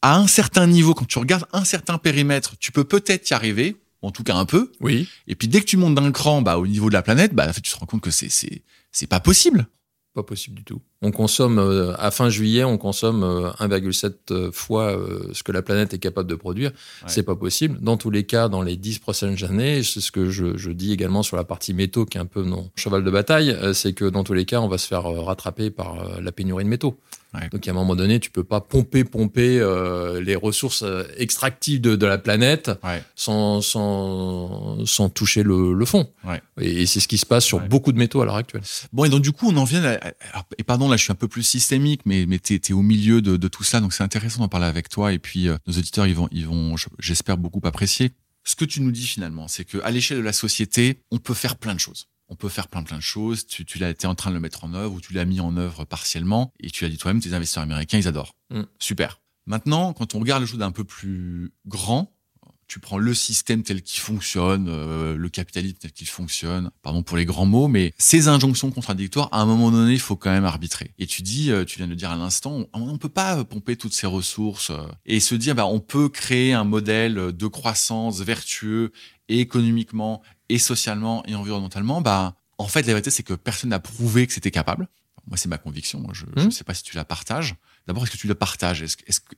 à 0.00 0.16
un 0.16 0.28
certain 0.28 0.68
niveau, 0.68 0.94
quand 0.94 1.04
tu 1.04 1.18
regardes 1.18 1.46
un 1.52 1.64
certain 1.64 1.98
périmètre, 1.98 2.56
tu 2.60 2.70
peux 2.70 2.84
peut-être 2.84 3.28
y 3.28 3.34
arriver, 3.34 3.74
en 4.02 4.12
tout 4.12 4.22
cas 4.22 4.36
un 4.36 4.44
peu. 4.44 4.70
Oui. 4.78 5.08
Et 5.26 5.34
puis 5.34 5.48
dès 5.48 5.58
que 5.58 5.64
tu 5.64 5.76
montes 5.76 5.96
d'un 5.96 6.12
cran, 6.12 6.42
bah, 6.42 6.58
au 6.58 6.68
niveau 6.68 6.90
de 6.90 6.94
la 6.94 7.02
planète, 7.02 7.34
bah, 7.34 7.44
en 7.48 7.52
fait, 7.52 7.60
tu 7.60 7.72
te 7.72 7.76
rends 7.76 7.86
compte 7.86 8.02
que 8.02 8.12
c'est 8.12 8.28
c'est 8.28 8.62
c'est 8.92 9.08
pas 9.08 9.18
possible. 9.18 9.66
Pas 10.14 10.22
possible 10.22 10.54
du 10.54 10.62
tout. 10.62 10.80
On 11.02 11.10
consomme, 11.10 11.58
euh, 11.58 11.94
à 11.98 12.10
fin 12.10 12.30
juillet, 12.30 12.64
on 12.64 12.78
consomme 12.78 13.22
1,7 13.60 14.14
euh, 14.30 14.50
fois 14.52 14.98
ce 15.32 15.42
que 15.42 15.52
la 15.52 15.62
planète 15.62 15.92
est 15.94 15.98
capable 15.98 16.28
de 16.28 16.34
produire. 16.34 16.72
C'est 17.06 17.22
pas 17.22 17.36
possible. 17.36 17.78
Dans 17.80 17.96
tous 17.96 18.10
les 18.10 18.24
cas, 18.24 18.48
dans 18.48 18.62
les 18.62 18.76
10 18.76 18.98
prochaines 19.00 19.44
années, 19.44 19.82
c'est 19.82 20.00
ce 20.00 20.10
que 20.10 20.30
je, 20.30 20.56
je, 20.56 20.70
dis 20.70 20.92
également 20.92 21.22
sur 21.22 21.36
la 21.36 21.44
partie 21.44 21.74
métaux, 21.74 22.06
qui 22.06 22.18
est 22.18 22.20
un 22.20 22.26
peu 22.26 22.42
mon 22.42 22.70
cheval 22.76 23.04
de 23.04 23.10
bataille, 23.10 23.56
c'est 23.74 23.92
que 23.92 24.04
dans 24.06 24.24
tous 24.24 24.34
les 24.34 24.44
cas, 24.44 24.60
on 24.60 24.68
va 24.68 24.78
se 24.78 24.86
faire 24.86 25.04
rattraper 25.04 25.70
par 25.70 26.20
la 26.20 26.32
pénurie 26.32 26.64
de 26.64 26.68
métaux. 26.68 26.98
Donc 27.52 27.66
à 27.66 27.70
un 27.70 27.74
moment 27.74 27.96
donné, 27.96 28.20
tu 28.20 28.30
peux 28.30 28.44
pas 28.44 28.60
pomper, 28.60 29.04
pomper 29.04 29.58
euh, 29.60 30.20
les 30.20 30.36
ressources 30.36 30.82
euh, 30.82 31.04
extractives 31.16 31.80
de, 31.80 31.96
de 31.96 32.06
la 32.06 32.18
planète 32.18 32.70
sans, 33.14 33.60
sans, 33.60 34.84
sans 34.86 35.08
toucher 35.08 35.42
le, 35.42 35.74
le 35.74 35.84
fond. 35.84 36.08
Et, 36.60 36.86
c'est 36.86 37.00
ce 37.00 37.08
qui 37.08 37.18
se 37.18 37.26
passe 37.26 37.44
sur 37.44 37.60
beaucoup 37.60 37.92
de 37.92 37.98
métaux 37.98 38.22
à 38.22 38.24
l'heure 38.24 38.36
actuelle. 38.36 38.62
Bon, 38.92 39.04
et 39.04 39.08
donc 39.08 39.22
du 39.22 39.32
coup, 39.32 39.50
on 39.50 39.56
en 39.56 39.64
vient. 39.64 39.84
À, 39.84 39.98
et 40.58 40.62
pardon, 40.62 40.85
là, 40.88 40.96
je 40.96 41.02
suis 41.02 41.12
un 41.12 41.16
peu 41.16 41.28
plus 41.28 41.42
systémique, 41.42 42.02
mais, 42.04 42.26
mais 42.26 42.38
tu 42.38 42.54
es, 42.54 42.72
au 42.72 42.82
milieu 42.82 43.22
de, 43.22 43.36
de, 43.36 43.48
tout 43.48 43.64
ça, 43.64 43.80
donc 43.80 43.92
c'est 43.92 44.02
intéressant 44.02 44.40
d'en 44.40 44.48
parler 44.48 44.66
avec 44.66 44.88
toi. 44.88 45.12
Et 45.12 45.18
puis, 45.18 45.48
euh, 45.48 45.56
nos 45.66 45.74
auditeurs, 45.74 46.06
ils 46.06 46.14
vont, 46.14 46.28
ils 46.32 46.46
vont 46.46 46.74
j'espère, 46.98 47.38
beaucoup 47.38 47.60
apprécier. 47.64 48.12
Ce 48.44 48.54
que 48.54 48.64
tu 48.64 48.80
nous 48.80 48.92
dis 48.92 49.06
finalement, 49.06 49.48
c'est 49.48 49.64
qu'à 49.64 49.90
l'échelle 49.90 50.18
de 50.18 50.22
la 50.22 50.32
société, 50.32 51.02
on 51.10 51.18
peut 51.18 51.34
faire 51.34 51.56
plein 51.56 51.74
de 51.74 51.80
choses 51.80 52.06
on 52.28 52.36
peut 52.36 52.48
faire 52.48 52.68
plein 52.68 52.82
plein 52.82 52.96
de 52.96 53.02
choses. 53.02 53.46
Tu, 53.46 53.64
tu 53.64 53.78
l'as 53.78 53.90
été 53.90 54.06
en 54.06 54.14
train 54.14 54.30
de 54.30 54.34
le 54.34 54.40
mettre 54.40 54.64
en 54.64 54.74
œuvre 54.74 54.94
ou 54.94 55.00
tu 55.00 55.12
l'as 55.12 55.24
mis 55.24 55.40
en 55.40 55.56
œuvre 55.56 55.84
partiellement 55.84 56.52
et 56.60 56.70
tu 56.70 56.84
as 56.84 56.88
dit 56.88 56.96
toi-même, 56.98 57.20
tes 57.22 57.34
investisseurs 57.34 57.62
américains, 57.62 57.98
ils 57.98 58.08
adorent. 58.08 58.34
Mm. 58.50 58.62
Super. 58.78 59.20
Maintenant, 59.46 59.92
quand 59.92 60.14
on 60.14 60.18
regarde 60.18 60.40
le 60.40 60.46
chose 60.46 60.58
d'un 60.58 60.72
peu 60.72 60.84
plus 60.84 61.52
grand, 61.66 62.15
tu 62.68 62.80
prends 62.80 62.98
le 62.98 63.14
système 63.14 63.62
tel 63.62 63.82
qu'il 63.82 64.00
fonctionne, 64.00 64.68
euh, 64.68 65.16
le 65.16 65.28
capitalisme 65.28 65.76
tel 65.80 65.92
qu'il 65.92 66.08
fonctionne, 66.08 66.70
pardon 66.82 67.02
pour 67.02 67.16
les 67.16 67.24
grands 67.24 67.46
mots, 67.46 67.68
mais 67.68 67.92
ces 67.96 68.28
injonctions 68.28 68.70
contradictoires, 68.70 69.28
à 69.32 69.40
un 69.40 69.46
moment 69.46 69.70
donné, 69.70 69.92
il 69.92 70.00
faut 70.00 70.16
quand 70.16 70.30
même 70.30 70.44
arbitrer. 70.44 70.90
Et 70.98 71.06
tu 71.06 71.22
dis, 71.22 71.50
euh, 71.50 71.64
tu 71.64 71.78
viens 71.78 71.86
de 71.86 71.92
le 71.92 71.96
dire 71.96 72.10
à 72.10 72.16
l'instant, 72.16 72.66
on 72.72 72.92
ne 72.92 72.98
peut 72.98 73.08
pas 73.08 73.44
pomper 73.44 73.76
toutes 73.76 73.94
ces 73.94 74.06
ressources 74.06 74.70
euh, 74.70 74.82
et 75.04 75.20
se 75.20 75.34
dire, 75.34 75.54
bah, 75.54 75.66
on 75.66 75.80
peut 75.80 76.08
créer 76.08 76.52
un 76.52 76.64
modèle 76.64 77.32
de 77.32 77.46
croissance 77.46 78.20
vertueux 78.20 78.92
et 79.28 79.40
économiquement 79.40 80.22
et 80.48 80.58
socialement 80.58 81.24
et 81.26 81.34
environnementalement, 81.34 82.00
bah, 82.00 82.34
en 82.58 82.68
fait, 82.68 82.82
la 82.82 82.94
vérité, 82.94 83.10
c'est 83.10 83.22
que 83.22 83.34
personne 83.34 83.70
n'a 83.70 83.80
prouvé 83.80 84.26
que 84.26 84.32
c'était 84.32 84.50
capable. 84.50 84.88
Moi, 85.28 85.36
c'est 85.36 85.48
ma 85.48 85.58
conviction. 85.58 86.04
je 86.12 86.24
ne 86.36 86.46
mmh. 86.46 86.50
sais 86.52 86.64
pas 86.64 86.74
si 86.74 86.82
tu 86.82 86.96
la 86.96 87.04
partages. 87.04 87.56
D'abord, 87.86 88.02
est-ce 88.02 88.12
que 88.12 88.16
tu 88.16 88.26
la 88.26 88.34
partages? 88.34 88.82
Est-ce 88.82 88.96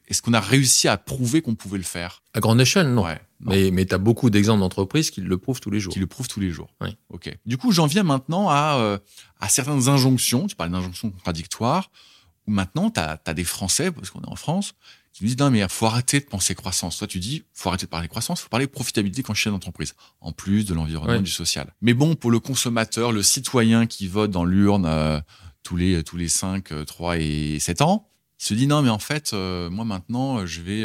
est 0.09 0.20
qu'on 0.20 0.32
a 0.32 0.40
réussi 0.40 0.88
à 0.88 0.96
prouver 0.96 1.42
qu'on 1.42 1.55
pouvait 1.55 1.78
le 1.78 1.84
faire? 1.84 2.22
À 2.32 2.40
grande 2.40 2.61
échelle, 2.61 2.92
non. 2.94 3.05
Ouais, 3.05 3.20
Mais, 3.40 3.70
mais 3.70 3.84
tu 3.84 3.94
as 3.94 3.99
beaucoup 3.99 4.30
d'exemples 4.30 4.61
d'entreprises 4.61 5.11
qui 5.11 5.20
le 5.20 5.38
prouvent 5.38 5.61
tous 5.61 5.70
les 5.70 5.80
jours. 5.80 5.92
Qui 5.92 5.99
le 5.99 6.07
prouvent 6.07 6.28
tous 6.28 6.40
les 6.40 6.51
jours. 6.51 6.74
Oui. 6.80 6.96
OK. 7.11 7.30
Du 7.44 7.59
coup, 7.59 7.72
j'en 7.72 7.86
viens 7.86 8.05
maintenant 8.05 8.49
à, 8.49 8.78
euh, 8.78 8.99
à 9.40 9.49
certaines 9.49 9.88
injonctions. 9.88 10.46
Tu 10.46 10.57
parles 10.57 10.70
d'injonctions 10.70 11.11
contradictoires. 11.11 11.90
Où 12.46 12.51
maintenant, 12.51 12.90
tu 12.90 13.01
as, 13.01 13.20
as, 13.22 13.34
des 13.34 13.44
Français, 13.44 13.92
parce 13.92 14.09
qu'on 14.09 14.22
est 14.22 14.28
en 14.28 14.36
France, 14.36 14.74
qui 15.12 15.24
nous 15.24 15.28
disent 15.28 15.38
non 15.38 15.51
mais 15.51 15.61
il 15.61 15.68
faut 15.68 15.86
arrêter 15.86 16.20
de 16.20 16.26
penser 16.26 16.55
croissance. 16.55 16.99
Toi 16.99 17.09
tu 17.09 17.18
dis 17.18 17.44
faut 17.53 17.68
arrêter 17.68 17.86
de 17.86 17.90
parler 17.90 18.09
croissance, 18.09 18.40
faut 18.40 18.49
parler 18.49 18.66
profitabilité 18.66 19.22
quand 19.22 19.34
je 19.34 19.40
suis 19.40 19.51
d'entreprise, 19.51 19.94
en 20.20 20.32
plus 20.32 20.64
de 20.64 20.74
l'environnement 20.74 21.20
du 21.20 21.30
social. 21.30 21.74
Mais 21.80 21.92
bon 21.92 22.14
pour 22.14 22.30
le 22.30 22.38
consommateur, 22.38 23.11
le 23.11 23.22
citoyen 23.22 23.86
qui 23.86 24.07
vote 24.07 24.30
dans 24.30 24.44
l'urne 24.44 24.86
euh, 24.86 25.20
tous 25.64 25.76
les 25.76 26.05
tous 26.05 26.16
les 26.16 26.28
5, 26.28 26.86
3 26.86 27.14
euh, 27.14 27.18
et 27.18 27.59
7 27.59 27.82
ans, 27.82 28.08
il 28.41 28.45
se 28.45 28.55
dit 28.55 28.66
non 28.66 28.82
mais 28.82 28.91
en 28.91 28.99
fait 28.99 29.32
euh, 29.32 29.68
moi 29.70 29.84
maintenant 29.84 30.47
je 30.47 30.61
vais 30.61 30.82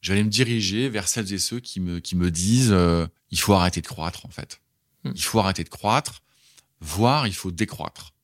je 0.00 0.08
vais 0.08 0.14
aller 0.14 0.24
me 0.24 0.30
diriger 0.30 0.88
vers 0.88 1.08
celles 1.08 1.32
et 1.32 1.38
ceux 1.38 1.60
qui 1.60 1.80
me 1.80 2.00
qui 2.00 2.16
me 2.16 2.30
disent 2.30 2.74
il 3.30 3.38
faut 3.38 3.54
arrêter 3.54 3.80
de 3.80 3.86
croître 3.86 4.26
en 4.26 4.30
fait. 4.30 4.60
Hmm. 5.04 5.12
Il 5.14 5.22
faut 5.22 5.38
arrêter 5.38 5.64
de 5.64 5.68
croître, 5.68 6.22
voire 6.80 7.26
il 7.26 7.34
faut 7.34 7.50
décroître 7.50 8.14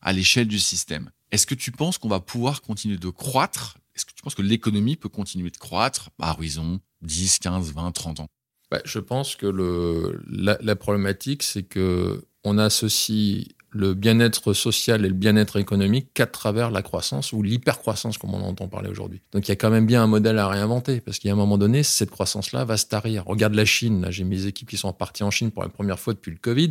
à 0.00 0.12
l'échelle 0.12 0.48
du 0.48 0.58
système. 0.58 1.10
Est-ce 1.30 1.46
que 1.46 1.54
tu 1.54 1.72
penses 1.72 1.98
qu'on 1.98 2.08
va 2.08 2.20
pouvoir 2.20 2.62
continuer 2.62 2.96
de 2.96 3.08
croître? 3.08 3.78
Est-ce 3.94 4.04
que 4.04 4.12
tu 4.12 4.22
penses 4.22 4.34
que 4.34 4.42
l'économie 4.42 4.96
peut 4.96 5.08
continuer 5.08 5.50
de 5.50 5.56
croître 5.56 6.10
à 6.20 6.32
horizon 6.32 6.80
10, 7.02 7.38
15, 7.38 7.72
20, 7.72 7.92
30 7.92 8.20
ans? 8.20 8.28
Bah, 8.70 8.80
Je 8.84 8.98
pense 8.98 9.36
que 9.36 9.46
le, 9.46 10.22
la, 10.28 10.58
la 10.60 10.76
problématique, 10.76 11.42
c'est 11.42 11.62
que 11.62 12.24
on 12.44 12.58
associe 12.58 13.46
le 13.74 13.92
bien-être 13.94 14.52
social 14.52 15.04
et 15.04 15.08
le 15.08 15.14
bien-être 15.14 15.58
économique 15.58 16.08
qu'à 16.14 16.26
travers 16.26 16.70
la 16.70 16.80
croissance 16.80 17.32
ou 17.32 17.42
l'hypercroissance 17.42 18.18
comme 18.18 18.32
on 18.32 18.42
entend 18.42 18.68
parler 18.68 18.88
aujourd'hui. 18.88 19.20
Donc 19.32 19.48
il 19.48 19.50
y 19.50 19.52
a 19.52 19.56
quand 19.56 19.70
même 19.70 19.84
bien 19.84 20.02
un 20.02 20.06
modèle 20.06 20.38
à 20.38 20.48
réinventer 20.48 21.00
parce 21.00 21.18
qu'il 21.18 21.28
y 21.28 21.30
a 21.30 21.34
un 21.34 21.36
moment 21.36 21.58
donné, 21.58 21.82
cette 21.82 22.10
croissance-là 22.10 22.64
va 22.64 22.76
se 22.76 22.86
tarir. 22.86 23.24
Regarde 23.26 23.54
la 23.54 23.64
Chine, 23.64 24.02
là 24.02 24.10
j'ai 24.10 24.24
mes 24.24 24.46
équipes 24.46 24.68
qui 24.68 24.76
sont 24.76 24.92
parties 24.92 25.24
en 25.24 25.30
Chine 25.30 25.50
pour 25.50 25.62
la 25.64 25.68
première 25.68 25.98
fois 25.98 26.14
depuis 26.14 26.30
le 26.30 26.38
Covid. 26.38 26.70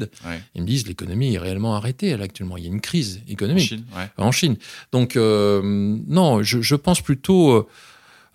Ils 0.55 0.61
me 0.61 0.67
disent 0.67 0.87
l'économie 0.87 1.35
est 1.35 1.39
réellement 1.39 1.75
arrêtée 1.75 2.15
là, 2.15 2.23
actuellement. 2.23 2.57
Il 2.57 2.63
y 2.63 2.67
a 2.67 2.71
une 2.71 2.81
crise 2.81 3.21
économique 3.27 3.73
en 3.73 3.75
Chine. 3.75 3.85
En 4.17 4.31
Chine. 4.31 4.55
Donc 4.93 5.17
euh, 5.17 5.61
non, 6.07 6.41
je, 6.41 6.61
je, 6.61 6.75
pense 6.75 7.01
plutôt... 7.01 7.51
Euh, 7.51 7.67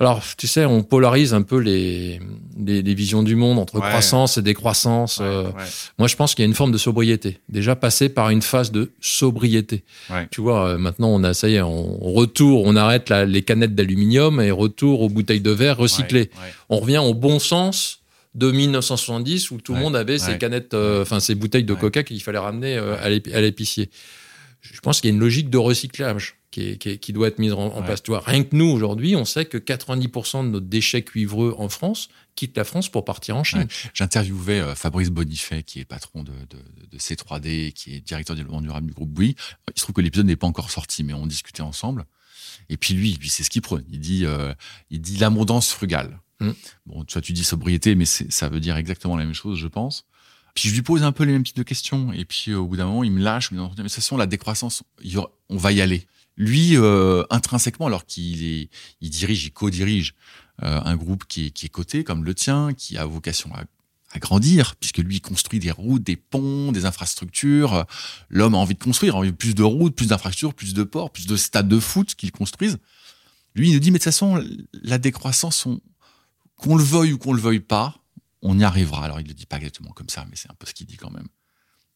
alors, 0.00 0.22
tu 0.36 0.46
sais, 0.46 0.64
on 0.64 0.84
polarise 0.84 1.34
un 1.34 1.42
peu 1.42 1.58
les, 1.58 2.20
les, 2.56 2.82
les 2.82 2.94
visions 2.94 3.24
du 3.24 3.34
monde 3.34 3.58
entre 3.58 3.80
croissance 3.80 4.38
et 4.38 4.42
décroissance. 4.42 5.18
Euh. 5.20 5.50
Moi, 5.98 6.06
je 6.06 6.14
pense 6.14 6.36
qu'il 6.36 6.44
y 6.44 6.46
a 6.46 6.48
une 6.48 6.54
forme 6.54 6.70
de 6.70 6.78
sobriété. 6.78 7.40
Déjà, 7.48 7.74
passer 7.74 8.08
par 8.08 8.30
une 8.30 8.42
phase 8.42 8.70
de 8.70 8.92
sobriété. 9.00 9.82
Tu 10.30 10.40
vois, 10.40 10.68
euh, 10.68 10.78
maintenant, 10.78 11.08
on 11.08 11.24
a, 11.24 11.34
ça 11.34 11.48
y 11.48 11.56
est, 11.56 11.62
on 11.62 11.98
retour, 11.98 12.62
on 12.64 12.76
arrête 12.76 13.10
les 13.10 13.42
canettes 13.42 13.74
d'aluminium 13.74 14.40
et 14.40 14.52
retour 14.52 15.00
aux 15.00 15.08
bouteilles 15.08 15.40
de 15.40 15.50
verre 15.50 15.78
recyclées. 15.78 16.30
On 16.68 16.78
revient 16.78 16.98
au 16.98 17.14
bon 17.14 17.40
sens 17.40 18.02
de 18.36 18.52
1970 18.52 19.50
où 19.50 19.60
tout 19.60 19.74
le 19.74 19.80
monde 19.80 19.96
avait 19.96 20.18
ses 20.18 20.38
canettes, 20.38 20.74
euh, 20.74 21.02
enfin, 21.02 21.18
ses 21.18 21.34
bouteilles 21.34 21.64
de 21.64 21.74
coca 21.74 22.04
qu'il 22.04 22.22
fallait 22.22 22.38
ramener 22.38 22.76
à 22.76 23.40
l'épicier. 23.40 23.90
Je 24.60 24.78
pense 24.80 25.00
qu'il 25.00 25.10
y 25.10 25.12
a 25.12 25.14
une 25.14 25.20
logique 25.20 25.50
de 25.50 25.58
recyclage 25.58 26.37
qui, 26.50 27.12
doit 27.12 27.28
être 27.28 27.38
mise 27.38 27.52
en, 27.52 27.82
place. 27.82 28.02
Tu 28.02 28.12
rien 28.12 28.42
que 28.42 28.56
nous, 28.56 28.66
aujourd'hui, 28.66 29.16
on 29.16 29.24
sait 29.24 29.44
que 29.44 29.58
90% 29.58 30.44
de 30.44 30.48
nos 30.48 30.60
déchets 30.60 31.02
cuivreux 31.02 31.54
en 31.58 31.68
France 31.68 32.08
quittent 32.34 32.56
la 32.56 32.64
France 32.64 32.88
pour 32.88 33.04
partir 33.04 33.36
en 33.36 33.44
Chine. 33.44 33.66
J'interviewais 33.94 34.60
euh, 34.60 34.74
Fabrice 34.74 35.10
Bonifay, 35.10 35.62
qui 35.62 35.80
est 35.80 35.84
patron 35.84 36.22
de, 36.22 36.32
C3D, 36.96 37.72
qui 37.72 37.96
est 37.96 38.00
directeur 38.00 38.34
du 38.36 38.42
développement 38.42 38.62
durable 38.62 38.86
du 38.86 38.94
groupe 38.94 39.10
Bouygues. 39.10 39.36
Il 39.74 39.78
se 39.78 39.82
trouve 39.82 39.94
que 39.94 40.00
l'épisode 40.00 40.26
n'est 40.26 40.36
pas 40.36 40.46
encore 40.46 40.70
sorti, 40.70 41.04
mais 41.04 41.12
on 41.12 41.26
discutait 41.26 41.62
ensemble. 41.62 42.06
Et 42.68 42.76
puis 42.76 42.94
lui, 42.94 43.14
lui 43.20 43.28
c'est 43.28 43.42
ce 43.42 43.50
qu'il 43.50 43.62
prône. 43.62 43.84
Il 43.90 44.00
dit, 44.00 44.24
euh, 44.24 44.54
il 44.90 45.00
dit 45.00 45.16
l'abondance 45.16 45.70
frugale. 45.70 46.20
Mmh. 46.40 46.50
Bon, 46.86 47.04
tu 47.04 47.14
vois, 47.14 47.22
tu 47.22 47.32
dis 47.32 47.44
sobriété, 47.44 47.94
mais 47.94 48.04
ça 48.04 48.48
veut 48.48 48.60
dire 48.60 48.76
exactement 48.76 49.16
la 49.16 49.24
même 49.24 49.34
chose, 49.34 49.58
je 49.58 49.66
pense. 49.66 50.06
Puis 50.54 50.68
je 50.68 50.74
lui 50.74 50.82
pose 50.82 51.02
un 51.02 51.12
peu 51.12 51.24
les 51.24 51.32
mêmes 51.32 51.44
types 51.44 51.56
de 51.56 51.62
questions. 51.62 52.12
Et 52.12 52.24
puis 52.24 52.54
au 52.54 52.66
bout 52.66 52.76
d'un 52.76 52.86
moment, 52.86 53.04
il 53.04 53.12
me 53.12 53.22
lâche. 53.22 53.50
Mais 53.50 53.58
de 53.58 53.66
toute 53.74 53.88
façon, 53.90 54.16
la 54.16 54.26
décroissance, 54.26 54.82
on 55.48 55.56
va 55.56 55.72
y 55.72 55.80
aller 55.80 56.06
lui, 56.38 56.76
euh, 56.76 57.24
intrinsèquement, 57.30 57.86
alors 57.86 58.06
qu'il 58.06 58.68
il 59.00 59.10
dirige, 59.10 59.44
il 59.44 59.50
co-dirige 59.50 60.14
euh, 60.62 60.80
un 60.82 60.96
groupe 60.96 61.24
qui 61.26 61.46
est, 61.46 61.50
qui 61.50 61.66
est 61.66 61.68
coté 61.68 62.04
comme 62.04 62.24
le 62.24 62.32
tien, 62.32 62.72
qui 62.74 62.96
a 62.96 63.04
vocation 63.04 63.52
à, 63.54 63.64
à 64.12 64.18
grandir, 64.20 64.76
puisque 64.76 64.98
lui 64.98 65.20
construit 65.20 65.58
des 65.58 65.72
routes, 65.72 66.04
des 66.04 66.16
ponts, 66.16 66.70
des 66.70 66.86
infrastructures. 66.86 67.84
L'homme 68.30 68.54
a 68.54 68.58
envie 68.58 68.74
de 68.74 68.82
construire, 68.82 69.16
a 69.16 69.18
envie 69.18 69.32
de 69.32 69.36
plus 69.36 69.54
de 69.56 69.64
routes, 69.64 69.96
plus 69.96 70.06
d'infrastructures, 70.06 70.54
plus 70.54 70.74
de 70.74 70.84
ports, 70.84 71.10
plus 71.10 71.26
de 71.26 71.36
stades 71.36 71.68
de 71.68 71.80
foot 71.80 72.14
qu'il 72.14 72.30
construise. 72.30 72.78
Lui, 73.56 73.70
il 73.70 73.74
nous 73.74 73.80
dit, 73.80 73.90
mais 73.90 73.98
de 73.98 74.04
toute 74.04 74.12
façon, 74.12 74.42
la 74.72 74.98
décroissance, 74.98 75.66
qu'on 76.56 76.76
le 76.76 76.84
veuille 76.84 77.14
ou 77.14 77.18
qu'on 77.18 77.32
le 77.32 77.40
veuille 77.40 77.60
pas, 77.60 77.96
on 78.42 78.56
y 78.56 78.62
arrivera. 78.62 79.04
Alors, 79.04 79.20
il 79.20 79.26
le 79.26 79.34
dit 79.34 79.46
pas 79.46 79.56
exactement 79.56 79.90
comme 79.90 80.08
ça, 80.08 80.24
mais 80.30 80.36
c'est 80.36 80.50
un 80.50 80.54
peu 80.54 80.66
ce 80.66 80.74
qu'il 80.74 80.86
dit 80.86 80.96
quand 80.96 81.10
même. 81.10 81.26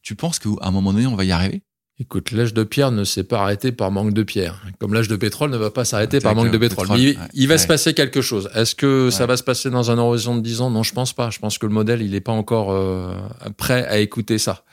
Tu 0.03 0.16
penses 0.16 0.40
qu'à 0.40 0.51
un 0.62 0.72
moment 0.72 0.93
donné, 0.93 1.07
on 1.07 1.14
va 1.14 1.24
y 1.24 1.30
arriver? 1.30 1.62
Écoute, 2.03 2.33
l'âge 2.33 2.53
de 2.53 2.65
pierre 2.65 2.91
ne 2.91 3.05
s'est 3.05 3.23
pas 3.23 3.43
arrêté 3.43 3.71
par 3.71 3.93
manque 3.93 4.13
de 4.13 4.25
pierre, 4.25 4.61
comme 4.81 4.93
l'âge 4.93 5.07
de 5.07 5.15
pétrole 5.15 5.53
ne 5.53 5.57
va 5.57 5.71
pas 5.71 5.85
s'arrêter 5.85 6.19
par 6.19 6.35
manque 6.35 6.51
de 6.51 6.59
pétrole. 6.59 6.89
il, 6.99 7.47
va 7.47 7.59
se 7.59 7.69
passer 7.69 7.95
quelque 7.95 8.21
chose. 8.21 8.51
Est-ce 8.57 8.75
que 8.75 9.09
ça 9.11 9.25
va 9.27 9.37
se 9.37 9.45
passer 9.45 9.71
dans 9.71 9.93
un 9.93 9.99
horizon 9.99 10.35
de 10.35 10.41
10 10.41 10.63
ans? 10.63 10.71
Non, 10.71 10.83
je 10.83 10.93
pense 10.93 11.13
pas. 11.13 11.31
Je 11.31 11.39
pense 11.39 11.59
que 11.59 11.67
le 11.67 11.73
modèle, 11.73 12.03
il 12.03 12.11
n'est 12.11 12.21
pas 12.21 12.33
encore 12.33 12.73
euh, 12.73 13.15
prêt 13.57 13.87
à 13.87 13.99
écouter 13.99 14.39
ça. 14.39 14.65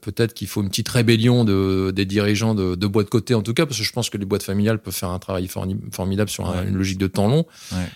Peut-être 0.00 0.34
qu'il 0.34 0.48
faut 0.48 0.60
une 0.62 0.70
petite 0.70 0.88
rébellion 0.88 1.44
de, 1.44 1.92
des 1.94 2.04
dirigeants 2.04 2.56
de, 2.56 2.74
de 2.74 2.86
boîtes 2.88 3.08
cotées, 3.08 3.34
en 3.34 3.42
tout 3.42 3.54
cas, 3.54 3.64
parce 3.64 3.78
que 3.78 3.84
je 3.84 3.92
pense 3.92 4.10
que 4.10 4.18
les 4.18 4.24
boîtes 4.24 4.42
familiales 4.42 4.80
peuvent 4.80 4.92
faire 4.92 5.10
un 5.10 5.20
travail 5.20 5.48
formidable 5.92 6.30
sur 6.30 6.52
une 6.66 6.74
logique 6.74 6.98
de 6.98 7.06
temps 7.06 7.28
long. 7.28 7.46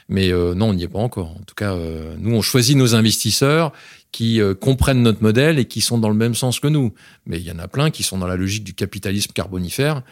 Mais 0.08 0.30
euh, 0.30 0.54
non, 0.54 0.68
on 0.68 0.74
n'y 0.74 0.84
est 0.84 0.88
pas 0.88 1.00
encore. 1.00 1.30
En 1.30 1.42
tout 1.44 1.56
cas, 1.56 1.72
euh, 1.72 2.14
nous, 2.18 2.36
on 2.36 2.42
choisit 2.42 2.76
nos 2.76 2.94
investisseurs 2.94 3.72
qui 4.12 4.40
euh, 4.40 4.54
comprennent 4.54 5.02
notre 5.02 5.22
modèle 5.22 5.58
et 5.58 5.66
qui 5.66 5.80
sont 5.80 5.98
dans 5.98 6.08
le 6.08 6.14
même 6.14 6.34
sens 6.34 6.60
que 6.60 6.68
nous. 6.68 6.94
Mais 7.26 7.38
il 7.38 7.44
y 7.44 7.50
en 7.50 7.58
a 7.58 7.68
plein 7.68 7.90
qui 7.90 8.02
sont 8.02 8.18
dans 8.18 8.26
la 8.26 8.36
logique 8.36 8.64
du 8.64 8.74
capitalisme 8.74 9.32
carbonifère. 9.32 10.02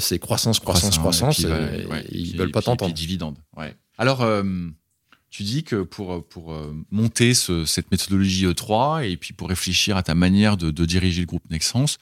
c'est 0.00 0.18
croissance, 0.18 0.60
croissance, 0.60 0.98
croissance. 0.98 1.40
et, 1.40 1.86
ils 2.10 2.36
veulent 2.36 2.50
pas 2.50 2.62
t'entendre. 2.62 2.94
Dividende. 2.94 3.38
Alors, 3.98 4.24
tu 5.36 5.42
dis 5.42 5.64
que 5.64 5.82
pour, 5.82 6.26
pour 6.26 6.54
euh, 6.54 6.74
monter 6.90 7.34
cette 7.34 7.90
méthodologie 7.90 8.46
E3 8.46 9.06
et 9.06 9.18
puis 9.18 9.34
pour 9.34 9.50
réfléchir 9.50 9.96
à 9.98 10.02
ta 10.02 10.14
manière 10.14 10.56
de, 10.56 10.70
diriger 10.86 11.20
le 11.20 11.26
groupe 11.26 11.42
Nexence, 11.50 11.98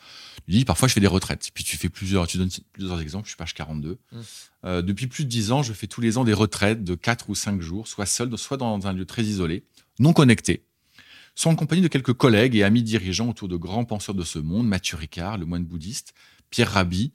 tu 0.47 0.53
dis 0.53 0.65
parfois 0.65 0.87
je 0.87 0.95
fais 0.95 1.01
des 1.01 1.09
retraites. 1.09 1.51
Puis 1.53 1.65
tu 1.65 1.77
fais 1.77 1.89
plusieurs, 1.89 2.29
tu 2.29 2.39
donnes 2.39 2.51
plusieurs 2.73 3.01
exemples, 3.01 3.25
je 3.25 3.31
suis 3.31 3.37
page 3.37 3.55
42. 3.55 3.99
Mmh. 4.13 4.21
Euh, 4.67 4.83
depuis 4.83 5.09
plus 5.09 5.25
de 5.25 5.31
10 5.31 5.51
ans, 5.51 5.63
je 5.65 5.73
fais 5.73 5.89
tous 5.89 6.01
les 6.01 6.17
ans 6.17 6.23
des 6.23 6.33
retraites 6.33 6.85
de 6.85 6.95
4 6.95 7.29
ou 7.29 7.35
5 7.35 7.61
jours, 7.61 7.89
soit 7.89 8.07
seul, 8.07 8.37
soit 8.39 8.57
dans 8.57 8.87
un 8.87 8.93
lieu 8.93 9.05
très 9.05 9.25
isolé, 9.25 9.65
non 9.99 10.13
connecté, 10.13 10.63
soit 11.35 11.51
en 11.51 11.57
compagnie 11.57 11.83
de 11.83 11.89
quelques 11.89 12.13
collègues 12.13 12.57
et 12.57 12.63
amis 12.63 12.83
dirigeants 12.83 13.29
autour 13.29 13.49
de 13.49 13.57
grands 13.57 13.85
penseurs 13.85 14.15
de 14.15 14.25
ce 14.25 14.39
monde, 14.39 14.67
Mathieu 14.67 14.97
Ricard, 14.97 15.39
le 15.39 15.47
moine 15.47 15.65
bouddhiste, 15.65 16.15
Pierre 16.51 16.71
Rabhi, 16.71 17.13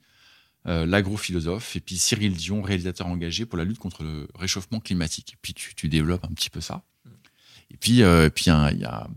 euh, 0.66 0.84
l'agrophilosophe, 0.84 1.76
et 1.76 1.80
puis 1.80 1.96
Cyril 1.96 2.34
Dion, 2.34 2.60
réalisateur 2.60 3.06
engagé 3.06 3.46
pour 3.46 3.56
la 3.56 3.64
lutte 3.64 3.78
contre 3.78 4.02
le 4.02 4.28
réchauffement 4.34 4.80
climatique. 4.80 5.32
Et 5.32 5.38
puis 5.40 5.54
tu, 5.54 5.88
développes 5.88 6.24
un 6.24 6.34
petit 6.34 6.50
peu 6.50 6.60
ça. 6.60 6.84
Et 7.70 7.76
puis, 7.76 7.92
il 7.92 7.98
y 7.98 8.02
a 8.02 9.08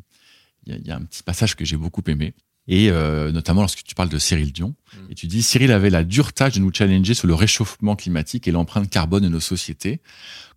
un 0.96 1.06
petit 1.06 1.24
passage 1.24 1.56
que 1.56 1.66
j'ai 1.66 1.76
beaucoup 1.76 2.04
aimé 2.08 2.34
et 2.68 2.90
euh, 2.90 3.32
notamment 3.32 3.62
lorsque 3.62 3.84
tu 3.84 3.94
parles 3.94 4.10
de 4.10 4.18
Cyril 4.18 4.54
Dion, 4.54 4.70
mm. 4.94 5.12
et 5.12 5.16
tu 5.16 5.28
dis 5.28 5.44
Cyril 5.44 5.72
avait 5.72 5.90
la 5.90 6.04
dure 6.04 6.32
tâche 6.32 6.54
de 6.54 6.60
nous 6.60 6.72
challenger 6.74 7.14
sur 7.14 7.28
le 7.28 7.34
réchauffement 7.34 7.96
climatique 7.96 8.48
et 8.48 8.52
l'empreinte 8.52 8.90
carbone 8.90 9.24
de 9.24 9.30
nos 9.30 9.42
sociétés. 9.42 10.02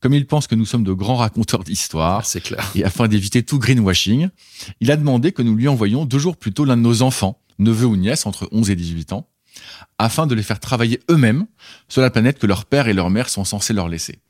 Comme 0.01 0.15
il 0.15 0.27
pense 0.27 0.47
que 0.47 0.55
nous 0.55 0.67
sommes 0.67 0.85
de 0.85 0.93
grands 0.93 1.17
raconteurs 1.17 1.65
d'histoire, 1.65 2.25
c'est 2.25 2.41
clair. 2.41 2.71
Et 2.75 2.85
afin 2.85 3.09
d'éviter 3.09 3.43
tout 3.43 3.59
greenwashing, 3.59 4.29
il 4.81 4.91
a 4.91 4.97
demandé 4.97 5.33
que 5.33 5.43
nous 5.43 5.57
lui 5.57 5.69
envoyions 5.69 6.05
deux 6.05 6.19
jours 6.19 6.37
plus 6.37 6.53
tôt 6.53 6.65
l'un 6.65 6.77
de 6.77 6.83
nos 6.83 7.03
enfants, 7.03 7.41
neveux 7.59 7.87
ou 7.87 7.97
nièces 7.97 8.27
entre 8.27 8.49
11 8.53 8.71
et 8.71 8.77
18 8.77 9.13
ans, 9.13 9.29
afin 9.99 10.27
de 10.27 10.35
les 10.35 10.43
faire 10.43 10.61
travailler 10.61 11.01
eux-mêmes 11.11 11.47
sur 11.89 12.03
la 12.03 12.11
planète 12.11 12.39
que 12.39 12.47
leur 12.47 12.67
père 12.67 12.89
et 12.89 12.93
leur 12.93 13.11
mère 13.11 13.29
sont 13.29 13.45
censés 13.45 13.73
leur 13.73 13.89
laisser. 13.89 14.21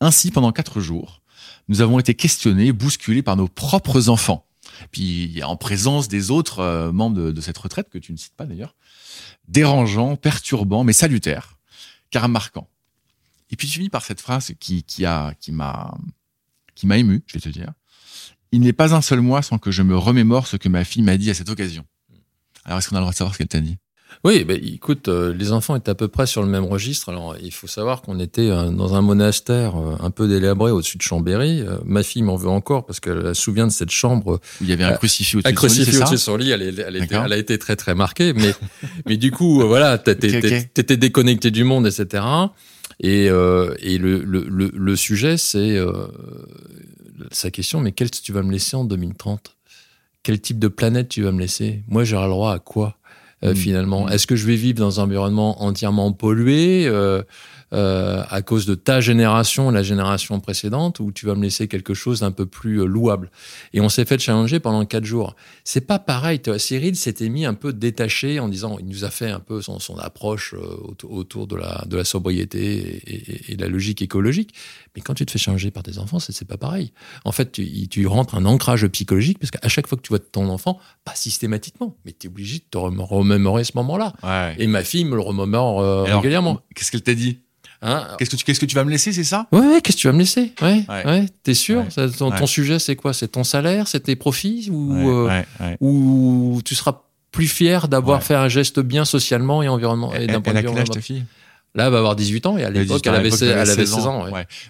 Ainsi, 0.00 0.30
pendant 0.30 0.52
quatre 0.52 0.80
jours, 0.80 1.22
nous 1.68 1.80
avons 1.80 1.98
été 1.98 2.14
questionnés, 2.14 2.72
bousculés 2.72 3.22
par 3.22 3.36
nos 3.36 3.48
propres 3.48 4.10
enfants 4.10 4.45
puis 4.90 5.42
en 5.42 5.56
présence 5.56 6.08
des 6.08 6.30
autres 6.30 6.60
euh, 6.60 6.92
membres 6.92 7.32
de, 7.32 7.40
cette 7.40 7.58
retraite, 7.58 7.88
que 7.88 7.98
tu 7.98 8.12
ne 8.12 8.16
cites 8.16 8.34
pas 8.34 8.46
d'ailleurs, 8.46 8.74
dérangeant, 9.48 10.16
perturbant, 10.16 10.84
mais 10.84 10.92
salutaire, 10.92 11.58
car 12.10 12.28
marquant. 12.28 12.68
Et 13.50 13.56
puis 13.56 13.68
tu 13.68 13.74
finis 13.74 13.90
par 13.90 14.04
cette 14.04 14.20
phrase 14.20 14.52
qui, 14.58 14.82
qui 14.82 15.04
a, 15.04 15.34
qui 15.40 15.52
m'a, 15.52 15.96
qui 16.74 16.86
m'a 16.86 16.98
ému, 16.98 17.22
je 17.26 17.34
vais 17.34 17.40
te 17.40 17.48
dire. 17.48 17.72
Il 18.52 18.60
n'est 18.60 18.72
pas 18.72 18.94
un 18.94 19.02
seul 19.02 19.20
mois 19.20 19.42
sans 19.42 19.58
que 19.58 19.70
je 19.70 19.82
me 19.82 19.96
remémore 19.96 20.46
ce 20.46 20.56
que 20.56 20.68
ma 20.68 20.84
fille 20.84 21.02
m'a 21.02 21.16
dit 21.16 21.30
à 21.30 21.34
cette 21.34 21.48
occasion. 21.48 21.84
Alors 22.64 22.78
est-ce 22.78 22.88
qu'on 22.88 22.96
a 22.96 22.98
le 22.98 23.04
droit 23.04 23.12
de 23.12 23.16
savoir 23.16 23.34
ce 23.34 23.38
qu'elle 23.38 23.48
t'a 23.48 23.60
dit? 23.60 23.78
Oui, 24.24 24.44
ben, 24.44 24.58
écoute, 24.62 25.08
euh, 25.08 25.32
les 25.34 25.52
enfants 25.52 25.76
étaient 25.76 25.90
à 25.90 25.94
peu 25.94 26.08
près 26.08 26.26
sur 26.26 26.42
le 26.42 26.48
même 26.48 26.64
registre. 26.64 27.10
Alors, 27.10 27.36
il 27.42 27.52
faut 27.52 27.66
savoir 27.66 28.02
qu'on 28.02 28.18
était 28.18 28.50
euh, 28.50 28.70
dans 28.70 28.94
un 28.94 29.00
monastère 29.00 29.76
euh, 29.76 29.96
un 30.00 30.10
peu 30.10 30.26
délabré 30.26 30.70
au-dessus 30.70 30.96
de 30.96 31.02
Chambéry. 31.02 31.62
ma 31.84 32.02
fille 32.02 32.22
m'en 32.22 32.36
veut 32.36 32.48
encore 32.48 32.86
parce 32.86 33.00
qu'elle 33.00 33.34
se 33.34 33.40
souvient 33.40 33.66
de 33.66 33.72
cette 33.72 33.90
chambre. 33.90 34.40
Où 34.60 34.64
il 34.64 34.68
y 34.68 34.72
avait 34.72 34.84
un 34.84 34.92
crucifix 34.94 35.36
au-dessus 35.36 35.52
de 35.52 35.56
son 35.56 35.68
lit, 35.68 35.96
au-dessus 35.96 36.12
de 36.12 36.16
son 36.16 36.36
lit. 36.36 36.50
Elle, 36.50 36.62
elle, 36.62 36.96
était, 36.96 37.14
elle, 37.14 37.32
a 37.32 37.36
été 37.36 37.58
très 37.58 37.76
très 37.76 37.94
marquée. 37.94 38.32
Mais, 38.32 38.52
mais 39.06 39.16
du 39.16 39.30
coup, 39.30 39.60
voilà, 39.66 39.98
t'étais 39.98 40.36
okay, 40.38 40.96
déconnecté 40.96 41.50
du 41.50 41.64
monde, 41.64 41.86
etc. 41.86 42.24
Et, 43.00 43.26
et 43.26 43.98
le, 43.98 44.24
le, 44.24 44.46
le, 44.48 44.72
le 44.74 44.96
sujet, 44.96 45.36
c'est 45.36 45.78
sa 47.30 47.50
question, 47.50 47.80
mais 47.80 47.92
quel 47.92 48.10
tu 48.10 48.32
vas 48.32 48.42
me 48.42 48.52
laisser 48.52 48.76
en 48.76 48.84
2030 48.84 49.56
Quel 50.22 50.40
type 50.40 50.58
de 50.58 50.68
planète 50.68 51.08
tu 51.08 51.22
vas 51.22 51.32
me 51.32 51.40
laisser? 51.40 51.82
Moi, 51.88 52.04
j'aurai 52.04 52.26
le 52.26 52.30
droit 52.30 52.52
à 52.52 52.58
quoi? 52.58 52.98
Euh, 53.44 53.52
mm. 53.52 53.56
finalement. 53.56 54.06
Mm. 54.06 54.12
Est-ce 54.12 54.26
que 54.26 54.36
je 54.36 54.46
vais 54.46 54.56
vivre 54.56 54.78
dans 54.78 55.00
un 55.00 55.04
environnement 55.04 55.62
entièrement 55.62 56.12
pollué 56.12 56.88
euh, 57.72 57.96
euh, 57.96 58.22
à 58.28 58.42
cause 58.42 58.66
de 58.66 58.74
ta 58.74 59.00
génération, 59.00 59.70
la 59.70 59.82
génération 59.82 60.40
précédente, 60.40 61.00
ou 61.00 61.12
tu 61.12 61.26
vas 61.26 61.34
me 61.34 61.42
laisser 61.42 61.68
quelque 61.68 61.94
chose 61.94 62.20
d'un 62.20 62.30
peu 62.30 62.46
plus 62.46 62.80
euh, 62.80 62.84
louable 62.84 63.30
Et 63.72 63.80
on 63.80 63.88
s'est 63.88 64.04
fait 64.04 64.18
challenger 64.18 64.60
pendant 64.60 64.84
quatre 64.84 65.04
jours. 65.04 65.34
C'est 65.64 65.86
pas 65.86 65.98
pareil. 65.98 66.40
Cyril 66.58 66.96
s'était 66.96 67.28
mis 67.28 67.44
un 67.44 67.54
peu 67.54 67.72
détaché 67.72 68.40
en 68.40 68.48
disant, 68.48 68.76
il 68.78 68.86
nous 68.86 69.04
a 69.04 69.10
fait 69.10 69.30
un 69.30 69.40
peu 69.40 69.62
son, 69.62 69.78
son 69.78 69.98
approche 69.98 70.54
autour 71.04 71.46
de 71.46 71.56
la, 71.56 71.84
de 71.86 71.96
la 71.96 72.04
sobriété 72.04 73.02
et, 73.06 73.52
et, 73.52 73.56
de 73.56 73.62
la 73.62 73.68
logique 73.68 74.02
écologique. 74.02 74.54
Mais 74.94 75.02
quand 75.02 75.14
tu 75.14 75.26
te 75.26 75.30
fais 75.30 75.38
challenger 75.38 75.70
par 75.70 75.82
tes 75.82 75.98
enfants, 75.98 76.18
c'est 76.18 76.46
pas 76.46 76.56
pareil. 76.56 76.92
En 77.24 77.32
fait, 77.32 77.52
tu, 77.52 77.88
tu 77.88 78.06
rentres 78.06 78.34
un 78.34 78.44
ancrage 78.44 78.86
psychologique 78.88 79.38
parce 79.38 79.50
qu'à 79.50 79.68
chaque 79.68 79.86
fois 79.86 79.96
que 79.96 80.02
tu 80.02 80.10
vois 80.10 80.18
ton 80.18 80.48
enfant, 80.48 80.78
pas 81.04 81.14
systématiquement, 81.14 81.96
mais 82.04 82.12
tu 82.12 82.26
es 82.26 82.30
obligé 82.30 82.58
de 82.58 82.64
te 82.70 82.78
remémorer 82.78 83.64
ce 83.64 83.72
moment-là. 83.76 84.12
Et 84.58 84.66
ma 84.66 84.82
fille 84.82 85.04
me 85.04 85.16
le 85.16 85.22
remémore 85.22 86.04
régulièrement. 86.04 86.60
Qu'est-ce 86.74 86.90
qu'elle 86.90 87.02
t'a 87.02 87.14
dit? 87.14 87.40
Hein 87.82 88.08
qu'est-ce 88.18 88.30
que 88.30 88.36
tu 88.36 88.44
qu'est-ce 88.44 88.60
que 88.60 88.66
tu 88.66 88.74
vas 88.74 88.84
me 88.84 88.90
laisser, 88.90 89.12
c'est 89.12 89.24
ça? 89.24 89.46
Ouais, 89.52 89.60
ouais 89.60 89.80
qu'est-ce 89.80 89.96
que 89.96 90.02
tu 90.02 90.06
vas 90.06 90.12
me 90.12 90.18
laisser? 90.18 90.52
Ouais, 90.62 90.84
ouais. 90.88 91.26
T'es 91.42 91.54
sûr? 91.54 91.84
Ton, 92.18 92.46
sujet, 92.46 92.78
c'est 92.78 92.96
quoi? 92.96 93.12
C'est 93.12 93.28
ton 93.28 93.44
salaire, 93.44 93.88
c'est 93.88 94.00
tes 94.00 94.16
profits? 94.16 94.68
Ou 94.70 95.10
euh, 95.10 95.42
ou 95.80 96.60
tu 96.64 96.74
seras 96.74 97.02
plus 97.32 97.48
fier 97.48 97.88
d'avoir 97.88 98.22
fait 98.22 98.34
un 98.34 98.48
geste 98.48 98.80
bien 98.80 99.04
socialement 99.04 99.62
et 99.62 99.68
environnement 99.68 100.14
et 100.14 100.26
d'un 100.26 100.40
point 100.40 100.54
de 100.54 100.60
vue 100.60 100.66
quel 100.66 100.78
âge 100.78 100.90
ta 100.90 101.00
fille? 101.00 101.24
Là, 101.74 101.86
elle 101.86 101.92
va 101.92 101.98
avoir 101.98 102.16
18 102.16 102.46
ans 102.46 102.56
et 102.56 102.64
à 102.64 102.70
l'époque, 102.70 103.06
elle, 103.06 103.14
avait 103.14 103.30
16, 103.30 103.94
ans. 104.06 104.26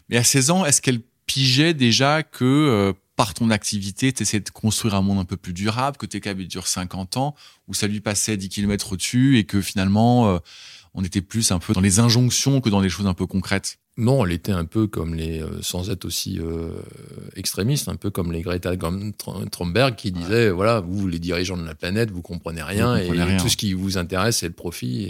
Mais 0.09 0.16
à 0.16 0.24
16 0.24 0.50
ans, 0.50 0.66
est-ce 0.66 0.82
qu'elle 0.82 1.00
pigeait 1.26 1.72
déjà 1.72 2.24
que 2.24 2.44
euh, 2.44 2.92
par 3.14 3.32
ton 3.32 3.50
activité, 3.50 4.12
tu 4.12 4.22
essaies 4.22 4.40
de 4.40 4.50
construire 4.50 4.94
un 4.94 5.02
monde 5.02 5.18
un 5.18 5.24
peu 5.24 5.36
plus 5.36 5.52
durable, 5.52 5.96
que 5.96 6.07
tes 6.07 6.20
câbles 6.20 6.46
durent 6.46 6.66
50 6.66 7.16
ans, 7.16 7.34
ou 7.68 7.74
ça 7.74 7.86
lui 7.86 8.00
passait 8.00 8.36
10 8.36 8.48
km 8.48 8.92
au-dessus 8.92 9.38
et 9.38 9.44
que 9.44 9.61
finalement, 9.61 10.28
euh, 10.28 10.38
on 10.97 11.05
était 11.05 11.20
plus 11.20 11.53
un 11.53 11.59
peu 11.59 11.74
dans 11.74 11.80
les 11.80 12.01
injonctions 12.01 12.61
que 12.61 12.70
dans 12.70 12.80
des 12.80 12.88
choses 12.88 13.07
un 13.07 13.14
peu 13.14 13.26
concrètes. 13.26 13.78
Non, 13.99 14.24
elle 14.26 14.32
était 14.32 14.53
un 14.53 14.64
peu 14.64 14.86
comme 14.86 15.14
les, 15.14 15.40
euh, 15.40 15.62
sans 15.62 15.90
être 15.90 16.07
aussi 16.07 16.38
euh, 16.40 16.70
extrémiste, 17.34 17.88
un 17.88 17.97
peu 17.97 18.11
comme 18.11 18.32
les 18.32 18.42
Greta 18.42 18.74
Thunberg 18.76 19.94
qui 19.94 20.11
disaient, 20.11 20.51
voilà, 20.51 20.80
vous 20.80 21.07
les 21.07 21.18
dirigeants 21.18 21.57
de 21.57 21.64
la 21.64 21.74
planète, 21.74 22.11
vous 22.11 22.22
comprenez 22.22 22.62
rien 22.62 22.97
et 22.97 23.09
tout 23.38 23.49
ce 23.49 23.57
qui 23.57 23.72
vous 23.74 23.99
intéresse 23.99 24.38
c'est 24.38 24.49
le 24.49 24.55
profit 24.55 25.05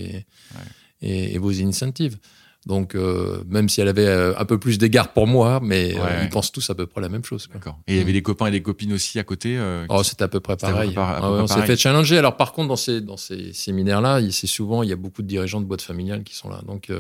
et, 1.03 1.34
et 1.34 1.39
vos 1.39 1.53
incentives. 1.62 2.18
Donc, 2.66 2.96
euh, 2.96 3.44
même 3.46 3.68
si 3.68 3.80
elle 3.80 3.86
avait 3.86 4.06
euh, 4.06 4.36
un 4.36 4.44
peu 4.44 4.58
plus 4.58 4.76
d'égard 4.76 5.12
pour 5.12 5.28
moi, 5.28 5.60
mais 5.62 5.94
euh, 5.96 6.24
ils 6.24 6.28
pensent 6.28 6.50
tous 6.50 6.68
à 6.68 6.74
peu 6.74 6.86
près 6.86 7.00
la 7.00 7.08
même 7.08 7.24
chose. 7.24 7.48
D'accord. 7.52 7.78
Et 7.86 7.94
il 7.94 7.98
y 7.98 8.00
avait 8.00 8.12
des 8.12 8.22
copains 8.22 8.46
et 8.46 8.50
des 8.50 8.60
copines 8.60 8.92
aussi 8.92 9.20
à 9.20 9.24
côté 9.24 9.56
Oh, 9.88 10.02
c'était 10.02 10.24
à 10.24 10.28
peu 10.28 10.40
près 10.40 10.56
pareil. 10.56 10.92
Ah 10.96 11.20
on 11.22 11.46
s'est 11.46 11.62
fait 11.62 11.76
challenger. 11.76 12.18
Alors, 12.18 12.36
par 12.36 12.52
contre, 12.52 12.68
dans 12.68 12.76
ces, 12.76 13.00
dans 13.00 13.16
ces 13.16 13.52
séminaires-là, 13.52 14.20
c'est 14.32 14.48
souvent, 14.48 14.82
il 14.82 14.88
y 14.88 14.92
a 14.92 14.96
beaucoup 14.96 15.22
de 15.22 15.28
dirigeants 15.28 15.60
de 15.60 15.66
boîtes 15.66 15.82
familiales 15.82 16.24
qui 16.24 16.34
sont 16.34 16.48
là. 16.48 16.60
Donc, 16.66 16.90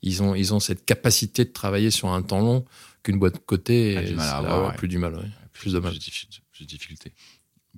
ils, 0.00 0.22
ont, 0.22 0.34
ils 0.34 0.54
ont 0.54 0.60
cette 0.60 0.86
capacité 0.86 1.44
de 1.44 1.50
travailler 1.50 1.90
sur 1.90 2.08
un 2.08 2.22
temps 2.22 2.40
long 2.40 2.64
qu'une 3.02 3.18
boîte 3.18 3.34
de 3.34 3.38
côté 3.38 3.98
a 3.98 4.02
du 4.02 4.14
mal 4.14 4.28
à 4.28 4.36
avoir, 4.36 4.76
plus 4.76 4.88
du 4.88 4.96
mal, 4.96 5.12
plus 5.52 5.74
de 5.74 5.78
mal. 5.78 5.92
Plus 5.92 6.64
de 6.64 6.68
difficultés. 6.68 7.12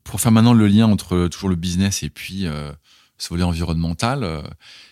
Pour 0.04 0.20
faire 0.20 0.30
maintenant 0.30 0.52
le 0.52 0.68
lien 0.68 0.86
entre 0.86 1.26
toujours 1.28 1.48
le 1.48 1.56
business 1.56 2.04
et 2.04 2.10
puis 2.10 2.46
ce 3.24 3.30
volet 3.30 3.42
environnemental, 3.42 4.44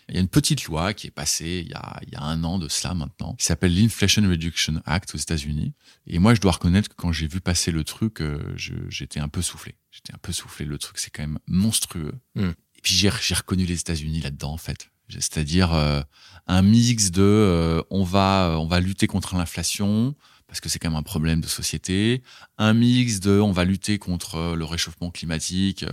il 0.08 0.16
y 0.16 0.18
a 0.18 0.20
une 0.20 0.28
petite 0.28 0.64
loi 0.64 0.92
qui 0.94 1.06
est 1.06 1.10
passée 1.10 1.62
il 1.64 1.70
y 1.70 1.74
a, 1.74 2.00
il 2.06 2.12
y 2.12 2.16
a 2.16 2.22
un 2.22 2.44
an 2.44 2.58
de 2.58 2.68
cela 2.68 2.94
maintenant, 2.94 3.34
qui 3.34 3.46
s'appelle 3.46 3.74
l'Inflation 3.74 4.22
Reduction 4.28 4.82
Act 4.84 5.14
aux 5.14 5.18
États-Unis. 5.18 5.72
Et 6.06 6.18
moi, 6.18 6.34
je 6.34 6.40
dois 6.40 6.52
reconnaître 6.52 6.88
que 6.88 6.94
quand 6.94 7.12
j'ai 7.12 7.26
vu 7.26 7.40
passer 7.40 7.70
le 7.70 7.84
truc, 7.84 8.20
euh, 8.20 8.54
j'étais 8.88 9.20
un 9.20 9.28
peu 9.28 9.42
soufflé. 9.42 9.74
J'étais 9.90 10.12
un 10.14 10.18
peu 10.18 10.32
soufflé. 10.32 10.66
Le 10.66 10.78
truc, 10.78 10.98
c'est 10.98 11.10
quand 11.10 11.22
même 11.22 11.38
monstrueux. 11.46 12.14
Hmm. 12.34 12.50
Et 12.76 12.80
puis 12.82 12.94
j'ai 12.94 13.08
reconnu 13.08 13.64
les 13.64 13.80
États-Unis 13.80 14.20
là-dedans, 14.20 14.52
en 14.52 14.58
fait. 14.58 14.90
C'est-à-dire 15.08 15.74
euh, 15.74 16.02
un 16.46 16.62
mix 16.62 17.10
de 17.10 17.22
euh, 17.22 17.82
on 17.90 18.02
va 18.02 18.56
on 18.58 18.66
va 18.66 18.80
lutter 18.80 19.06
contre 19.06 19.36
l'inflation 19.36 20.14
parce 20.46 20.60
que 20.60 20.70
c'est 20.70 20.78
quand 20.78 20.88
même 20.88 20.98
un 20.98 21.02
problème 21.02 21.42
de 21.42 21.46
société, 21.46 22.22
un 22.56 22.72
mix 22.72 23.20
de 23.20 23.38
on 23.38 23.52
va 23.52 23.64
lutter 23.64 23.98
contre 23.98 24.54
le 24.56 24.64
réchauffement 24.64 25.10
climatique 25.10 25.84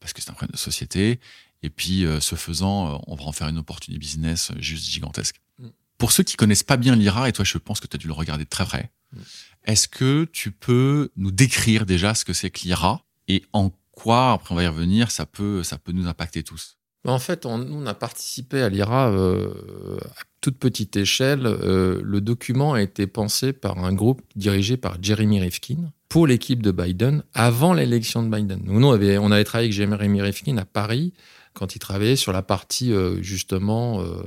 parce 0.00 0.14
que 0.14 0.22
c'est 0.22 0.30
un 0.30 0.34
problème 0.34 0.52
de 0.52 0.58
société, 0.58 1.20
et 1.64 1.70
puis, 1.70 2.04
euh, 2.04 2.20
ce 2.20 2.34
faisant, 2.34 2.92
euh, 2.92 2.98
on 3.06 3.14
va 3.14 3.24
en 3.24 3.32
faire 3.32 3.48
une 3.48 3.56
opportunité 3.56 3.98
business 3.98 4.50
euh, 4.50 4.60
juste 4.60 4.84
gigantesque. 4.84 5.40
Mm. 5.58 5.68
Pour 5.96 6.12
ceux 6.12 6.22
qui 6.22 6.36
connaissent 6.36 6.62
pas 6.62 6.76
bien 6.76 6.94
l'IRA, 6.94 7.30
et 7.30 7.32
toi, 7.32 7.42
je 7.42 7.56
pense 7.56 7.80
que 7.80 7.86
tu 7.86 7.96
as 7.96 7.98
dû 7.98 8.06
le 8.06 8.12
regarder 8.12 8.44
de 8.44 8.50
très 8.50 8.66
près, 8.66 8.90
mm. 9.12 9.20
est-ce 9.64 9.88
que 9.88 10.24
tu 10.30 10.50
peux 10.50 11.08
nous 11.16 11.30
décrire 11.30 11.86
déjà 11.86 12.14
ce 12.14 12.26
que 12.26 12.34
c'est 12.34 12.50
que 12.50 12.60
l'IRA 12.64 13.02
et 13.28 13.46
en 13.54 13.70
quoi, 13.92 14.32
après 14.32 14.52
on 14.52 14.56
va 14.56 14.64
y 14.64 14.66
revenir, 14.66 15.10
ça 15.10 15.24
peut, 15.24 15.62
ça 15.62 15.78
peut 15.78 15.92
nous 15.92 16.06
impacter 16.06 16.42
tous? 16.42 16.76
En 17.06 17.18
fait, 17.18 17.46
on, 17.46 17.60
on 17.60 17.86
a 17.86 17.94
participé 17.94 18.60
à 18.60 18.68
l'IRA 18.68 19.08
à 19.08 20.22
toute 20.42 20.58
petite 20.58 20.96
échelle. 20.96 21.42
le 21.42 22.20
document 22.20 22.74
a 22.74 22.82
été 22.82 23.06
pensé 23.06 23.52
par 23.52 23.78
un 23.78 23.92
groupe 23.92 24.22
dirigé 24.36 24.76
par 24.78 25.02
Jeremy 25.02 25.40
Rifkin 25.40 25.92
pour 26.08 26.26
l'équipe 26.26 26.62
de 26.62 26.70
Biden 26.70 27.22
avant 27.34 27.74
l'élection 27.74 28.22
de 28.22 28.34
Biden. 28.34 28.60
Nous, 28.64 28.86
on 28.86 28.92
avait, 28.92 29.18
on 29.18 29.30
avait 29.30 29.44
travaillé 29.44 29.66
avec 29.66 29.76
Jeremy 29.76 30.22
Rifkin 30.22 30.56
à 30.56 30.64
Paris 30.64 31.12
quand 31.54 31.76
il 31.76 31.78
travaillait 31.78 32.16
sur 32.16 32.32
la 32.32 32.42
partie 32.42 32.92
euh, 32.92 33.22
justement 33.22 34.02
euh, 34.02 34.22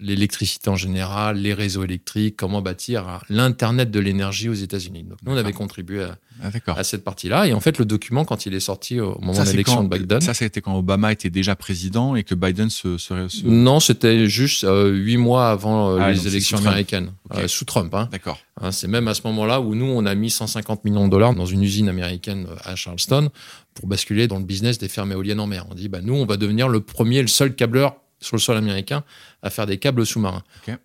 l'électricité 0.00 0.70
en 0.70 0.76
général, 0.76 1.38
les 1.38 1.54
réseaux 1.54 1.84
électriques, 1.84 2.36
comment 2.36 2.62
bâtir 2.62 3.20
l'Internet 3.28 3.90
de 3.90 4.00
l'énergie 4.00 4.48
aux 4.48 4.54
États-Unis. 4.54 5.04
Donc 5.04 5.18
nous, 5.24 5.32
on 5.32 5.36
avait 5.36 5.52
contribué 5.52 6.02
à, 6.02 6.18
ah, 6.42 6.50
à 6.76 6.84
cette 6.84 7.04
partie-là. 7.04 7.46
Et 7.46 7.52
en 7.52 7.60
fait, 7.60 7.78
le 7.78 7.84
document, 7.84 8.24
quand 8.24 8.46
il 8.46 8.54
est 8.54 8.60
sorti 8.60 9.00
au 9.00 9.18
moment 9.20 9.44
de 9.44 9.50
l'élection 9.50 9.84
de 9.84 9.88
Biden... 9.88 10.20
Ça, 10.20 10.34
c'était 10.34 10.60
quand 10.60 10.76
Obama 10.76 11.12
était 11.12 11.30
déjà 11.30 11.54
président 11.54 12.16
et 12.16 12.24
que 12.24 12.34
Biden 12.34 12.70
se... 12.70 12.98
serait 12.98 13.26
Non, 13.44 13.80
c'était 13.80 14.26
juste 14.26 14.64
euh, 14.64 14.90
huit 14.90 15.16
mois 15.16 15.50
avant 15.50 15.96
ah, 15.96 16.10
les 16.10 16.26
élections 16.26 16.58
américaines, 16.58 17.12
sous 17.46 17.64
Trump. 17.64 17.94
Hein. 17.94 18.08
D'accord. 18.10 18.38
Hein, 18.60 18.72
c'est 18.72 18.88
même 18.88 19.08
à 19.08 19.14
ce 19.14 19.22
moment-là 19.24 19.60
où 19.60 19.74
nous, 19.74 19.86
on 19.86 20.06
a 20.06 20.14
mis 20.14 20.30
150 20.30 20.84
millions 20.84 21.06
de 21.06 21.10
dollars 21.10 21.34
dans 21.34 21.46
une 21.46 21.62
usine 21.62 21.88
américaine 21.88 22.46
à 22.64 22.76
Charleston 22.76 23.30
pour 23.74 23.88
basculer 23.88 24.28
dans 24.28 24.38
le 24.38 24.44
business 24.44 24.78
des 24.78 24.88
fermes 24.88 25.12
éoliennes 25.12 25.40
en 25.40 25.46
mer. 25.46 25.66
On 25.70 25.74
dit, 25.74 25.88
bah, 25.88 26.00
nous, 26.02 26.14
on 26.14 26.26
va 26.26 26.36
devenir 26.36 26.68
le 26.68 26.80
premier, 26.80 27.22
le 27.22 27.28
seul 27.28 27.54
câbleur 27.54 27.96
sur 28.24 28.36
le 28.36 28.40
sol 28.40 28.56
américain 28.56 29.04
à 29.42 29.50
faire 29.50 29.66
des 29.66 29.78
câbles 29.78 30.04
sous-marins. 30.06 30.42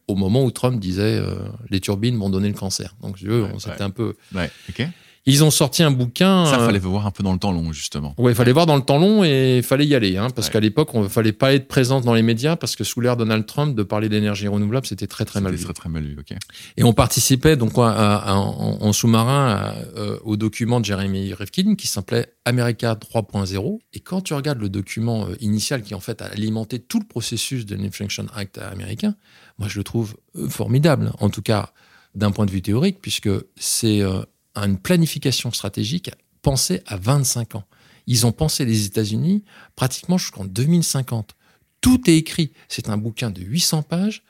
Au 0.08 0.16
moment 0.16 0.44
où 0.44 0.52
Trump 0.52 0.80
disait 0.80 1.18
euh, 1.18 1.36
les 1.70 1.80
turbines 1.80 2.18
vont 2.18 2.30
donner 2.30 2.50
le 2.50 2.54
cancer. 2.54 2.96
Donc, 3.02 3.18
je 3.18 3.48
c'était 3.58 3.82
un 3.82 3.90
peu. 3.90 4.16
Ils 5.26 5.44
ont 5.44 5.52
sorti 5.52 5.84
un 5.84 5.92
bouquin. 5.92 6.46
Ça, 6.46 6.60
fallait 6.60 6.80
voir 6.80 7.06
un 7.06 7.12
peu 7.12 7.24
dans 7.24 7.34
le 7.34 7.40
temps 7.40 7.52
long, 7.52 7.72
justement. 7.72 8.16
Oui, 8.18 8.32
il 8.32 8.36
fallait 8.36 8.52
voir 8.52 8.66
dans 8.66 8.76
le 8.76 8.82
temps 8.82 8.98
long 8.98 9.24
et 9.24 9.58
il 9.58 9.64
fallait 9.64 9.86
y 9.86 9.96
aller. 9.96 10.18
Hein, 10.18 10.30
parce 10.36 10.50
qu'à 10.50 10.60
l'époque, 10.60 10.92
il 10.96 11.10
fallait 11.10 11.34
pas 11.34 11.54
être 11.54 11.68
présent 11.68 12.02
dans 12.02 12.14
les 12.14 12.22
médias 12.22 12.56
parce 12.56 12.76
que 12.76 12.84
sous 12.84 13.02
l'ère 13.02 13.18
Donald 13.18 13.46
Trump, 13.46 13.76
de 13.76 13.84
parler 13.84 14.10
d'énergie 14.10 14.48
renouvelable, 14.48 14.88
c'était 14.88 15.08
très, 15.08 15.26
très 15.26 15.42
mal 15.42 15.54
vu. 15.54 15.64
très, 15.64 15.74
très 15.74 15.90
mal 15.90 16.04
vu, 16.04 16.18
ok. 16.20 16.36
Et 16.78 16.84
on 16.84 16.94
participait 16.94 17.56
donc 17.58 17.78
en, 17.78 18.94
sous-marin 18.94 19.74
au 20.24 20.38
document 20.38 20.80
de 20.80 20.86
Jeremy 20.86 21.34
Rifkin 21.34 21.76
qui 21.76 21.88
s'appelait 21.88 22.34
America 22.46 22.96
3.0. 22.96 23.80
Et 23.94 24.00
quand 24.00 24.22
tu 24.22 24.34
regardes 24.34 24.60
le 24.60 24.70
document 24.70 25.28
initial 25.42 25.82
qui, 25.82 25.94
en 25.94 26.00
fait, 26.00 26.22
a 26.22 26.26
alimenté 26.26 26.80
tout 26.80 27.00
le 27.00 27.06
processus 27.06 27.66
de 27.66 27.76
l'Inflation 27.76 28.26
Act 28.36 28.58
américain, 28.58 29.16
moi, 29.58 29.68
je 29.68 29.78
le 29.78 29.84
trouve 29.84 30.16
formidable. 30.50 31.12
En 31.20 31.30
tout 31.30 31.42
cas, 31.42 31.72
d'un 32.16 32.32
point 32.32 32.46
de 32.46 32.52
vue 32.52 32.62
théorique, 32.62 33.00
puisque 33.02 33.30
c'est 33.56 34.02
euh, 34.02 34.22
une 34.66 34.78
planification 34.78 35.52
stratégique 35.52 36.12
pensée 36.42 36.82
à 36.86 36.98
25 36.98 37.56
ans. 37.56 37.66
Ils 38.08 38.26
ont 38.26 38.32
pensé 38.32 38.66
les 38.66 38.86
États-Unis 38.86 39.44
pratiquement 39.76 40.18
jusqu'en 40.18 40.46
2050. 40.46 41.36
Tout 41.82 42.10
est 42.10 42.18
écrit. 42.18 42.52
C'est 42.68 42.90
un 42.90 42.98
bouquin 42.98 43.30
de 43.30 43.42
800 43.42 43.84
pages. 43.84 44.24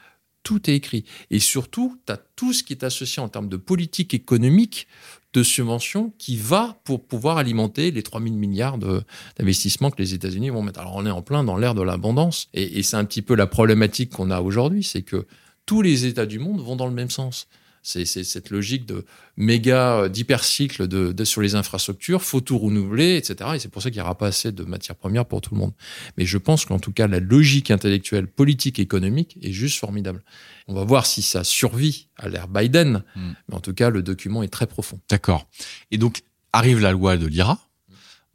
Tout 0.43 0.69
est 0.69 0.75
écrit. 0.75 1.05
Et 1.31 1.39
surtout, 1.39 1.99
tu 2.05 2.13
as 2.13 2.17
tout 2.35 2.53
ce 2.53 2.63
qui 2.63 2.73
est 2.73 2.83
associé 2.83 3.21
en 3.21 3.29
termes 3.29 3.49
de 3.49 3.57
politique 3.57 4.13
économique, 4.13 4.87
de 5.33 5.43
subventions, 5.43 6.13
qui 6.17 6.37
va 6.37 6.79
pour 6.83 7.05
pouvoir 7.05 7.37
alimenter 7.37 7.91
les 7.91 8.03
3000 8.03 8.33
milliards 8.33 8.77
d'investissements 8.77 9.91
que 9.91 10.01
les 10.01 10.13
États-Unis 10.13 10.49
vont 10.49 10.61
mettre. 10.61 10.79
Alors, 10.79 10.95
on 10.95 11.05
est 11.05 11.11
en 11.11 11.21
plein 11.21 11.43
dans 11.43 11.57
l'ère 11.57 11.75
de 11.75 11.81
l'abondance. 11.81 12.47
Et 12.53 12.83
c'est 12.83 12.97
un 12.97 13.05
petit 13.05 13.21
peu 13.21 13.35
la 13.35 13.47
problématique 13.47 14.11
qu'on 14.11 14.31
a 14.31 14.41
aujourd'hui, 14.41 14.83
c'est 14.83 15.03
que 15.03 15.27
tous 15.65 15.81
les 15.81 16.05
États 16.05 16.25
du 16.25 16.39
monde 16.39 16.61
vont 16.61 16.75
dans 16.75 16.87
le 16.87 16.93
même 16.93 17.11
sens. 17.11 17.47
C'est 17.81 18.05
cette 18.05 18.49
logique 18.49 18.85
de 18.85 19.05
méga, 19.37 20.01
euh, 20.01 20.09
d'hypercycle 20.09 20.87
de, 20.87 21.23
sur 21.23 21.41
les 21.41 21.55
infrastructures, 21.55 22.21
faut 22.21 22.41
tout 22.41 22.57
renouveler, 22.57 23.15
etc. 23.15 23.51
Et 23.55 23.59
c'est 23.59 23.69
pour 23.69 23.81
ça 23.81 23.89
qu'il 23.89 23.99
n'y 23.99 24.03
aura 24.03 24.17
pas 24.17 24.27
assez 24.27 24.51
de 24.51 24.63
matières 24.63 24.95
premières 24.95 25.25
pour 25.25 25.41
tout 25.41 25.53
le 25.53 25.59
monde. 25.59 25.73
Mais 26.17 26.25
je 26.25 26.37
pense 26.37 26.65
qu'en 26.65 26.79
tout 26.79 26.91
cas, 26.91 27.07
la 27.07 27.19
logique 27.19 27.71
intellectuelle, 27.71 28.27
politique, 28.27 28.79
économique 28.79 29.37
est 29.41 29.51
juste 29.51 29.79
formidable. 29.79 30.23
On 30.67 30.73
va 30.73 30.83
voir 30.83 31.05
si 31.05 31.21
ça 31.21 31.43
survit 31.43 32.07
à 32.17 32.29
l'ère 32.29 32.47
Biden. 32.47 33.03
Hmm. 33.15 33.31
Mais 33.47 33.55
en 33.55 33.61
tout 33.61 33.73
cas, 33.73 33.89
le 33.89 34.03
document 34.03 34.43
est 34.43 34.49
très 34.49 34.67
profond. 34.67 34.99
D'accord. 35.09 35.47
Et 35.91 35.97
donc, 35.97 36.21
arrive 36.53 36.79
la 36.79 36.91
loi 36.91 37.17
de 37.17 37.27
l'IRA. 37.27 37.59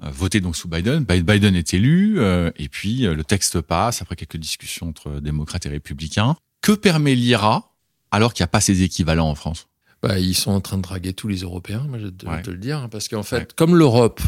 Euh, 0.03 0.11
votée 0.11 0.40
donc 0.40 0.57
sous 0.57 0.68
Biden. 0.68 1.05
Biden 1.05 1.55
est 1.55 1.74
élu, 1.74 2.18
euh, 2.18 2.51
et 2.57 2.68
puis 2.68 3.03
le 3.03 3.22
texte 3.22 3.61
passe 3.61 4.03
après 4.03 4.16
quelques 4.16 4.38
discussions 4.38 4.88
entre 4.88 5.20
démocrates 5.20 5.66
et 5.66 5.68
républicains. 5.68 6.36
Que 6.62 6.72
permet 6.72 7.14
l'IRA 7.14 7.73
alors 8.14 8.32
qu'il 8.32 8.42
n'y 8.42 8.46
a 8.46 8.48
pas 8.48 8.60
ces 8.60 8.82
équivalents 8.82 9.28
en 9.28 9.34
France 9.34 9.68
bah, 10.02 10.18
Ils 10.18 10.34
sont 10.34 10.52
en 10.52 10.60
train 10.60 10.76
de 10.76 10.82
draguer 10.82 11.12
tous 11.12 11.28
les 11.28 11.38
Européens, 11.38 11.84
moi, 11.88 11.98
je 11.98 12.06
vais 12.06 12.42
te 12.42 12.50
le 12.50 12.56
dire, 12.56 12.78
hein, 12.78 12.88
parce 12.88 13.08
qu'en 13.08 13.22
fait, 13.22 13.52
comme 13.54 13.76
l'Europe 13.76 14.20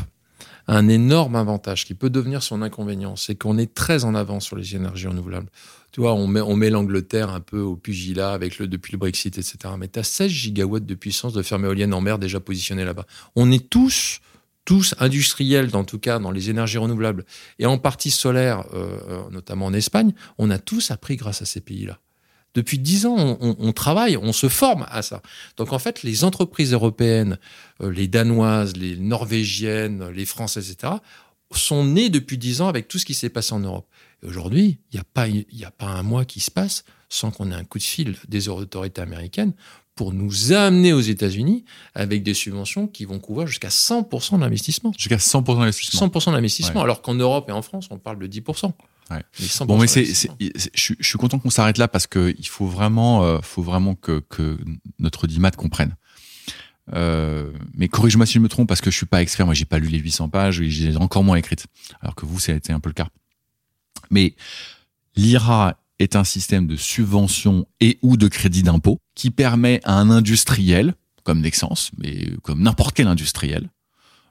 a 0.69 0.77
un 0.77 0.89
énorme 0.89 1.37
avantage 1.37 1.85
qui 1.85 1.95
peut 1.95 2.11
devenir 2.11 2.43
son 2.43 2.63
inconvénient, 2.63 3.17
c'est 3.17 3.37
qu'on 3.37 3.57
est 3.57 3.73
très 3.73 4.05
en 4.05 4.15
avance 4.15 4.45
sur 4.45 4.57
les 4.57 4.75
énergies 4.75 5.07
renouvelables. 5.07 5.49
Tu 5.93 6.01
vois, 6.01 6.15
on 6.15 6.27
met, 6.27 6.41
on 6.41 6.57
met 6.57 6.71
l'Angleterre 6.71 7.31
un 7.31 7.41
peu 7.41 7.61
au 7.61 7.77
pugilat 7.77 8.33
avec 8.33 8.59
le, 8.59 8.67
depuis 8.67 8.93
le 8.93 8.99
Brexit, 8.99 9.39
etc. 9.39 9.59
Mais 9.79 9.89
tu 9.89 9.99
as 9.99 10.03
16 10.03 10.31
gigawatts 10.31 10.85
de 10.85 10.95
puissance 10.95 11.33
de 11.33 11.43
ferme 11.43 11.65
éolienne 11.65 11.95
en 11.95 12.01
mer 12.01 12.19
déjà 12.19 12.41
positionnée 12.41 12.85
là-bas. 12.85 13.07
On 13.37 13.51
est 13.51 13.71
tous 13.71 14.21
tous 14.67 14.97
industriels, 14.99 15.71
en 15.75 15.85
tout 15.85 16.01
cas 16.01 16.19
dans 16.19 16.33
les 16.33 16.51
énergies 16.51 16.79
renouvelables, 16.79 17.25
et 17.61 17.67
en 17.67 17.79
partie 17.79 18.11
solaire, 18.11 18.65
euh, 18.75 18.99
euh, 19.09 19.31
notamment 19.31 19.67
en 19.67 19.73
Espagne, 19.73 20.13
on 20.39 20.51
a 20.51 20.59
tous 20.59 20.91
appris 20.91 21.17
grâce 21.17 21.41
à 21.41 21.45
ces 21.45 21.61
pays-là. 21.61 22.01
Depuis 22.57 22.79
dix 22.79 23.05
ans, 23.05 23.37
on, 23.41 23.73
travaille, 23.73 24.17
on 24.17 24.33
se 24.33 24.49
forme 24.49 24.87
à 24.89 25.03
ça. 25.03 25.21
Donc 25.59 25.75
en 25.75 25.79
fait, 25.79 26.03
les 26.03 26.25
entreprises 26.25 26.73
européennes, 26.73 27.39
euh, 27.83 27.93
les 27.93 28.09
danoises, 28.09 28.75
les 28.77 28.97
norvégiennes, 28.97 30.09
les 30.09 30.25
françaises, 30.25 30.71
etc., 30.71 30.95
sont 31.53 31.85
nées 31.85 32.09
depuis 32.09 32.39
dix 32.39 32.63
ans 32.63 32.69
avec 32.69 32.89
tout 32.89 32.99
ce 32.99 33.05
qui 33.05 33.13
s'est 33.13 33.29
passé 33.29 33.53
en 33.53 33.61
Europe. 33.61 33.87
Et 34.23 34.27
aujourd'hui, 34.27 34.79
il 34.91 34.95
n'y 34.95 35.01
a, 35.01 35.05
pas, 35.05 35.27
a 35.27 35.71
pas 35.71 35.87
un 35.87 36.03
mois 36.03 36.25
qui 36.25 36.41
se 36.41 36.51
passe 36.51 36.85
sans 37.11 37.31
qu'on 37.31 37.51
ait 37.53 37.55
un 37.55 37.65
coup 37.65 37.79
de 37.79 37.85
fil 37.85 38.17
des 38.27 38.49
autorités 38.49 39.03
américaines 39.03 39.53
pour 39.95 40.15
nous 40.15 40.53
amener 40.53 40.95
aux 40.95 41.01
États-Unis 41.01 41.65
avec 41.95 42.23
des 42.23 42.35
subventions 42.35 42.87
qui 42.87 43.05
vont 43.05 43.19
couvrir 43.19 43.47
jusqu'à 43.47 43.69
100% 43.69 44.37
de 44.37 44.41
l'investissement. 44.41 44.93
Jusqu'à 44.97 45.17
100% 45.17 45.59
d'investissement. 45.59 46.09
100% 46.09 46.33
d'investissement, 46.33 46.83
alors 46.83 47.03
qu'en 47.03 47.15
Europe 47.15 47.51
et 47.51 47.53
en 47.53 47.63
France, 47.63 47.89
on 47.91 47.99
parle 47.99 48.19
de 48.19 48.27
10%. 48.27 48.73
Ouais. 49.11 49.23
Bon, 49.67 49.79
mais 49.79 49.87
c'est, 49.87 50.05
je, 50.05 50.95
suis 51.01 51.19
content 51.19 51.39
qu'on 51.39 51.51
s'arrête 51.51 51.79
là 51.79 51.87
parce 51.87 52.07
que 52.07 52.35
il 52.39 52.49
faut 52.49 52.67
vraiment, 52.67 53.23
euh, 53.23 53.39
faut 53.41 53.63
vraiment 53.63 53.95
que, 53.95 54.21
que 54.29 54.59
notre 54.99 55.27
DIMAT 55.27 55.53
comprenne. 55.53 55.95
Euh, 56.95 57.53
mais 57.75 57.89
corrige-moi 57.89 58.27
si 58.27 58.35
je 58.35 58.39
me 58.39 58.49
trompe 58.49 58.69
parce 58.69 58.81
que 58.81 58.91
je 58.91 58.97
suis 58.97 59.07
pas 59.07 59.23
expert. 59.23 59.47
Moi, 59.47 59.55
j'ai 59.55 59.65
pas 59.65 59.79
lu 59.79 59.89
les 59.89 59.99
800 59.99 60.29
pages 60.29 60.61
et 60.61 60.71
j'ai 60.71 60.97
encore 60.97 61.25
moins 61.25 61.37
écrites. 61.37 61.67
Alors 62.01 62.15
que 62.15 62.27
vous, 62.27 62.41
ça 62.41 62.53
a 62.53 62.57
été 62.57 62.73
un 62.73 62.81
peu 62.81 62.91
le 62.91 62.95
cas. 62.95 63.09
Mais 64.11 64.35
l'IRA 65.15 65.79
est 65.99 66.17
un 66.17 66.25
système 66.25 66.67
de 66.67 66.77
subvention 66.77 67.67
et 67.81 67.99
ou 68.03 68.17
de 68.17 68.29
crédit 68.29 68.63
d'impôt 68.63 69.01
qui 69.15 69.31
permet 69.31 69.81
à 69.85 69.95
un 69.95 70.11
industriel, 70.11 70.95
comme 71.25 71.41
Nexens, 71.41 71.91
mais 71.99 72.29
comme 72.43 72.63
n'importe 72.63 72.95
quel 72.95 73.07
industriel, 73.07 73.71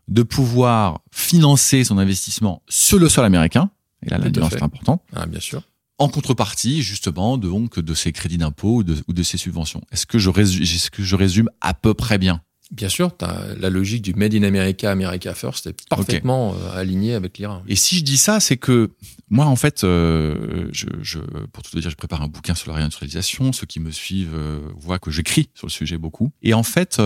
de 0.08 0.22
pouvoir 0.22 1.02
financer 1.12 1.84
son 1.84 1.98
investissement 1.98 2.62
sur 2.70 3.00
le 3.00 3.10
sol 3.10 3.26
américain 3.26 3.72
et 4.06 4.10
là, 4.10 4.18
la 4.18 4.30
nuance 4.30 4.54
est 4.54 4.64
importante. 4.64 5.02
Ah, 5.14 5.26
bien 5.26 5.40
sûr. 5.40 5.64
En 5.98 6.10
contrepartie, 6.10 6.82
justement, 6.82 7.38
de, 7.38 7.48
donc, 7.48 7.80
de 7.80 7.94
ces 7.94 8.12
crédits 8.12 8.38
d'impôt 8.38 8.78
ou 8.78 8.84
de, 8.84 8.98
ou 9.08 9.14
de 9.14 9.24
ces 9.24 9.38
subventions. 9.38 9.82
Est-ce 9.92 10.06
que, 10.06 10.20
je 10.20 10.30
résume, 10.30 10.64
est-ce 10.64 10.92
que 10.92 11.04
je 11.04 11.16
résume 11.16 11.50
à 11.62 11.74
peu 11.74 11.94
près 11.94 12.18
bien? 12.18 12.42
Bien 12.72 12.90
sûr, 12.90 13.12
as 13.22 13.54
la 13.60 13.70
logique 13.70 14.02
du 14.02 14.16
Made 14.16 14.34
in 14.34 14.42
America, 14.42 14.92
America 14.92 15.36
First 15.36 15.68
est 15.68 15.88
parfaitement 15.88 16.56
euh, 16.56 16.76
alignée 16.76 17.14
avec 17.14 17.38
l'Iran. 17.38 17.62
Et 17.68 17.76
si 17.76 17.96
je 17.98 18.04
dis 18.04 18.18
ça, 18.18 18.40
c'est 18.40 18.58
que 18.58 18.92
moi, 19.30 19.46
en 19.46 19.56
fait, 19.56 19.84
euh, 19.84 20.68
je, 20.72 20.88
je, 21.02 21.20
pour 21.54 21.62
tout 21.62 21.72
te 21.72 21.80
dire, 21.80 21.92
je 21.92 21.96
prépare 21.96 22.24
un 22.24 22.28
bouquin 22.28 22.56
sur 22.56 22.72
la 22.72 22.78
réindustrialisation. 22.78 23.54
Ceux 23.54 23.68
qui 23.68 23.80
me 23.80 23.92
suivent 23.92 24.36
euh, 24.36 24.60
voient 24.76 24.98
que 24.98 25.12
j'écris 25.12 25.50
sur 25.54 25.68
le 25.68 25.72
sujet 25.72 26.00
beaucoup. 26.00 26.32
Et 26.42 26.56
en 26.56 26.64
fait, 26.64 27.00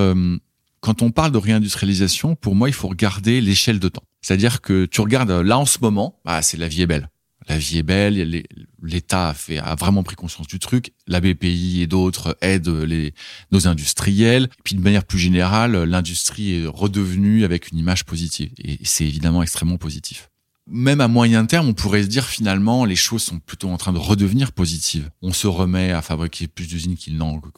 quand 0.81 1.01
on 1.01 1.11
parle 1.11 1.31
de 1.31 1.37
réindustrialisation, 1.37 2.35
pour 2.35 2.55
moi, 2.55 2.69
il 2.69 2.73
faut 2.73 2.87
regarder 2.87 3.41
l'échelle 3.41 3.79
de 3.79 3.89
temps. 3.89 4.03
C'est-à-dire 4.21 4.61
que 4.61 4.85
tu 4.85 5.01
regardes 5.01 5.31
là 5.31 5.57
en 5.57 5.65
ce 5.65 5.79
moment, 5.81 6.19
bah, 6.25 6.41
c'est 6.41 6.57
la 6.57 6.67
vie 6.67 6.81
est 6.81 6.87
belle. 6.87 7.09
La 7.47 7.57
vie 7.57 7.79
est 7.79 7.83
belle, 7.83 8.43
l'État 8.83 9.33
a, 9.63 9.75
vraiment 9.75 10.03
pris 10.03 10.15
conscience 10.15 10.45
du 10.45 10.59
truc, 10.59 10.93
la 11.07 11.19
BPI 11.19 11.81
et 11.81 11.87
d'autres 11.87 12.37
aident 12.41 12.67
les, 12.67 13.13
nos 13.51 13.67
industriels, 13.67 14.49
puis 14.63 14.75
de 14.75 14.81
manière 14.81 15.03
plus 15.03 15.17
générale, 15.17 15.83
l'industrie 15.83 16.61
est 16.61 16.67
redevenue 16.67 17.43
avec 17.45 17.71
une 17.71 17.79
image 17.79 18.05
positive, 18.05 18.51
et 18.59 18.77
c'est 18.83 19.05
évidemment 19.05 19.41
extrêmement 19.41 19.77
positif 19.77 20.28
même 20.69 21.01
à 21.01 21.07
moyen 21.07 21.45
terme, 21.45 21.67
on 21.67 21.73
pourrait 21.73 22.03
se 22.03 22.07
dire 22.07 22.25
finalement 22.25 22.85
les 22.85 22.95
choses 22.95 23.23
sont 23.23 23.39
plutôt 23.39 23.69
en 23.69 23.77
train 23.77 23.93
de 23.93 23.97
redevenir 23.97 24.51
positives. 24.51 25.09
On 25.21 25.33
se 25.33 25.47
remet 25.47 25.91
à 25.91 26.01
fabriquer 26.01 26.47
plus 26.47 26.67
d'usines 26.67 26.95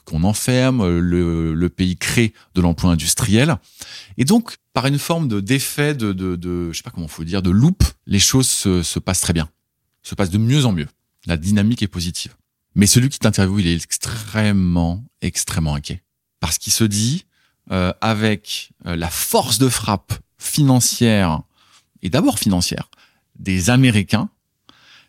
qu'on 0.05 0.23
enferme, 0.23 0.99
le, 0.99 1.53
le, 1.53 1.69
pays 1.69 1.97
crée 1.97 2.33
de 2.55 2.61
l'emploi 2.61 2.91
industriel, 2.91 3.57
et 4.17 4.25
donc 4.25 4.57
par 4.73 4.87
une 4.87 4.99
forme 4.99 5.27
de 5.27 5.39
d'effet 5.39 5.93
de, 5.93 6.13
de, 6.13 6.35
de, 6.35 6.71
je 6.71 6.77
sais 6.77 6.83
pas 6.83 6.91
comment 6.91 7.07
faut 7.07 7.23
dire, 7.23 7.41
de 7.41 7.49
loupe, 7.49 7.83
les 8.07 8.19
choses 8.19 8.49
se, 8.49 8.83
se 8.83 8.99
passent 8.99 9.21
très 9.21 9.33
bien, 9.33 9.49
se 10.03 10.15
passent 10.15 10.29
de 10.29 10.37
mieux 10.37 10.65
en 10.65 10.71
mieux. 10.71 10.87
La 11.27 11.37
dynamique 11.37 11.83
est 11.83 11.87
positive. 11.87 12.35
Mais 12.73 12.87
celui 12.87 13.09
qui 13.09 13.19
t'interviewe, 13.19 13.59
il 13.59 13.67
est 13.67 13.75
extrêmement, 13.75 15.03
extrêmement 15.21 15.75
inquiet 15.75 16.01
parce 16.41 16.57
qu'il 16.57 16.73
se 16.73 16.83
dit 16.83 17.25
euh, 17.71 17.93
avec 18.01 18.73
euh, 18.85 18.97
la 18.97 19.09
force 19.09 19.59
de 19.59 19.69
frappe 19.69 20.11
financière 20.37 21.41
et 22.01 22.09
d'abord 22.09 22.37
financière 22.37 22.89
des 23.41 23.69
Américains, 23.69 24.29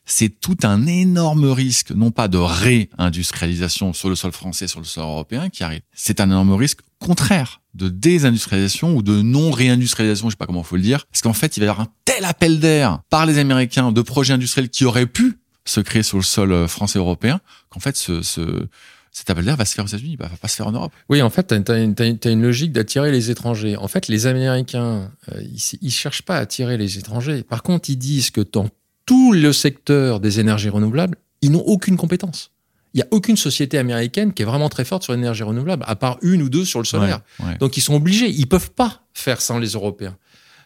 c'est 0.05 0.29
tout 0.29 0.57
un 0.65 0.87
énorme 0.87 1.45
risque, 1.51 1.93
non 1.93 2.11
pas 2.11 2.29
de 2.29 2.39
réindustrialisation 2.39 3.93
sur 3.93 4.09
le 4.09 4.17
sol 4.17 4.33
français, 4.33 4.67
sur 4.67 4.81
le 4.81 4.85
sol 4.85 5.05
européen 5.05 5.49
qui 5.49 5.63
arrive. 5.63 5.83
C'est 5.93 6.21
un 6.21 6.27
énorme 6.27 6.55
risque 6.55 6.81
contraire 6.99 7.61
de 7.75 7.89
désindustrialisation 7.89 8.97
ou 8.97 9.03
de 9.03 9.23
non-réindustrialisation, 9.23 10.29
je 10.29 10.33
sais 10.33 10.37
pas 10.37 10.47
comment 10.47 10.63
faut 10.63 10.77
le 10.77 10.83
dire, 10.83 11.07
parce 11.07 11.23
qu'en 11.23 11.33
fait, 11.33 11.57
il 11.57 11.61
va 11.61 11.67
y 11.67 11.69
avoir 11.69 11.87
un 11.87 11.93
tel 12.05 12.25
appel 12.25 12.59
d'air 12.59 13.01
par 13.11 13.27
les 13.27 13.39
Américains 13.39 13.93
de 13.93 14.03
projets 14.03 14.35
industriels 14.35 14.69
qui 14.69 14.85
auraient 14.85 15.07
pu 15.07 15.39
se 15.65 15.81
créer 15.81 16.03
sur 16.03 16.19
le 16.19 16.25
sol 16.25 16.53
euh, 16.53 16.67
français 16.67 16.99
européen, 16.99 17.41
qu'en 17.71 17.81
fait, 17.81 17.97
ce, 17.97 18.23
ce, 18.23 18.67
cet 19.13 19.29
appel 19.29 19.45
d'air 19.45 19.57
va 19.57 19.67
se 19.67 19.75
faire 19.75 19.85
aux 19.85 19.89
États-Unis, 19.89 20.17
va 20.17 20.29
pas 20.29 20.49
se 20.49 20.57
faire 20.57 20.67
en 20.67 20.73
Europe. 20.73 20.93
Oui, 21.11 21.21
en 21.21 21.29
fait, 21.29 21.49
tu 21.49 21.73
as, 21.73 22.31
une 22.31 22.43
logique 22.43 22.73
d'attirer 22.73 23.13
les 23.13 23.31
étrangers. 23.31 23.77
En 23.77 23.87
fait, 23.87 24.09
les 24.09 24.27
Américains, 24.27 25.11
euh, 25.31 25.43
ils, 25.43 25.79
ils 25.83 25.91
cherchent 25.91 26.23
pas 26.23 26.37
à 26.37 26.41
attirer 26.41 26.79
les 26.79 26.99
étrangers. 26.99 27.43
Par 27.43 27.63
contre, 27.63 27.91
ils 27.91 27.97
disent 27.97 28.31
que 28.31 28.41
dans 28.41 28.69
tout 29.05 29.33
le 29.33 29.53
secteur 29.53 30.19
des 30.19 30.41
énergies 30.41 30.71
renouvelables, 30.71 31.17
ils 31.43 31.51
n'ont 31.51 31.61
aucune 31.61 31.99
compétence. 31.99 32.53
Il 32.95 32.99
n'y 32.99 33.03
a 33.03 33.09
aucune 33.11 33.37
société 33.37 33.79
américaine 33.79 34.33
qui 34.33 34.43
est 34.43 34.47
vraiment 34.47 34.69
très 34.69 34.85
forte 34.85 35.03
sur 35.03 35.13
l'énergie 35.13 35.43
renouvelable, 35.43 35.85
à 35.87 35.97
part 35.97 36.19
une 36.23 36.43
ou 36.43 36.49
deux 36.49 36.65
sur 36.65 36.79
le 36.79 36.85
solaire. 36.85 37.21
Donc, 37.59 37.77
ils 37.77 37.81
sont 37.81 37.95
obligés. 37.95 38.29
Ils 38.29 38.47
peuvent 38.47 38.71
pas 38.71 39.03
faire 39.15 39.41
sans 39.41 39.59
les 39.59 39.69
Européens 39.69 40.17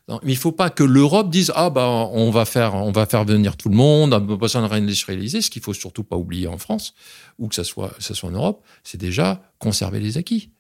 mais 0.09 0.33
il 0.33 0.37
faut 0.37 0.53
pas 0.53 0.71
que 0.71 0.85
l'Europe 0.85 1.31
dise 1.31 1.53
ah 1.57 1.69
bah 1.71 1.89
on 2.13 2.31
va 2.31 2.45
faire 2.45 2.75
on 2.75 2.93
va 2.93 3.07
faire 3.07 3.25
venir 3.25 3.57
tout 3.57 3.69
le 3.69 3.75
monde, 3.75 4.15
on 4.15 4.21
n'a 4.21 4.25
pas 4.25 4.37
besoin 4.37 4.63
de 4.63 4.69
réindustrialiser. 4.69 5.43
Ce 5.43 5.51
qu'il 5.51 5.63
faut 5.63 5.75
surtout 5.75 6.05
pas 6.05 6.17
oublier 6.17 6.47
en 6.47 6.59
France 6.59 6.95
ou 7.39 7.49
que 7.49 7.55
ça 7.55 7.65
soit 7.65 7.93
ça 7.99 8.15
soit 8.15 8.29
en 8.29 8.33
Europe, 8.33 8.63
c'est 8.85 8.99
déjà 8.99 9.41
conserver 9.59 9.99
les 10.01 10.17
acquis. 10.19 10.51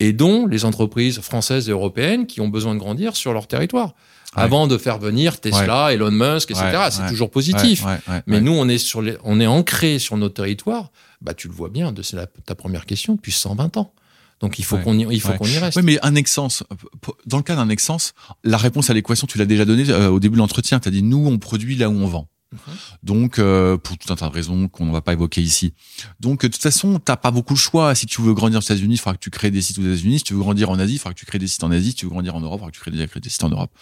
et 0.00 0.12
dont 0.12 0.46
les 0.46 0.64
entreprises 0.64 1.20
françaises 1.20 1.68
et 1.68 1.72
européennes 1.72 2.26
qui 2.26 2.40
ont 2.40 2.48
besoin 2.48 2.74
de 2.74 2.80
grandir 2.80 3.14
sur 3.16 3.32
leur 3.32 3.46
territoire. 3.46 3.94
Avant 4.36 4.66
de 4.66 4.76
faire 4.76 4.98
venir 4.98 5.40
Tesla, 5.40 5.92
Elon 5.92 6.10
Musk, 6.10 6.50
etc. 6.50 6.88
c'est 6.90 7.06
toujours 7.08 7.30
positif. 7.30 7.84
Mais 8.26 8.40
nous, 8.40 8.50
on 8.52 8.68
est 8.68 8.78
sur 8.78 9.00
les, 9.00 9.16
on 9.22 9.38
est 9.40 9.46
ancré 9.46 10.00
sur 10.00 10.16
nos 10.16 10.28
territoires. 10.28 10.90
Bah, 11.22 11.34
tu 11.34 11.46
le 11.46 11.54
vois 11.54 11.68
bien, 11.68 11.94
c'est 12.02 12.18
ta 12.44 12.54
première 12.56 12.84
question 12.84 13.14
depuis 13.14 13.30
120 13.30 13.76
ans. 13.76 13.92
Donc 14.40 14.58
il 14.58 14.64
faut 14.64 14.78
qu'on 14.78 14.98
y, 14.98 15.06
il 15.10 15.20
faut 15.20 15.32
qu'on 15.34 15.46
y 15.46 15.58
reste. 15.58 15.76
Oui, 15.76 15.82
mais 15.84 15.98
un 16.02 16.12
Nexens, 16.12 16.64
dans 17.26 17.36
le 17.36 17.42
cas 17.42 17.56
d'un 17.56 17.66
Nexens, 17.66 18.12
la 18.42 18.56
réponse 18.56 18.90
à 18.90 18.94
l'équation, 18.94 19.26
tu 19.26 19.38
l'as 19.38 19.46
déjà 19.46 19.64
donnée 19.64 19.88
euh, 19.90 20.10
au 20.10 20.20
début 20.20 20.34
de 20.34 20.40
l'entretien. 20.40 20.80
Tu 20.80 20.88
as 20.88 20.90
dit 20.90 21.02
nous, 21.02 21.26
on 21.26 21.38
produit 21.38 21.76
là 21.76 21.88
où 21.88 21.94
on 21.94 22.06
vend. 22.06 22.28
Mhm. 22.52 22.58
Donc, 23.02 23.38
euh, 23.38 23.76
pour 23.76 23.98
tout 23.98 24.12
un 24.12 24.16
tas 24.16 24.28
de 24.28 24.34
raisons 24.34 24.68
qu'on 24.68 24.86
ne 24.86 24.92
va 24.92 25.00
pas 25.00 25.12
évoquer 25.12 25.42
ici. 25.42 25.74
Donc, 26.20 26.42
de 26.42 26.48
toute 26.48 26.62
façon, 26.62 26.98
t'as 26.98 27.16
pas 27.16 27.30
beaucoup 27.30 27.54
de 27.54 27.58
choix. 27.58 27.94
Si 27.94 28.06
tu 28.06 28.22
veux 28.22 28.34
grandir 28.34 28.58
aux 28.58 28.62
États-Unis, 28.62 28.94
il 28.94 28.98
faudra 28.98 29.14
que 29.14 29.22
tu 29.22 29.30
crées 29.30 29.50
des 29.50 29.62
sites 29.62 29.78
aux 29.78 29.82
États-Unis. 29.82 30.18
Si 30.18 30.24
tu 30.24 30.34
veux 30.34 30.40
grandir 30.40 30.70
en 30.70 30.78
Asie, 30.78 30.94
il 30.94 30.98
faudra 30.98 31.14
que 31.14 31.18
tu 31.18 31.26
crées 31.26 31.38
des 31.38 31.46
sites 31.46 31.64
en 31.64 31.70
Asie. 31.70 31.90
Si 31.90 31.96
tu 31.96 32.06
veux 32.06 32.10
grandir 32.10 32.34
en 32.36 32.40
Europe, 32.40 32.58
il 32.58 32.60
faudra 32.60 32.70
que 32.70 32.76
tu 32.76 33.08
crées 33.08 33.20
des, 33.20 33.30
sites 33.30 33.44
en 33.44 33.50
Europe. 33.50 33.72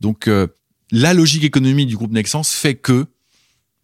Donc, 0.00 0.28
euh, 0.28 0.46
la 0.90 1.14
logique 1.14 1.44
économique 1.44 1.88
du 1.88 1.96
groupe 1.96 2.12
Nexens 2.12 2.44
fait 2.44 2.74
que 2.74 3.06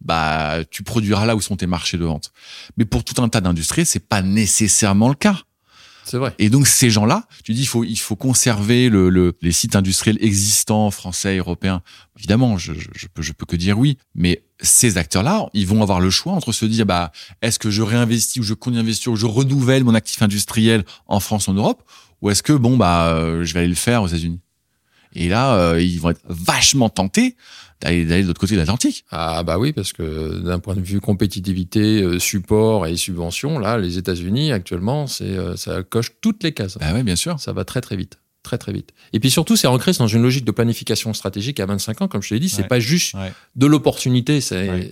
bah 0.03 0.59
tu 0.69 0.83
produiras 0.83 1.25
là 1.25 1.35
où 1.35 1.41
sont 1.41 1.55
tes 1.55 1.67
marchés 1.67 1.97
de 1.97 2.05
vente. 2.05 2.31
Mais 2.77 2.85
pour 2.85 3.03
tout 3.03 3.21
un 3.21 3.29
tas 3.29 3.41
d'industries, 3.41 3.85
c'est 3.85 3.99
pas 4.07 4.21
nécessairement 4.21 5.09
le 5.09 5.15
cas. 5.15 5.41
C'est 6.05 6.17
vrai. 6.17 6.35
Et 6.37 6.49
donc 6.49 6.67
ces 6.67 6.91
gens-là, 6.91 7.27
tu 7.43 7.53
dis 7.53 7.61
il 7.61 7.67
faut 7.67 7.83
il 7.83 7.97
faut 7.97 8.15
conserver 8.15 8.89
le, 8.89 9.09
le, 9.09 9.33
les 9.41 9.51
sites 9.51 9.75
industriels 9.75 10.17
existants 10.21 10.91
français, 10.91 11.37
européens. 11.37 11.81
Évidemment, 12.17 12.57
je, 12.57 12.73
je, 12.73 12.89
je 12.93 13.07
peux 13.07 13.23
je 13.23 13.33
peux 13.33 13.45
que 13.45 13.55
dire 13.55 13.79
oui, 13.79 13.97
mais 14.13 14.43
ces 14.61 14.97
acteurs-là, 14.97 15.47
ils 15.53 15.65
vont 15.65 15.81
avoir 15.81 15.99
le 15.99 16.11
choix 16.11 16.33
entre 16.33 16.51
se 16.51 16.65
dire 16.65 16.85
bah 16.85 17.11
est-ce 17.41 17.57
que 17.57 17.71
je 17.71 17.81
réinvestis 17.81 18.39
ou 18.39 18.43
je 18.43 18.53
continue 18.53 18.77
d'investir 18.77 19.11
ou 19.11 19.15
je 19.15 19.25
renouvelle 19.25 19.83
mon 19.83 19.95
actif 19.95 20.21
industriel 20.21 20.85
en 21.07 21.19
France 21.19 21.49
en 21.49 21.53
Europe 21.53 21.83
ou 22.21 22.29
est-ce 22.29 22.43
que 22.43 22.53
bon 22.53 22.77
bah 22.77 23.07
euh, 23.07 23.43
je 23.43 23.53
vais 23.53 23.61
aller 23.61 23.69
le 23.69 23.75
faire 23.75 24.03
aux 24.03 24.07
États-Unis? 24.07 24.39
Et 25.15 25.29
là, 25.29 25.55
euh, 25.55 25.81
ils 25.81 25.99
vont 25.99 26.09
être 26.11 26.21
vachement 26.27 26.89
tentés 26.89 27.35
d'aller 27.81 28.05
de 28.05 28.27
l'autre 28.27 28.39
côté 28.39 28.55
de 28.55 28.59
l'Atlantique. 28.59 29.05
Ah 29.11 29.43
bah 29.43 29.57
oui, 29.59 29.73
parce 29.73 29.93
que 29.93 30.39
d'un 30.39 30.59
point 30.59 30.75
de 30.75 30.81
vue 30.81 31.01
compétitivité, 31.01 32.01
euh, 32.01 32.19
support 32.19 32.87
et 32.87 32.95
subvention, 32.95 33.59
là, 33.59 33.77
les 33.77 33.97
États-Unis 33.97 34.51
actuellement, 34.51 35.07
c'est 35.07 35.25
euh, 35.25 35.55
ça 35.55 35.83
coche 35.83 36.13
toutes 36.21 36.43
les 36.43 36.53
cases. 36.53 36.77
Bah 36.77 36.91
oui, 36.93 37.03
bien 37.03 37.15
sûr. 37.15 37.39
Ça 37.39 37.53
va 37.53 37.65
très 37.65 37.81
très 37.81 37.95
vite 37.95 38.19
très 38.45 38.59
très 38.59 38.71
vite. 38.71 38.91
Et 39.11 39.19
puis 39.19 39.31
surtout, 39.31 39.55
c'est 39.55 39.65
ancré 39.65 39.91
dans 39.93 40.05
une 40.05 40.21
logique 40.21 40.45
de 40.45 40.51
planification 40.51 41.15
stratégique 41.15 41.59
à 41.59 41.65
25 41.65 42.03
ans, 42.03 42.07
comme 42.07 42.21
je 42.21 42.31
l'ai 42.31 42.39
dit, 42.39 42.47
c'est 42.47 42.67
pas 42.67 42.79
juste 42.79 43.15
de 43.55 43.65
l'opportunité, 43.65 44.37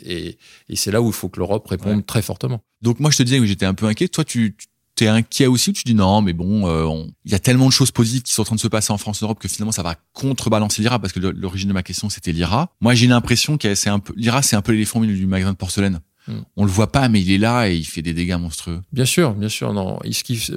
et, 0.06 0.38
et 0.70 0.76
c'est 0.76 0.90
là 0.90 1.04
où 1.04 1.08
il 1.08 1.14
faut 1.14 1.30
que 1.30 1.40
l'Europe 1.40 1.68
réponde 1.68 2.04
très 2.04 2.24
fortement. 2.24 2.64
Donc 2.82 3.00
moi, 3.00 3.12
je 3.12 3.18
te 3.18 3.24
disais 3.24 3.38
que 3.38 3.46
j'étais 3.46 3.68
un 3.68 3.76
peu 3.76 3.86
inquiet. 3.86 4.08
Toi, 4.08 4.26
tu, 4.26 4.58
t'es 4.96 5.08
inquiet 5.08 5.48
aussi 5.48 5.72
ou 5.72 5.74
tu 5.74 5.84
dis 5.84 5.96
non 5.96 6.22
mais 6.22 6.34
bon 6.34 6.68
euh, 6.68 7.06
il 7.26 7.32
y 7.32 7.36
a 7.36 7.40
tellement 7.40 7.68
de 7.68 7.72
choses 7.72 7.92
positives 7.92 8.24
qui 8.24 8.34
sont 8.34 8.42
en 8.42 8.46
train 8.46 8.56
de 8.56 8.62
se 8.62 8.68
passer 8.68 8.92
en 8.92 8.98
France 8.98 9.22
en 9.24 9.26
Europe 9.26 9.40
que 9.40 9.48
finalement 9.48 9.72
ça 9.72 9.84
va 9.84 9.96
contrebalancer 10.14 10.82
l'IRA 10.82 11.00
parce 11.00 11.14
que 11.14 11.20
l'origine 11.20 11.70
de 11.70 11.74
ma 11.74 11.84
question 11.84 12.10
c'était 12.10 12.32
l'IRA 12.32 12.70
moi 12.82 12.94
j'ai 12.94 13.08
l'impression 13.08 13.58
que 13.58 13.76
c'est 13.76 13.90
un 13.90 14.00
peu 14.00 14.14
l'IRA 14.16 14.42
c'est 14.42 14.56
un 14.56 14.62
peu 14.62 14.72
l'éléphant 14.72 15.02
du 15.02 15.26
magasin 15.26 15.52
de 15.52 15.58
porcelaine 15.58 16.00
hmm. 16.28 16.42
On 16.56 16.66
le 16.66 16.72
voit 16.72 16.92
pas, 16.92 17.10
mais 17.10 17.22
il 17.22 17.32
est 17.32 17.38
là 17.38 17.70
et 17.70 17.76
il 17.76 17.84
fait 17.84 18.02
des 18.02 18.14
dégâts 18.14 18.38
monstrueux. 18.38 18.82
Bien 18.94 19.06
sûr, 19.06 19.34
bien 19.34 19.50
sûr. 19.50 19.74
Non, 19.74 20.00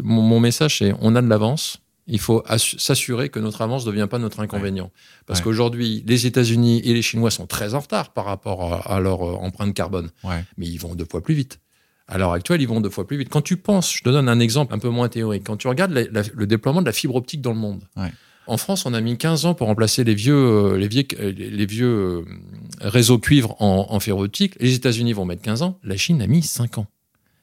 mon, 0.05 0.39
message 0.39 0.79
c'est 0.79 0.95
on 1.01 1.17
a 1.17 1.23
de 1.23 1.27
l'avance. 1.27 1.79
Il 2.07 2.21
faut 2.21 2.45
s'assurer 2.79 3.31
que 3.31 3.41
notre 3.41 3.63
avance 3.63 3.85
ne 3.85 3.91
devient 3.91 4.07
pas 4.09 4.19
notre 4.19 4.39
inconvénient. 4.39 4.93
Parce 5.27 5.41
qu'aujourd'hui, 5.41 6.05
les 6.07 6.27
États-Unis 6.27 6.81
et 6.85 6.95
les 6.95 7.03
Chinois 7.03 7.33
sont 7.33 7.49
très 7.49 7.75
en 7.75 7.81
retard 7.81 8.13
par 8.13 8.27
rapport 8.27 8.89
à, 8.89 9.01
leur 9.01 9.27
euh, 9.27 9.35
empreinte 9.35 9.75
carbone. 9.75 10.11
Mais 10.57 10.69
ils 10.69 10.79
vont 10.79 10.95
deux 10.95 11.07
fois 11.11 11.21
plus 11.21 11.35
vite 11.35 11.59
à 12.09 12.19
l'heure 12.19 12.33
actuelle, 12.33 12.63
ils 12.63 12.69
vont 12.69 12.81
deux 12.81 12.91
fois 12.91 13.07
plus 13.07 13.17
vite. 13.17 13.29
Quand 13.29 13.43
tu 13.43 13.57
penses, 13.57 13.95
je 13.95 14.03
te 14.03 14.09
donne 14.09 14.29
un 14.29 14.39
exemple 14.39 14.75
un 14.75 14.79
peu 14.79 14.89
moins 14.89 15.09
théorique, 15.09 15.45
quand 15.45 15.57
tu 15.57 15.69
regardes 15.69 15.93
le 15.93 16.47
déploiement 16.47 16.81
de 16.81 16.87
la 16.87 16.93
fibre 16.93 17.17
optique 17.17 17.41
dans 17.41 17.53
le 17.53 17.59
monde, 17.59 17.83
en 18.47 18.57
France, 18.57 18.87
on 18.87 18.95
a 18.95 19.01
mis 19.01 19.19
15 19.19 19.45
ans 19.47 19.55
pour 19.55 19.67
remplacer 19.67 20.05
les 20.05 20.15
vieux, 20.15 20.35
euh, 20.35 20.77
les 20.77 20.89
vieux, 20.89 21.07
euh, 21.19 21.33
les 21.33 21.67
vieux 21.67 21.87
euh, 21.87 22.25
réseaux 22.81 23.19
cuivre 23.19 23.61
en, 23.61 23.87
en 23.91 24.01
fibre 24.01 24.21
optique. 24.21 24.55
Les 24.61 24.75
États-Unis 24.75 25.13
vont 25.13 25.25
mettre 25.25 25.43
15 25.43 25.63
ans, 25.63 25.79
la 25.83 25.97
Chine 25.97 26.23
a 26.23 26.27
mis 26.27 26.43
5 26.43 26.79
ans. 26.79 26.87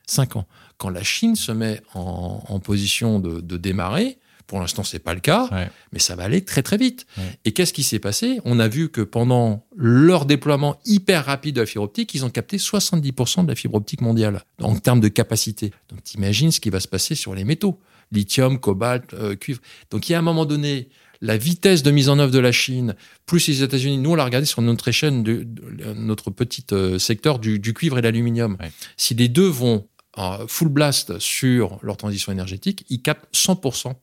5 0.08 0.38
ans. 0.38 0.48
Quand 0.78 0.90
la 0.90 1.04
Chine 1.04 1.36
se 1.36 1.52
met 1.52 1.82
en, 1.94 2.60
position 2.60 3.20
de, 3.20 3.42
de 3.42 3.58
démarrer, 3.58 4.18
pour 4.48 4.60
l'instant, 4.60 4.84
c'est 4.84 5.00
pas 5.00 5.14
le 5.14 5.20
cas, 5.20 5.50
mais 5.92 6.00
ça 6.00 6.16
va 6.16 6.24
aller 6.24 6.44
très 6.44 6.64
très 6.64 6.78
vite. 6.78 7.06
Et 7.46 7.52
qu'est-ce 7.52 7.74
qui 7.74 7.84
s'est 7.84 8.00
passé? 8.00 8.40
On 8.46 8.60
a 8.60 8.68
vu 8.68 8.90
que 8.90 9.02
pendant 9.02 9.66
leur 9.76 10.26
déploiement 10.26 10.80
hyper 10.86 11.26
rapide 11.26 11.56
de 11.56 11.62
la 11.62 11.66
fibre 11.66 11.84
optique, 11.84 12.14
ils 12.14 12.26
ont 12.26 12.30
capté 12.30 12.58
70% 12.58 13.44
de 13.44 13.50
la 13.50 13.56
fibre 13.56 13.76
optique 13.76 14.02
mondiale 14.02 14.44
en 14.62 14.76
termes 14.76 15.00
de 15.00 15.08
capacité. 15.08 15.72
Donc, 15.90 16.04
t'imagines 16.04 16.52
ce 16.52 16.60
qui 16.60 16.70
va 16.70 16.80
se 16.80 16.88
passer 16.88 17.16
sur 17.16 17.36
les 17.36 17.44
métaux 17.44 17.80
lithium, 18.14 18.60
cobalt, 18.60 19.14
euh, 19.14 19.36
cuivre. 19.36 19.60
Donc, 19.92 20.08
il 20.08 20.14
y 20.14 20.16
a 20.16 20.20
un 20.20 20.24
moment 20.24 20.46
donné, 20.46 20.90
la 21.22 21.38
vitesse 21.38 21.84
de 21.84 21.92
mise 21.92 22.10
en 22.10 22.20
œuvre 22.20 22.32
de 22.32 22.40
la 22.40 22.52
Chine, 22.52 22.96
plus 23.26 23.48
les 23.48 23.64
États-Unis, 23.64 23.98
nous 23.98 24.12
on 24.12 24.16
l'a 24.16 24.26
regardé 24.26 24.46
sur 24.46 24.62
notre 24.62 24.88
échelle, 24.90 25.24
de, 25.24 25.48
notre 25.96 26.32
petit 26.32 26.66
euh, 26.72 27.00
secteur 27.00 27.40
du, 27.40 27.74
cuivre 27.74 27.98
et 27.98 28.02
l'aluminium. 28.02 28.58
Si 28.98 29.14
les 29.14 29.30
deux 29.30 29.48
vont 29.48 29.88
en 30.16 30.48
full 30.48 30.68
blast 30.68 31.18
sur 31.20 31.80
leur 31.82 31.98
transition 31.98 32.32
énergétique, 32.32 32.86
ils 32.90 33.02
captent 33.02 33.34
100% 33.34 33.94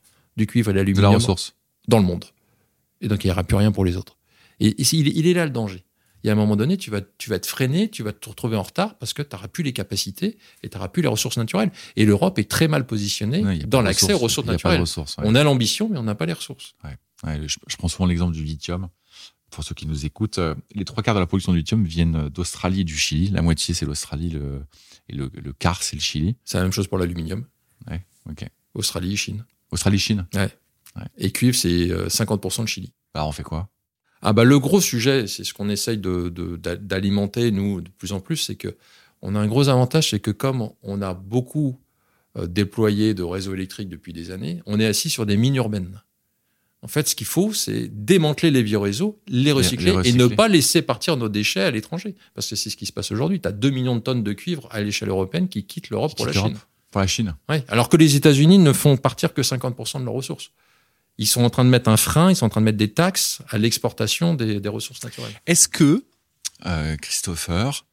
du 0.40 0.46
cuivre 0.46 0.70
et 0.70 0.72
de 0.72 0.78
l'aluminium 0.78 1.20
dans 1.88 1.98
le 1.98 2.04
monde. 2.04 2.24
Et 3.00 3.08
donc, 3.08 3.24
il 3.24 3.28
n'y 3.28 3.30
aura 3.32 3.44
plus 3.44 3.56
rien 3.56 3.72
pour 3.72 3.84
les 3.84 3.96
autres. 3.96 4.16
Et, 4.58 4.74
il, 4.80 5.26
est 5.26 5.32
là 5.34 5.44
le 5.44 5.50
danger. 5.50 5.84
Il 6.22 6.26
y 6.26 6.30
a 6.30 6.32
un 6.32 6.36
moment 6.36 6.56
donné, 6.56 6.76
tu 6.76 6.90
vas, 6.90 7.00
tu 7.18 7.30
vas 7.30 7.38
te 7.38 7.46
freiner, 7.46 7.88
tu 7.88 8.02
vas 8.02 8.12
te 8.12 8.28
retrouver 8.28 8.56
en 8.56 8.62
retard 8.62 8.98
parce 8.98 9.14
que 9.14 9.22
tu 9.22 9.34
n'auras 9.34 9.48
plus 9.48 9.64
les 9.64 9.72
capacités 9.72 10.36
et 10.62 10.68
tu 10.68 10.76
n'auras 10.76 10.88
plus 10.88 11.02
les 11.02 11.08
ressources 11.08 11.38
naturelles. 11.38 11.70
Et 11.96 12.04
l'Europe 12.04 12.38
est 12.38 12.50
très 12.50 12.68
mal 12.68 12.86
positionnée 12.86 13.64
dans 13.66 13.80
l'accès 13.80 14.12
aux 14.12 14.18
ressources 14.18 14.48
naturelles. 14.48 14.84
On 15.18 15.34
a 15.34 15.42
l'ambition, 15.42 15.88
mais 15.90 15.98
on 15.98 16.02
n'a 16.02 16.14
pas 16.14 16.26
les 16.26 16.34
ressources. 16.34 16.74
je, 17.24 17.76
prends 17.76 17.88
souvent 17.88 18.06
l'exemple 18.06 18.34
du 18.34 18.44
lithium. 18.44 18.88
Pour 19.50 19.64
ceux 19.64 19.74
qui 19.74 19.86
nous 19.86 20.06
écoutent, 20.06 20.38
euh, 20.38 20.54
les 20.76 20.84
trois 20.84 21.02
quarts 21.02 21.16
de 21.16 21.18
la 21.18 21.26
production 21.26 21.50
du 21.50 21.58
lithium 21.58 21.84
viennent 21.84 22.28
d'Australie 22.28 22.82
et 22.82 22.84
du 22.84 22.96
Chili. 22.96 23.30
La 23.30 23.42
moitié, 23.42 23.74
c'est 23.74 23.84
l'Australie 23.84 24.30
le, 24.30 24.62
et 25.08 25.16
le, 25.16 25.52
quart, 25.58 25.82
c'est 25.82 25.96
le 25.96 26.02
Chili. 26.02 26.36
C'est 26.44 26.58
la 26.58 26.62
même 26.62 26.72
chose 26.72 26.86
pour 26.86 26.98
l'aluminium. 26.98 27.44
Ouais, 27.90 28.00
ok. 28.30 28.46
Australie, 28.74 29.16
Chine. 29.16 29.44
Australie-Chine 29.70 30.26
ouais. 30.34 30.50
Et 31.18 31.30
cuivre, 31.30 31.56
c'est 31.56 31.88
50% 31.88 32.60
euh, 32.60 32.62
de 32.64 32.68
Chili. 32.68 32.92
Alors, 33.14 33.28
on 33.28 33.32
fait 33.32 33.42
quoi? 33.42 33.68
Ah 34.22 34.32
bah, 34.32 34.44
Le 34.44 34.58
gros 34.58 34.80
sujet, 34.80 35.26
c'est 35.26 35.44
ce 35.44 35.54
qu'on 35.54 35.68
essaye 35.68 35.98
d'alimenter, 35.98 37.50
de, 37.50 37.56
nous, 37.56 37.80
de 37.80 37.90
plus 37.90 38.12
en 38.12 38.20
plus, 38.20 38.36
c'est 38.36 38.56
que 38.56 38.76
on 39.22 39.34
a 39.34 39.38
un 39.38 39.46
gros 39.46 39.68
avantage, 39.68 40.10
c'est 40.10 40.20
que 40.20 40.30
comme 40.30 40.70
on 40.82 41.02
a 41.02 41.14
beaucoup 41.14 41.78
euh, 42.38 42.46
déployé 42.46 43.12
de 43.12 43.22
réseaux 43.22 43.54
électriques 43.54 43.88
depuis 43.88 44.12
des 44.12 44.30
années, 44.30 44.62
on 44.66 44.80
est 44.80 44.86
assis 44.86 45.10
sur 45.10 45.26
des 45.26 45.36
mines 45.36 45.56
urbaines. 45.56 46.02
En 46.82 46.88
fait, 46.88 47.08
ce 47.08 47.14
qu'il 47.14 47.26
faut, 47.26 47.52
c'est 47.52 47.88
démanteler 47.88 48.50
les 48.50 48.62
vieux 48.62 48.78
réseaux, 48.78 49.20
les 49.28 49.52
recycler, 49.52 49.94
et 50.04 50.14
ne 50.14 50.26
pas 50.26 50.48
laisser 50.48 50.80
partir 50.80 51.18
nos 51.18 51.28
déchets 51.28 51.60
à 51.60 51.70
l'étranger. 51.70 52.14
Parce 52.34 52.48
que 52.48 52.56
c'est 52.56 52.70
ce 52.70 52.76
qui 52.76 52.86
se 52.86 52.92
passe 52.92 53.12
aujourd'hui. 53.12 53.38
Tu 53.38 53.48
as 53.48 53.52
2 53.52 53.68
millions 53.68 53.96
de 53.96 54.00
tonnes 54.00 54.22
de 54.22 54.32
cuivre 54.32 54.66
à 54.70 54.80
l'échelle 54.80 55.10
européenne 55.10 55.48
qui 55.48 55.64
quittent 55.64 55.90
l'Europe 55.90 56.16
pour 56.16 56.24
la 56.24 56.32
Chine. 56.32 56.56
Pour 56.90 57.00
la 57.00 57.06
Chine. 57.06 57.34
Oui, 57.48 57.56
alors 57.68 57.88
que 57.88 57.96
les 57.96 58.16
États-Unis 58.16 58.58
ne 58.58 58.72
font 58.72 58.96
partir 58.96 59.32
que 59.32 59.42
50% 59.42 60.00
de 60.00 60.04
leurs 60.04 60.14
ressources. 60.14 60.50
Ils 61.18 61.26
sont 61.26 61.44
en 61.44 61.50
train 61.50 61.64
de 61.64 61.70
mettre 61.70 61.88
un 61.88 61.96
frein, 61.96 62.30
ils 62.30 62.36
sont 62.36 62.46
en 62.46 62.48
train 62.48 62.60
de 62.60 62.64
mettre 62.64 62.78
des 62.78 62.92
taxes 62.92 63.42
à 63.50 63.58
l'exportation 63.58 64.34
des, 64.34 64.68
ressources 64.68 65.02
naturelles. 65.04 65.32
Est-ce 65.46 65.68
que, 65.68 66.04
euh, 66.66 66.96
Christopher, 66.96 67.84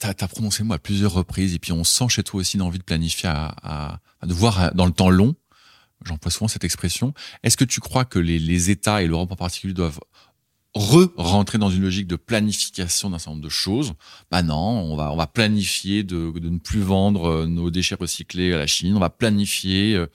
tu 0.00 0.06
as, 0.06 0.28
prononcé 0.28 0.62
le 0.62 0.68
mot 0.68 0.74
à 0.74 0.78
plusieurs 0.78 1.12
reprises, 1.12 1.54
et 1.54 1.58
puis 1.58 1.72
on 1.72 1.82
sent 1.82 2.08
chez 2.10 2.22
toi 2.22 2.40
aussi 2.40 2.56
une 2.56 2.62
envie 2.62 2.78
de 2.78 2.84
planifier, 2.84 3.30
à, 3.30 4.00
de 4.22 4.34
voir 4.34 4.74
dans 4.74 4.86
le 4.86 4.92
temps 4.92 5.10
long, 5.10 5.34
j'emploie 6.04 6.30
souvent 6.30 6.48
cette 6.48 6.64
expression, 6.64 7.14
est-ce 7.42 7.56
que 7.56 7.64
tu 7.64 7.80
crois 7.80 8.04
que 8.04 8.18
les, 8.18 8.38
les 8.38 8.70
États 8.70 9.02
et 9.02 9.06
l'Europe 9.06 9.32
en 9.32 9.36
particulier 9.36 9.72
doivent 9.72 10.00
re-rentrer 10.76 11.56
dans 11.56 11.70
une 11.70 11.82
logique 11.82 12.06
de 12.06 12.16
planification 12.16 13.08
d'un 13.08 13.18
certain 13.18 13.30
nombre 13.32 13.42
de 13.42 13.48
choses. 13.48 13.94
Bah 14.30 14.42
non, 14.42 14.56
on 14.56 14.94
va, 14.94 15.10
on 15.10 15.16
va 15.16 15.26
planifier 15.26 16.02
de, 16.02 16.30
de 16.38 16.48
ne 16.50 16.58
plus 16.58 16.80
vendre 16.80 17.24
euh, 17.24 17.46
nos 17.46 17.70
déchets 17.70 17.94
recyclés 17.94 18.52
à 18.52 18.58
la 18.58 18.66
Chine. 18.66 18.94
On 18.94 19.00
va 19.00 19.08
planifier 19.08 19.94
euh, 19.94 20.06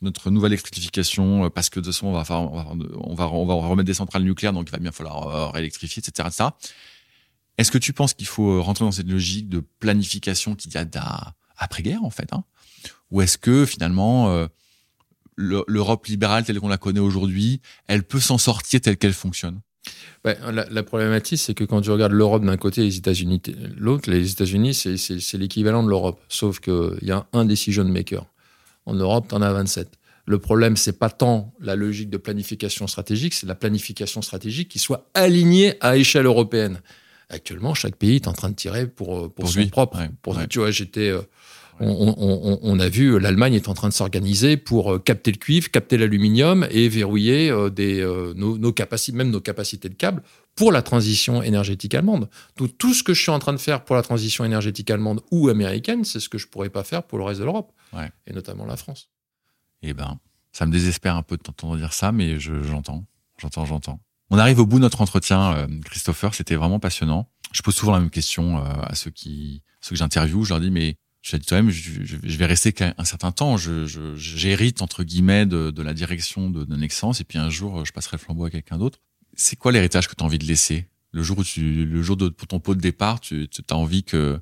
notre 0.00 0.30
nouvelle 0.30 0.52
électrification 0.52 1.44
euh, 1.44 1.50
parce 1.50 1.68
que 1.68 1.78
de 1.78 1.84
toute 1.84 1.94
façon, 1.94 2.06
on 2.06 2.12
va, 2.12 2.24
on 2.40 3.14
va, 3.14 3.28
on 3.28 3.44
va, 3.44 3.54
remettre 3.54 3.86
des 3.86 3.94
centrales 3.94 4.22
nucléaires, 4.22 4.54
donc 4.54 4.68
il 4.68 4.72
va 4.72 4.78
bien 4.78 4.92
falloir 4.92 5.52
réélectrifier, 5.52 6.00
etc., 6.00 6.28
etc. 6.28 6.50
Est-ce 7.58 7.70
que 7.70 7.78
tu 7.78 7.92
penses 7.92 8.14
qu'il 8.14 8.26
faut 8.28 8.62
rentrer 8.62 8.86
dans 8.86 8.92
cette 8.92 9.10
logique 9.10 9.50
de 9.50 9.60
planification 9.60 10.54
qui 10.54 10.68
date 10.68 10.90
d'après-guerre, 10.90 12.02
en 12.02 12.10
fait 12.10 12.32
hein? 12.32 12.44
Ou 13.10 13.20
est-ce 13.20 13.36
que 13.36 13.66
finalement, 13.66 14.46
l'Europe 15.36 16.06
libérale 16.06 16.44
telle 16.44 16.60
qu'on 16.60 16.68
la 16.68 16.76
connaît 16.76 17.00
aujourd'hui, 17.00 17.60
elle 17.88 18.04
peut 18.04 18.20
s'en 18.20 18.38
sortir 18.38 18.80
telle 18.80 18.96
qu'elle 18.96 19.14
fonctionne? 19.14 19.60
Ben, 20.24 20.36
la, 20.50 20.82
problématique, 20.82 21.38
c'est 21.38 21.54
que 21.54 21.64
quand 21.64 21.80
tu 21.80 21.90
regardes 21.90 22.12
l'Europe 22.12 22.44
d'un 22.44 22.56
côté 22.56 22.82
et 22.82 22.84
les 22.84 22.96
États-Unis 22.96 23.38
de 23.38 23.54
l'autre, 23.76 24.10
les 24.10 24.32
États-Unis, 24.32 24.74
c'est 24.74 25.38
l'équivalent 25.38 25.82
de 25.82 25.88
l'Europe, 25.88 26.20
sauf 26.28 26.60
qu'il 26.60 26.98
y 27.02 27.10
a 27.10 27.26
un 27.32 27.44
decision 27.44 27.84
maker. 27.84 28.26
En 28.86 28.94
Europe, 28.94 29.26
tu 29.28 29.34
en 29.34 29.42
as 29.42 29.52
27. 29.52 29.88
Le 30.26 30.38
problème, 30.38 30.76
c'est 30.76 30.98
pas 30.98 31.08
tant 31.08 31.54
la 31.60 31.76
logique 31.76 32.10
de 32.10 32.18
planification 32.18 32.86
stratégique, 32.86 33.32
c'est 33.32 33.46
la 33.46 33.54
planification 33.54 34.20
stratégique 34.20 34.68
qui 34.68 34.78
soit 34.78 35.08
alignée 35.14 35.74
à 35.80 35.96
échelle 35.96 36.26
européenne. 36.26 36.80
Actuellement, 37.30 37.74
chaque 37.74 37.96
pays 37.96 38.16
est 38.16 38.28
en 38.28 38.32
train 38.32 38.50
de 38.50 38.54
tirer 38.54 38.86
pour, 38.86 39.32
pour, 39.32 39.48
son 39.48 39.66
propre. 39.68 39.98
pour, 40.22 40.36
Tu 40.48 40.58
vois, 40.58 40.70
j'étais. 40.70 41.14
Euh, 41.80 42.58
On, 42.62 42.80
a 42.80 42.88
vu 42.88 43.18
l'Allemagne 43.18 43.54
est 43.54 43.68
en 43.68 43.74
train 43.74 43.88
de 43.88 43.92
s'organiser 43.94 44.56
pour 44.56 44.94
euh, 44.94 44.98
capter 44.98 45.30
le 45.30 45.36
cuivre, 45.36 45.70
capter 45.70 45.96
l'aluminium 45.96 46.66
et 46.70 46.88
verrouiller 46.88 47.50
euh, 47.50 47.70
des, 47.70 48.00
euh, 48.00 48.34
nos, 48.34 48.72
capacités, 48.72 49.16
même 49.16 49.30
nos 49.30 49.40
capacités 49.40 49.88
de 49.88 49.94
câble 49.94 50.22
pour 50.54 50.72
la 50.72 50.82
transition 50.82 51.42
énergétique 51.42 51.94
allemande. 51.94 52.28
Tout, 52.56 52.68
tout 52.68 52.94
ce 52.94 53.02
que 53.02 53.14
je 53.14 53.22
suis 53.22 53.30
en 53.30 53.38
train 53.38 53.52
de 53.52 53.58
faire 53.58 53.84
pour 53.84 53.96
la 53.96 54.02
transition 54.02 54.44
énergétique 54.44 54.90
allemande 54.90 55.20
ou 55.30 55.48
américaine, 55.48 56.04
c'est 56.04 56.20
ce 56.20 56.28
que 56.28 56.38
je 56.38 56.48
pourrais 56.48 56.70
pas 56.70 56.84
faire 56.84 57.04
pour 57.04 57.18
le 57.18 57.24
reste 57.24 57.40
de 57.40 57.44
l'Europe, 57.44 57.72
et 58.26 58.32
notamment 58.32 58.64
la 58.64 58.76
France. 58.76 59.08
Eh 59.82 59.94
ben, 59.94 60.18
ça 60.52 60.66
me 60.66 60.72
désespère 60.72 61.16
un 61.16 61.22
peu 61.22 61.36
de 61.36 61.42
t'entendre 61.42 61.76
dire 61.76 61.92
ça, 61.92 62.10
mais 62.10 62.40
j'entends, 62.40 63.04
j'entends, 63.38 63.64
j'entends. 63.66 64.00
On 64.30 64.38
arrive 64.38 64.58
au 64.58 64.66
bout 64.66 64.76
de 64.76 64.82
notre 64.82 65.00
entretien, 65.00 65.66
Christopher. 65.84 66.34
C'était 66.34 66.56
vraiment 66.56 66.80
passionnant. 66.80 67.30
Je 67.52 67.62
pose 67.62 67.74
souvent 67.74 67.92
la 67.92 68.00
même 68.00 68.10
question 68.10 68.58
à 68.58 68.94
ceux 68.94 69.10
qui, 69.10 69.62
ceux 69.80 69.90
que 69.90 69.96
j'interviewe. 69.96 70.44
Je 70.44 70.50
leur 70.50 70.60
dis, 70.60 70.70
mais 70.70 70.96
je 71.22 71.36
dit 71.36 71.46
toi-même, 71.46 71.70
je, 71.70 72.36
vais 72.36 72.46
rester 72.46 72.74
un 72.96 73.04
certain 73.04 73.32
temps. 73.32 73.56
j'hérite 73.56 74.82
entre 74.82 75.04
guillemets 75.04 75.46
de, 75.46 75.82
la 75.82 75.94
direction 75.94 76.50
de, 76.50 76.64
de 76.64 77.20
et 77.20 77.24
puis 77.24 77.38
un 77.38 77.50
jour, 77.50 77.84
je 77.84 77.92
passerai 77.92 78.16
le 78.16 78.22
flambeau 78.22 78.44
à 78.44 78.50
quelqu'un 78.50 78.78
d'autre. 78.78 79.00
C'est 79.34 79.56
quoi 79.56 79.72
l'héritage 79.72 80.08
que 80.08 80.14
tu 80.14 80.22
as 80.22 80.26
envie 80.26 80.38
de 80.38 80.46
laisser? 80.46 80.86
Le 81.12 81.22
jour 81.22 81.38
où 81.38 81.44
tu, 81.44 81.84
le 81.84 82.02
jour 82.02 82.16
de 82.16 82.28
pour 82.28 82.48
ton 82.48 82.60
pot 82.60 82.74
de 82.74 82.80
départ, 82.80 83.20
tu, 83.20 83.48
as 83.70 83.74
envie 83.74 84.04
que 84.04 84.40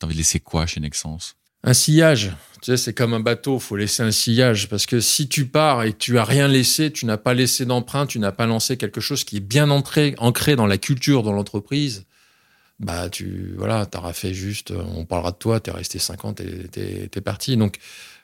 as 0.00 0.04
envie 0.04 0.14
de 0.14 0.18
laisser 0.18 0.40
quoi 0.40 0.66
chez 0.66 0.80
Nexence? 0.80 1.36
Un 1.64 1.74
sillage. 1.74 2.32
Tu 2.60 2.66
sais, 2.66 2.76
c'est 2.76 2.92
comme 2.92 3.14
un 3.14 3.20
bateau, 3.20 3.58
faut 3.58 3.76
laisser 3.76 4.02
un 4.02 4.10
sillage 4.10 4.68
parce 4.68 4.86
que 4.86 5.00
si 5.00 5.28
tu 5.28 5.46
pars 5.46 5.84
et 5.84 5.92
tu 5.92 6.18
as 6.18 6.24
rien 6.24 6.48
laissé, 6.48 6.92
tu 6.92 7.06
n'as 7.06 7.16
pas 7.16 7.34
laissé 7.34 7.66
d'empreinte, 7.66 8.10
tu 8.10 8.18
n'as 8.18 8.32
pas 8.32 8.46
lancé 8.46 8.76
quelque 8.76 9.00
chose 9.00 9.24
qui 9.24 9.36
est 9.36 9.40
bien 9.40 9.70
ancré, 9.70 10.14
ancré 10.18 10.56
dans 10.56 10.66
la 10.66 10.78
culture, 10.78 11.22
dans 11.22 11.32
l'entreprise 11.32 12.04
bah 12.82 13.08
tu 13.08 13.54
voilà, 13.56 13.86
t'auras 13.86 14.12
fait 14.12 14.34
juste, 14.34 14.72
euh, 14.72 14.82
on 14.96 15.04
parlera 15.04 15.30
de 15.30 15.36
toi, 15.36 15.60
t'es 15.60 15.70
resté 15.70 15.98
50 15.98 16.40
et 16.40 16.68
t'es, 16.68 17.08
t'es 17.08 17.20
parti. 17.20 17.56
Donc 17.56 17.78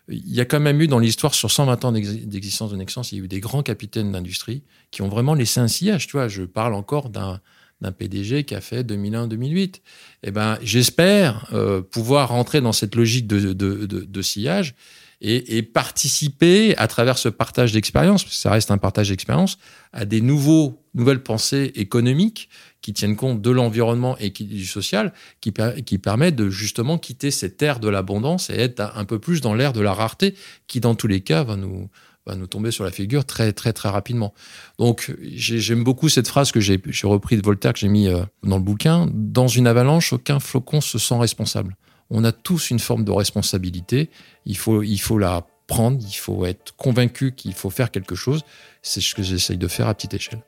il 0.08 0.34
y 0.34 0.40
a 0.40 0.44
quand 0.44 0.60
même 0.60 0.80
eu 0.80 0.88
dans 0.88 0.98
l'histoire 0.98 1.34
sur 1.34 1.50
120 1.50 1.84
ans 1.84 1.92
d'existence 1.92 2.70
de 2.70 2.76
Nexence, 2.76 3.12
il 3.12 3.18
y 3.18 3.20
a 3.20 3.24
eu 3.24 3.28
des 3.28 3.40
grands 3.40 3.62
capitaines 3.62 4.10
d'industrie 4.10 4.62
qui 4.90 5.02
ont 5.02 5.08
vraiment 5.08 5.34
laissé 5.34 5.60
un 5.60 5.68
sillage. 5.68 6.06
Tu 6.06 6.12
vois, 6.12 6.28
je 6.28 6.42
parle 6.42 6.74
encore 6.74 7.08
d'un 7.08 7.40
d'un 7.80 7.92
PDG 7.92 8.42
qui 8.42 8.56
a 8.56 8.60
fait 8.60 8.82
2001-2008. 8.82 9.76
Eh 10.24 10.30
ben, 10.32 10.58
j'espère 10.62 11.48
euh, 11.52 11.80
pouvoir 11.80 12.30
rentrer 12.30 12.60
dans 12.60 12.72
cette 12.72 12.96
logique 12.96 13.28
de, 13.28 13.52
de, 13.52 13.86
de, 13.86 14.00
de 14.00 14.22
sillage 14.22 14.74
et, 15.20 15.58
et, 15.58 15.62
participer 15.62 16.76
à 16.76 16.86
travers 16.86 17.18
ce 17.18 17.28
partage 17.28 17.72
d'expérience, 17.72 18.22
parce 18.22 18.36
que 18.36 18.40
ça 18.40 18.50
reste 18.50 18.70
un 18.70 18.78
partage 18.78 19.08
d'expérience, 19.08 19.58
à 19.92 20.04
des 20.04 20.20
nouveaux, 20.20 20.80
nouvelles 20.94 21.22
pensées 21.22 21.72
économiques 21.74 22.48
qui 22.80 22.92
tiennent 22.92 23.16
compte 23.16 23.42
de 23.42 23.50
l'environnement 23.50 24.16
et 24.18 24.30
du 24.30 24.66
social, 24.66 25.12
qui, 25.40 25.52
qui 25.84 25.98
permettent 25.98 26.36
de 26.36 26.50
justement 26.50 26.98
quitter 26.98 27.30
cette 27.30 27.60
ère 27.62 27.80
de 27.80 27.88
l'abondance 27.88 28.50
et 28.50 28.54
être 28.54 28.92
un 28.94 29.04
peu 29.04 29.18
plus 29.18 29.40
dans 29.40 29.54
l'ère 29.54 29.72
de 29.72 29.80
la 29.80 29.92
rareté, 29.92 30.34
qui 30.66 30.80
dans 30.80 30.94
tous 30.94 31.08
les 31.08 31.20
cas 31.20 31.42
va 31.42 31.56
nous, 31.56 31.88
va 32.28 32.36
nous 32.36 32.46
tomber 32.46 32.70
sur 32.70 32.84
la 32.84 32.90
figure 32.90 33.24
très 33.24 33.52
très 33.52 33.72
très 33.72 33.88
rapidement. 33.88 34.34
Donc 34.78 35.14
j'aime 35.34 35.82
beaucoup 35.82 36.08
cette 36.08 36.28
phrase 36.28 36.52
que 36.52 36.60
j'ai 36.60 36.80
repris 37.02 37.36
de 37.36 37.42
Voltaire 37.42 37.72
que 37.72 37.78
j'ai 37.78 37.88
mis 37.88 38.08
euh, 38.08 38.22
dans 38.42 38.56
le 38.56 38.62
bouquin. 38.62 39.08
Dans 39.12 39.48
une 39.48 39.66
avalanche, 39.66 40.12
aucun 40.12 40.38
flocon 40.38 40.80
se 40.80 40.98
sent 40.98 41.16
responsable. 41.16 41.76
On 42.10 42.24
a 42.24 42.32
tous 42.32 42.70
une 42.70 42.78
forme 42.78 43.04
de 43.04 43.12
responsabilité. 43.12 44.08
Il 44.46 44.56
faut 44.56 44.82
il 44.82 44.98
faut 44.98 45.18
la 45.18 45.46
prendre. 45.66 45.98
Il 46.00 46.16
faut 46.16 46.46
être 46.46 46.74
convaincu 46.76 47.32
qu'il 47.32 47.52
faut 47.52 47.70
faire 47.70 47.90
quelque 47.90 48.14
chose. 48.14 48.42
C'est 48.80 49.02
ce 49.02 49.14
que 49.14 49.22
j'essaye 49.22 49.58
de 49.58 49.68
faire 49.68 49.88
à 49.88 49.94
petite 49.94 50.14
échelle. 50.14 50.40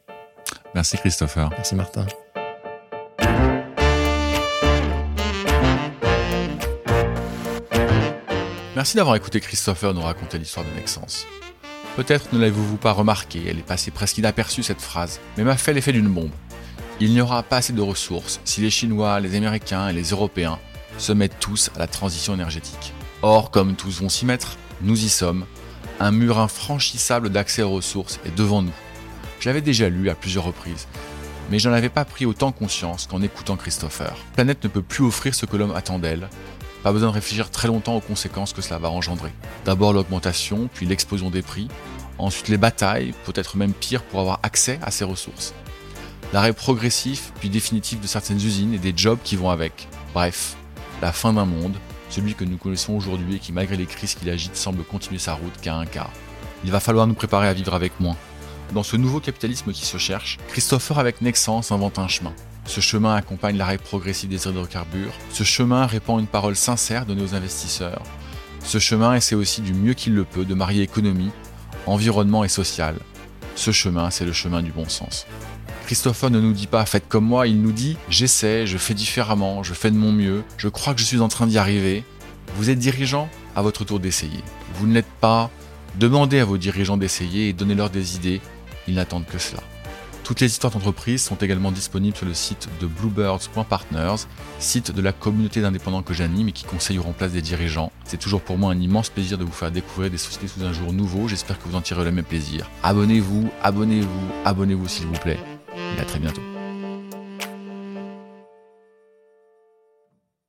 Merci 0.75 0.97
Christopher. 0.97 1.51
Merci 1.51 1.75
Martin. 1.75 2.07
Merci 8.75 8.97
d'avoir 8.97 9.17
écouté 9.17 9.41
Christopher 9.41 9.93
nous 9.93 10.01
raconter 10.01 10.39
l'histoire 10.39 10.65
de 10.65 10.71
Nexence. 10.71 11.27
Peut-être 11.97 12.33
ne 12.33 12.39
l'avez-vous 12.39 12.79
pas 12.79 12.93
remarqué, 12.93 13.43
elle 13.47 13.59
est 13.59 13.67
passée 13.67 13.91
presque 13.91 14.17
inaperçue 14.17 14.63
cette 14.63 14.81
phrase, 14.81 15.21
mais 15.37 15.45
m'a 15.45 15.57
fait 15.57 15.75
l'effet 15.75 15.93
d'une 15.93 16.09
bombe. 16.09 16.31
Il 16.99 17.13
n'y 17.13 17.21
aura 17.21 17.43
pas 17.43 17.59
assez 17.59 17.75
de 17.75 17.83
ressources 17.83 18.41
si 18.45 18.63
les 18.63 18.71
Chinois, 18.71 19.21
les 19.21 19.35
Américains 19.35 19.89
et 19.89 19.93
les 19.93 20.11
Européens 20.11 20.59
se 21.01 21.13
mettent 21.13 21.41
tous 21.41 21.71
à 21.75 21.79
la 21.79 21.87
transition 21.87 22.35
énergétique. 22.35 22.93
Or, 23.23 23.51
comme 23.51 23.75
tous 23.75 24.01
vont 24.01 24.09
s'y 24.09 24.27
mettre, 24.27 24.57
nous 24.83 25.05
y 25.05 25.09
sommes. 25.09 25.45
Un 25.99 26.11
mur 26.11 26.39
infranchissable 26.39 27.31
d'accès 27.31 27.63
aux 27.63 27.73
ressources 27.73 28.21
est 28.25 28.35
devant 28.35 28.63
nous. 28.63 28.73
Je 29.41 29.49
l'avais 29.49 29.61
déjà 29.61 29.89
lu 29.89 30.11
à 30.11 30.15
plusieurs 30.15 30.45
reprises, 30.45 30.87
mais 31.51 31.59
j'en 31.59 31.73
avais 31.73 31.89
pas 31.89 32.05
pris 32.05 32.27
autant 32.27 32.53
conscience 32.53 33.07
qu'en 33.07 33.23
écoutant 33.23 33.57
Christopher. 33.57 34.11
La 34.11 34.35
planète 34.35 34.63
ne 34.65 34.69
peut 34.69 34.83
plus 34.83 35.05
offrir 35.05 35.35
ce 35.35 35.47
que 35.47 35.57
l'homme 35.57 35.75
attend 35.75 35.99
d'elle. 35.99 36.29
Pas 36.83 36.93
besoin 36.93 37.11
de 37.11 37.15
réfléchir 37.15 37.51
très 37.51 37.69
longtemps 37.69 37.97
aux 37.97 38.01
conséquences 38.01 38.53
que 38.53 38.63
cela 38.63 38.79
va 38.79 38.91
engendrer. 38.91 39.33
D'abord 39.65 39.93
l'augmentation, 39.93 40.69
puis 40.73 40.87
l'explosion 40.87 41.31
des 41.31 41.43
prix, 41.43 41.69
ensuite 42.19 42.49
les 42.49 42.57
batailles, 42.57 43.15
peut-être 43.25 43.57
même 43.57 43.73
pire 43.73 44.03
pour 44.03 44.21
avoir 44.21 44.41
accès 44.43 44.79
à 44.83 44.91
ces 44.91 45.05
ressources. 45.05 45.55
L'arrêt 46.33 46.53
progressif, 46.53 47.33
puis 47.41 47.51
définitif 47.51 48.01
de 48.01 48.07
certaines 48.07 48.39
usines 48.39 48.73
et 48.73 48.79
des 48.79 48.95
jobs 48.97 49.19
qui 49.23 49.37
vont 49.37 49.51
avec. 49.51 49.89
Bref, 50.15 50.57
la 51.03 51.13
fin 51.13 51.33
d'un 51.33 51.45
monde, 51.45 51.77
celui 52.09 52.35
que 52.35 52.45
nous 52.45 52.57
connaissons 52.57 52.95
aujourd'hui 52.95 53.37
et 53.37 53.39
qui 53.39 53.53
malgré 53.53 53.77
les 53.77 53.87
crises 53.87 54.15
qu'il 54.15 54.31
agite 54.31 54.57
semble 54.57 54.85
continuer 54.85 55.19
sa 55.19 55.35
route 55.35 55.61
qu'à 55.61 55.75
un 55.75 55.87
quart. 55.87 56.13
Il 56.65 56.71
va 56.71 56.81
falloir 56.81 57.07
nous 57.07 57.15
préparer 57.15 57.49
à 57.49 57.53
vivre 57.53 57.75
avec 57.75 57.99
moins, 58.01 58.17
dans 58.73 58.85
ce 58.85 58.97
nouveau 58.97 59.19
capitalisme 59.19 59.73
qui 59.73 59.85
se 59.85 59.99
cherche, 59.99 60.39
Christopher 60.49 60.99
avec 60.99 61.23
Nexence 61.23 61.73
invente 61.73 61.99
un 61.99 62.07
chemin. 62.07 62.33
Ce 62.67 62.81
chemin 62.81 63.17
accompagne 63.17 63.57
l'arrêt 63.57 63.79
progressif 63.79 64.29
des 64.29 64.47
hydrocarbures. 64.47 65.13
Ce 65.33 65.43
chemin 65.43 65.87
répand 65.87 66.21
une 66.21 66.29
parole 66.29 66.55
sincère 66.55 67.05
donnée 67.05 67.23
aux 67.23 67.35
investisseurs. 67.35 68.03
Ce 68.63 68.79
chemin 68.79 69.15
essaie 69.15 69.35
aussi 69.35 69.61
du 69.61 69.75
mieux 69.75 69.95
qu'il 69.95 70.15
le 70.15 70.25
peut 70.25 70.45
de 70.45 70.55
marier 70.55 70.83
économie, 70.83 71.33
environnement 71.87 72.45
et 72.45 72.49
social. 72.49 72.95
Ce 73.57 73.73
chemin, 73.73 74.11
c'est 74.11 74.25
le 74.25 74.33
chemin 74.33 74.63
du 74.63 74.71
bon 74.71 74.89
sens. 74.89 75.27
Christopher 75.91 76.31
ne 76.31 76.39
nous 76.39 76.53
dit 76.53 76.69
pas 76.69 76.87
faites 76.87 77.09
comme 77.09 77.25
moi, 77.25 77.49
il 77.49 77.61
nous 77.61 77.73
dit 77.73 77.97
j'essaie, 78.09 78.65
je 78.65 78.79
fais 78.79 78.95
différemment, 78.95 79.65
je 79.65 79.75
fais 79.75 79.91
de 79.91 79.97
mon 79.97 80.13
mieux, 80.13 80.45
je 80.57 80.69
crois 80.69 80.95
que 80.95 81.01
je 81.01 81.05
suis 81.05 81.19
en 81.19 81.27
train 81.27 81.49
d'y 81.49 81.59
arriver. 81.59 82.05
Vous 82.55 82.71
êtes 82.71 82.79
dirigeant 82.79 83.29
À 83.57 83.63
votre 83.63 83.85
tour 83.85 83.99
d'essayer. 83.99 84.45
Vous 84.75 84.87
ne 84.87 84.95
l'êtes 84.95 85.11
pas 85.21 85.51
Demandez 85.97 86.39
à 86.39 86.45
vos 86.45 86.59
dirigeants 86.59 86.97
d'essayer 86.97 87.49
et 87.49 87.53
donnez-leur 87.53 87.91
des 87.91 88.15
idées 88.15 88.41
ils 88.87 88.95
n'attendent 88.95 89.27
que 89.27 89.39
cela. 89.39 89.65
Toutes 90.23 90.39
les 90.39 90.47
histoires 90.47 90.73
d'entreprise 90.73 91.25
sont 91.25 91.35
également 91.35 91.73
disponibles 91.73 92.17
sur 92.17 92.27
le 92.27 92.35
site 92.35 92.69
de 92.81 92.87
bluebirds.partners, 92.87 94.29
site 94.61 94.93
de 94.93 95.03
la 95.03 95.13
communauté 95.13 95.61
d'indépendants 95.61 96.03
que 96.03 96.15
j'anime 96.15 96.51
et 96.51 96.53
qui 96.53 96.63
conseille 96.63 97.01
ou 97.01 97.03
remplace 97.03 97.33
des 97.33 97.43
dirigeants. 97.43 97.91
C'est 98.05 98.21
toujours 98.21 98.43
pour 98.43 98.59
moi 98.59 98.71
un 98.71 98.79
immense 98.79 99.09
plaisir 99.09 99.39
de 99.39 99.45
vous 99.45 99.51
faire 99.51 99.73
découvrir 99.73 100.09
des 100.09 100.19
sociétés 100.19 100.47
sous 100.47 100.63
un 100.63 100.73
jour 100.73 100.93
nouveau. 100.93 101.27
J'espère 101.27 101.59
que 101.59 101.69
vous 101.69 101.75
en 101.75 101.81
tirez 101.81 102.05
le 102.05 102.13
même 102.13 102.25
plaisir. 102.25 102.71
Abonnez-vous, 102.85 103.51
abonnez-vous, 103.65 104.31
abonnez-vous 104.45 104.87
s'il 104.87 105.07
vous 105.07 105.19
plaît. 105.19 105.60
Et 105.77 106.01
à 106.01 106.05
très 106.05 106.19
bientôt. 106.19 106.43